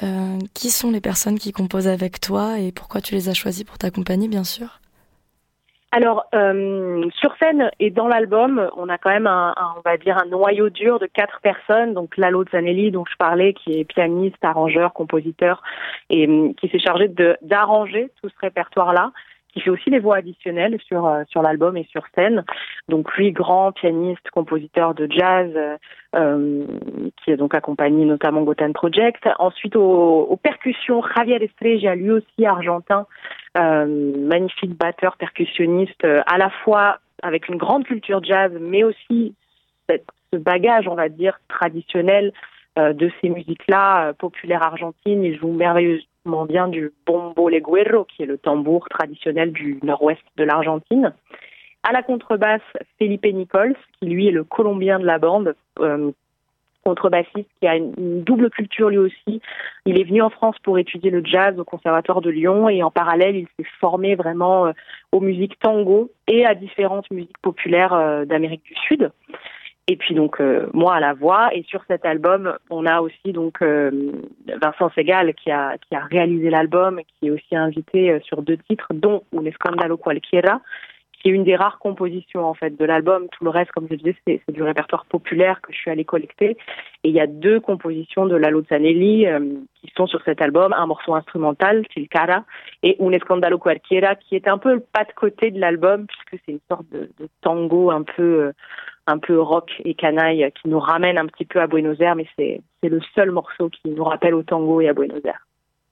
Euh, 0.00 0.38
qui 0.54 0.70
sont 0.70 0.92
les 0.92 1.00
personnes 1.00 1.40
qui 1.40 1.50
composent 1.50 1.88
avec 1.88 2.20
toi 2.20 2.60
et 2.60 2.70
pourquoi 2.70 3.00
tu 3.00 3.16
les 3.16 3.28
as 3.28 3.34
choisis 3.34 3.64
pour 3.64 3.78
t'accompagner, 3.78 4.28
bien 4.28 4.44
sûr 4.44 4.80
Alors, 5.90 6.26
euh, 6.34 7.08
sur 7.18 7.34
scène 7.38 7.70
et 7.80 7.90
dans 7.90 8.08
l'album, 8.08 8.68
on 8.76 8.90
a 8.90 8.98
quand 8.98 9.08
même 9.08 9.26
un, 9.26 9.54
on 9.78 9.80
va 9.80 9.96
dire, 9.96 10.18
un 10.18 10.26
noyau 10.26 10.68
dur 10.68 10.98
de 10.98 11.06
quatre 11.06 11.40
personnes. 11.40 11.94
Donc, 11.94 12.18
Lalo 12.18 12.44
Zanelli, 12.52 12.90
dont 12.90 13.06
je 13.10 13.16
parlais, 13.16 13.54
qui 13.54 13.80
est 13.80 13.84
pianiste, 13.84 14.36
arrangeur, 14.42 14.92
compositeur, 14.92 15.62
et 16.10 16.28
euh, 16.28 16.52
qui 16.60 16.68
s'est 16.68 16.78
chargé 16.78 17.08
d'arranger 17.40 18.10
tout 18.20 18.28
ce 18.28 18.34
répertoire-là, 18.40 19.12
qui 19.52 19.60
fait 19.60 19.70
aussi 19.70 19.90
les 19.90 19.98
voix 19.98 20.16
additionnelles 20.16 20.78
sur 20.86 21.06
euh, 21.06 21.22
sur 21.28 21.42
l'album 21.42 21.76
et 21.76 21.86
sur 21.90 22.04
scène. 22.14 22.44
Donc, 22.88 23.14
lui, 23.16 23.32
grand 23.32 23.72
pianiste, 23.72 24.30
compositeur 24.30 24.94
de 24.94 25.08
jazz, 25.10 25.50
euh, 26.14 26.64
qui 27.22 27.32
a 27.32 27.36
donc 27.36 27.54
accompagné 27.54 28.04
notamment 28.04 28.42
Gotham 28.42 28.72
Project. 28.72 29.28
Ensuite, 29.38 29.76
aux, 29.76 30.22
aux 30.22 30.36
percussions, 30.36 31.02
Javier 31.16 31.42
Estrella, 31.42 31.94
lui 31.94 32.10
aussi 32.10 32.46
argentin, 32.46 33.06
euh, 33.58 34.12
magnifique 34.18 34.76
batteur 34.76 35.16
percussionniste, 35.16 36.04
euh, 36.04 36.22
à 36.26 36.38
la 36.38 36.50
fois 36.50 36.98
avec 37.22 37.48
une 37.48 37.56
grande 37.56 37.84
culture 37.84 38.22
jazz, 38.22 38.52
mais 38.60 38.84
aussi 38.84 39.34
cette, 39.88 40.06
ce 40.32 40.38
bagage, 40.38 40.86
on 40.86 40.94
va 40.94 41.08
dire, 41.08 41.40
traditionnel 41.48 42.32
euh, 42.78 42.92
de 42.92 43.10
ces 43.20 43.28
musiques-là 43.28 44.12
populaires 44.14 44.62
argentines. 44.62 45.24
Il 45.24 45.36
joue 45.38 45.48
merveilleusement 46.28 46.44
bien 46.44 46.68
du 46.68 46.92
bombo 47.06 47.48
leguero, 47.48 48.04
qui 48.04 48.22
est 48.22 48.26
le 48.26 48.38
tambour 48.38 48.88
traditionnel 48.88 49.52
du 49.52 49.78
nord-ouest 49.82 50.22
de 50.36 50.44
l'Argentine. 50.44 51.12
À 51.82 51.92
la 51.92 52.02
contrebasse, 52.02 52.60
Felipe 52.98 53.24
Nichols, 53.24 53.76
qui 53.98 54.08
lui 54.08 54.28
est 54.28 54.32
le 54.32 54.44
colombien 54.44 54.98
de 54.98 55.06
la 55.06 55.18
bande, 55.18 55.54
euh, 55.80 56.10
contrebassiste 56.84 57.48
qui 57.60 57.66
a 57.66 57.76
une, 57.76 57.92
une 57.98 58.22
double 58.22 58.50
culture 58.50 58.88
lui 58.88 58.98
aussi. 58.98 59.40
Il 59.84 60.00
est 60.00 60.04
venu 60.04 60.22
en 60.22 60.30
France 60.30 60.56
pour 60.62 60.78
étudier 60.78 61.10
le 61.10 61.22
jazz 61.24 61.58
au 61.58 61.64
Conservatoire 61.64 62.20
de 62.20 62.30
Lyon 62.30 62.68
et 62.68 62.82
en 62.82 62.90
parallèle, 62.90 63.36
il 63.36 63.46
s'est 63.58 63.70
formé 63.80 64.14
vraiment 64.14 64.66
euh, 64.66 64.72
aux 65.12 65.20
musiques 65.20 65.58
tango 65.58 66.10
et 66.26 66.46
à 66.46 66.54
différentes 66.54 67.10
musiques 67.10 67.38
populaires 67.42 67.92
euh, 67.94 68.24
d'Amérique 68.24 68.64
du 68.64 68.74
Sud. 68.74 69.10
Et 69.90 69.96
puis 69.96 70.14
donc 70.14 70.38
euh, 70.40 70.68
moi 70.74 70.94
à 70.94 71.00
la 71.00 71.14
voix 71.14 71.48
et 71.54 71.62
sur 71.62 71.82
cet 71.88 72.04
album 72.04 72.54
on 72.68 72.84
a 72.84 73.00
aussi 73.00 73.32
donc 73.32 73.62
euh, 73.62 74.12
Vincent 74.60 74.90
Segal 74.94 75.32
qui 75.34 75.50
a 75.50 75.78
qui 75.78 75.94
a 75.94 76.04
réalisé 76.04 76.50
l'album 76.50 77.00
qui 77.06 77.28
est 77.28 77.30
aussi 77.30 77.56
invité 77.56 78.10
euh, 78.10 78.20
sur 78.20 78.42
deux 78.42 78.58
titres 78.58 78.88
dont 78.92 79.22
Un 79.34 79.46
Escandalo 79.46 79.96
Cualquiera 79.96 80.60
qui 81.20 81.28
est 81.28 81.32
une 81.32 81.44
des 81.44 81.56
rares 81.56 81.78
compositions 81.78 82.44
en 82.44 82.54
fait 82.54 82.76
de 82.76 82.84
l'album. 82.84 83.26
Tout 83.32 83.44
le 83.44 83.50
reste, 83.50 83.72
comme 83.72 83.88
je 83.90 83.96
disais, 83.96 84.16
c'est 84.26 84.40
c'est 84.46 84.52
du 84.52 84.62
répertoire 84.62 85.04
populaire 85.06 85.60
que 85.60 85.72
je 85.72 85.78
suis 85.78 85.90
allée 85.90 86.04
collecter. 86.04 86.56
Et 87.04 87.08
il 87.08 87.14
y 87.14 87.20
a 87.20 87.26
deux 87.26 87.60
compositions 87.60 88.26
de 88.26 88.36
Lalo 88.36 88.62
Zanelli 88.68 89.26
euh, 89.26 89.40
qui 89.74 89.92
sont 89.96 90.06
sur 90.06 90.22
cet 90.24 90.40
album, 90.40 90.72
un 90.72 90.86
morceau 90.86 91.14
instrumental, 91.14 91.84
Cara, 92.10 92.44
et 92.82 92.96
Un 93.00 93.12
Escandalo 93.12 93.58
Cualquiera, 93.58 94.14
qui 94.14 94.36
est 94.36 94.48
un 94.48 94.58
peu 94.58 94.74
le 94.74 94.80
pas 94.80 95.04
de 95.04 95.12
côté 95.12 95.50
de 95.50 95.60
l'album 95.60 96.06
puisque 96.06 96.42
c'est 96.44 96.52
une 96.52 96.60
sorte 96.68 96.88
de, 96.90 97.10
de 97.18 97.28
tango 97.40 97.90
un 97.90 98.02
peu 98.02 98.22
euh, 98.22 98.52
un 99.08 99.18
peu 99.18 99.40
rock 99.40 99.70
et 99.84 99.94
canaille 99.94 100.50
qui 100.60 100.68
nous 100.68 100.78
ramène 100.78 101.18
un 101.18 101.26
petit 101.26 101.44
peu 101.44 101.60
à 101.60 101.66
Buenos 101.66 101.98
Aires, 102.00 102.14
mais 102.16 102.26
c'est 102.38 102.60
c'est 102.82 102.88
le 102.88 103.00
seul 103.14 103.30
morceau 103.32 103.68
qui 103.70 103.90
nous 103.90 104.04
rappelle 104.04 104.34
au 104.34 104.42
tango 104.42 104.80
et 104.80 104.88
à 104.88 104.92
Buenos 104.92 105.20
Aires. 105.24 105.44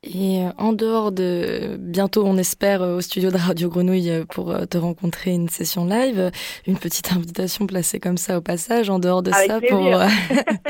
Et 0.04 0.44
euh, 0.44 0.50
en 0.58 0.72
dehors 0.72 1.10
de 1.10 1.76
bientôt, 1.80 2.22
on 2.24 2.36
espère 2.36 2.80
euh, 2.82 2.96
au 2.98 3.00
studio 3.00 3.30
de 3.32 3.38
Radio 3.38 3.68
Grenouille 3.68 4.10
euh, 4.10 4.24
pour 4.24 4.54
te 4.68 4.78
rencontrer 4.78 5.32
une 5.32 5.48
session 5.48 5.84
live, 5.84 6.30
une 6.66 6.76
petite 6.76 7.10
invitation 7.16 7.66
placée 7.66 7.98
comme 7.98 8.18
ça 8.18 8.38
au 8.38 8.40
passage. 8.40 8.88
En 8.88 9.00
dehors 9.00 9.22
de 9.22 9.32
Avec 9.32 9.50
ça, 9.50 9.60
pour 9.68 9.80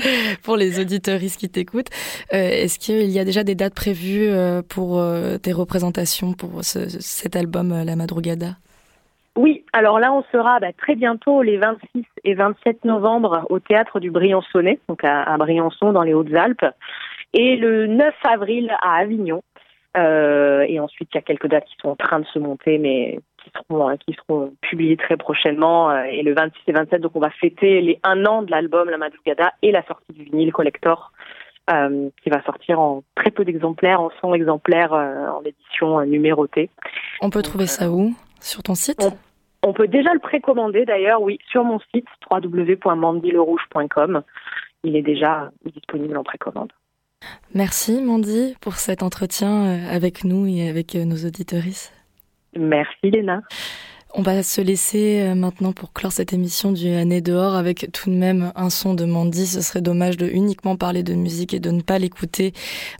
pour 0.42 0.56
les 0.56 0.80
auditeuristes 0.80 1.38
qui 1.38 1.50
t'écoutent, 1.50 1.90
est-ce 2.30 2.78
qu'il 2.78 3.10
y 3.10 3.18
a 3.18 3.24
déjà 3.24 3.44
des 3.44 3.54
dates 3.54 3.74
prévues 3.74 4.30
pour 4.68 5.02
tes 5.42 5.52
représentations 5.52 6.32
pour 6.32 6.64
ce- 6.64 6.88
cet 6.88 7.36
album 7.36 7.82
La 7.84 7.96
Madrugada? 7.96 8.56
Oui, 9.36 9.64
alors 9.72 10.00
là, 10.00 10.12
on 10.12 10.22
sera 10.32 10.58
bah, 10.60 10.72
très 10.76 10.94
bientôt 10.94 11.42
les 11.42 11.58
26 11.58 12.04
et 12.24 12.34
27 12.34 12.84
novembre 12.84 13.46
au 13.50 13.58
théâtre 13.58 14.00
du 14.00 14.10
Briançonnet, 14.10 14.80
donc 14.88 15.04
à, 15.04 15.22
à 15.22 15.36
Briançon 15.36 15.92
dans 15.92 16.02
les 16.02 16.14
Hautes-Alpes, 16.14 16.64
et 17.34 17.56
le 17.56 17.86
9 17.86 18.14
avril 18.24 18.74
à 18.82 18.96
Avignon. 18.96 19.42
Euh, 19.96 20.64
et 20.68 20.80
ensuite, 20.80 21.08
il 21.12 21.16
y 21.16 21.18
a 21.18 21.22
quelques 21.22 21.48
dates 21.48 21.64
qui 21.66 21.76
sont 21.80 21.88
en 21.90 21.96
train 21.96 22.20
de 22.20 22.26
se 22.26 22.38
monter, 22.38 22.78
mais 22.78 23.18
qui 23.42 23.50
seront, 23.54 23.88
euh, 23.90 23.94
qui 24.06 24.14
seront 24.14 24.52
publiées 24.60 24.96
très 24.96 25.16
prochainement. 25.16 25.90
Euh, 25.90 26.04
Et 26.04 26.22
le 26.22 26.34
26 26.34 26.58
et 26.68 26.72
27, 26.72 27.00
donc 27.00 27.12
on 27.14 27.20
va 27.20 27.30
fêter 27.30 27.80
les 27.80 27.98
un 28.04 28.24
an 28.26 28.42
de 28.42 28.50
l'album 28.50 28.88
La 28.90 28.98
Madrugada 28.98 29.52
et 29.62 29.70
la 29.72 29.82
sortie 29.86 30.12
du 30.12 30.24
vinyle 30.24 30.52
collector. 30.52 31.12
euh, 31.72 32.10
qui 32.22 32.30
va 32.30 32.40
sortir 32.44 32.78
en 32.78 33.02
très 33.16 33.32
peu 33.32 33.44
d'exemplaires, 33.44 34.00
en 34.00 34.10
100 34.20 34.34
exemplaires 34.34 34.92
euh, 34.92 35.26
en 35.28 35.42
édition 35.42 35.98
euh, 35.98 36.04
numérotée. 36.04 36.70
On 37.22 37.28
peut 37.30 37.42
trouver 37.42 37.66
ça 37.66 37.90
où? 37.90 38.14
Sur 38.40 38.62
ton 38.62 38.76
site? 38.76 39.02
On 39.02 39.10
peut 39.72 39.88
déjà 39.88 40.12
le 40.12 40.20
précommander 40.20 40.84
d'ailleurs, 40.84 41.22
oui, 41.22 41.38
sur 41.50 41.64
mon 41.64 41.78
site 41.94 42.06
www.mandilerouge.com. 42.30 44.22
Il 44.84 44.96
est 44.96 45.02
déjà 45.02 45.50
disponible 45.64 46.16
en 46.16 46.24
précommande. 46.24 46.72
Merci 47.54 48.02
Mandy 48.02 48.54
pour 48.60 48.74
cet 48.74 49.02
entretien 49.02 49.66
euh, 49.66 49.90
avec 49.90 50.24
nous 50.24 50.46
et 50.46 50.68
avec 50.68 50.94
euh, 50.94 51.04
nos 51.04 51.16
auditeuristes. 51.16 51.92
Merci 52.54 53.10
Léna. 53.10 53.42
On 54.14 54.22
va 54.22 54.42
se 54.42 54.60
laisser 54.60 55.20
euh, 55.20 55.34
maintenant 55.34 55.72
pour 55.72 55.92
clore 55.92 56.12
cette 56.12 56.32
émission 56.32 56.72
du 56.72 56.88
Année 56.88 57.20
dehors 57.20 57.54
avec 57.54 57.90
tout 57.92 58.08
de 58.08 58.14
même 58.14 58.52
un 58.56 58.70
son 58.70 58.94
de 58.94 59.04
Mandy. 59.04 59.46
Ce 59.46 59.60
serait 59.60 59.82
dommage 59.82 60.16
de 60.16 60.26
uniquement 60.26 60.76
parler 60.76 61.02
de 61.02 61.14
musique 61.14 61.52
et 61.52 61.60
de 61.60 61.70
ne 61.70 61.82
pas 61.82 61.98
l'écouter. 61.98 62.54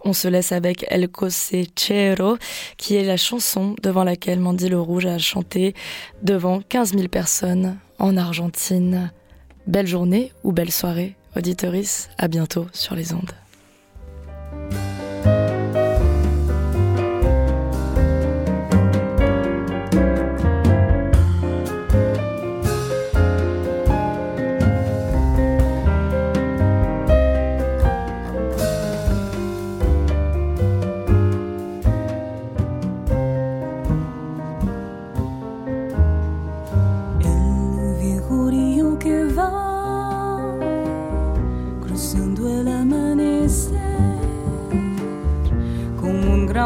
On 0.04 0.12
se 0.12 0.28
laisse 0.28 0.52
avec 0.52 0.84
El 0.88 1.08
Cosechero, 1.08 2.36
qui 2.76 2.96
est 2.96 3.04
la 3.04 3.16
chanson 3.16 3.76
devant 3.82 4.04
laquelle 4.04 4.40
Mandy 4.40 4.68
le 4.68 4.80
Rouge 4.80 5.06
a 5.06 5.18
chanté 5.18 5.74
devant 6.22 6.60
15 6.60 6.92
000 6.92 7.08
personnes 7.08 7.78
en 7.98 8.16
Argentine. 8.16 9.10
Belle 9.66 9.86
journée 9.86 10.32
ou 10.44 10.52
belle 10.52 10.72
soirée, 10.72 11.16
auditoris. 11.36 12.08
À 12.18 12.28
bientôt 12.28 12.66
sur 12.72 12.94
les 12.94 13.14
ondes. 13.14 13.45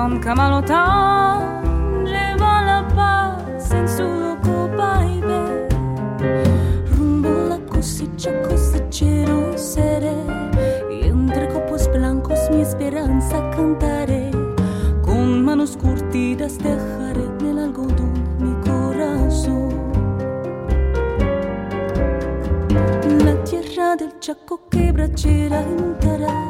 non 0.09 0.19
la 0.19 1.43
le 2.05 2.35
vola 2.39 2.83
pa 2.95 3.37
senso 3.59 4.39
copai 4.41 5.21
be 5.21 5.69
rumbo 6.95 7.49
la 7.49 7.59
cosiccia 7.69 8.33
cosicero 8.41 9.55
sere. 9.59 10.15
Y 10.91 11.07
entre 11.07 11.49
copos 11.49 11.87
blancos 11.89 12.49
mi 12.51 12.63
esperanza 12.63 13.37
cantare. 13.51 14.31
Con 15.03 15.45
manos 15.45 15.77
curtidas 15.77 16.57
dejaré 16.57 17.27
nel 17.43 17.59
algodón 17.59 18.15
mi 18.39 18.55
corazón 18.65 19.69
la 23.27 23.35
tierra 23.45 23.97
del 23.97 24.19
chaco 24.19 24.63
que 24.71 24.93
bracera 24.93 25.61
intará 25.63 26.50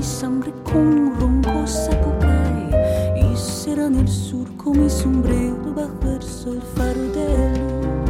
mi 0.00 0.06
sangue 0.06 0.50
con 0.64 1.14
ronco 1.20 1.66
sapucay 1.66 2.70
y 3.16 3.36
será 3.36 3.84
en 3.84 3.96
el 3.96 4.08
sur 4.08 4.48
con 4.56 4.80
mi 4.80 4.88
sombrero 4.88 5.74
bajo 5.74 6.16
el 6.16 6.22
sol 6.22 6.62
faro 6.74 7.02
de 7.16 7.28
luz. 7.58 8.08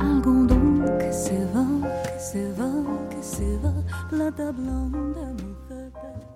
Algo 0.00 0.98
que 0.98 1.12
se 1.12 1.38
va, 1.54 1.64
que 2.02 2.18
se 2.18 2.52
va, 2.54 2.72
que 3.08 3.22
se 3.22 3.56
va, 3.58 3.72
plata 4.10 4.50
blonda, 4.50 5.32
mujer. 5.44 6.33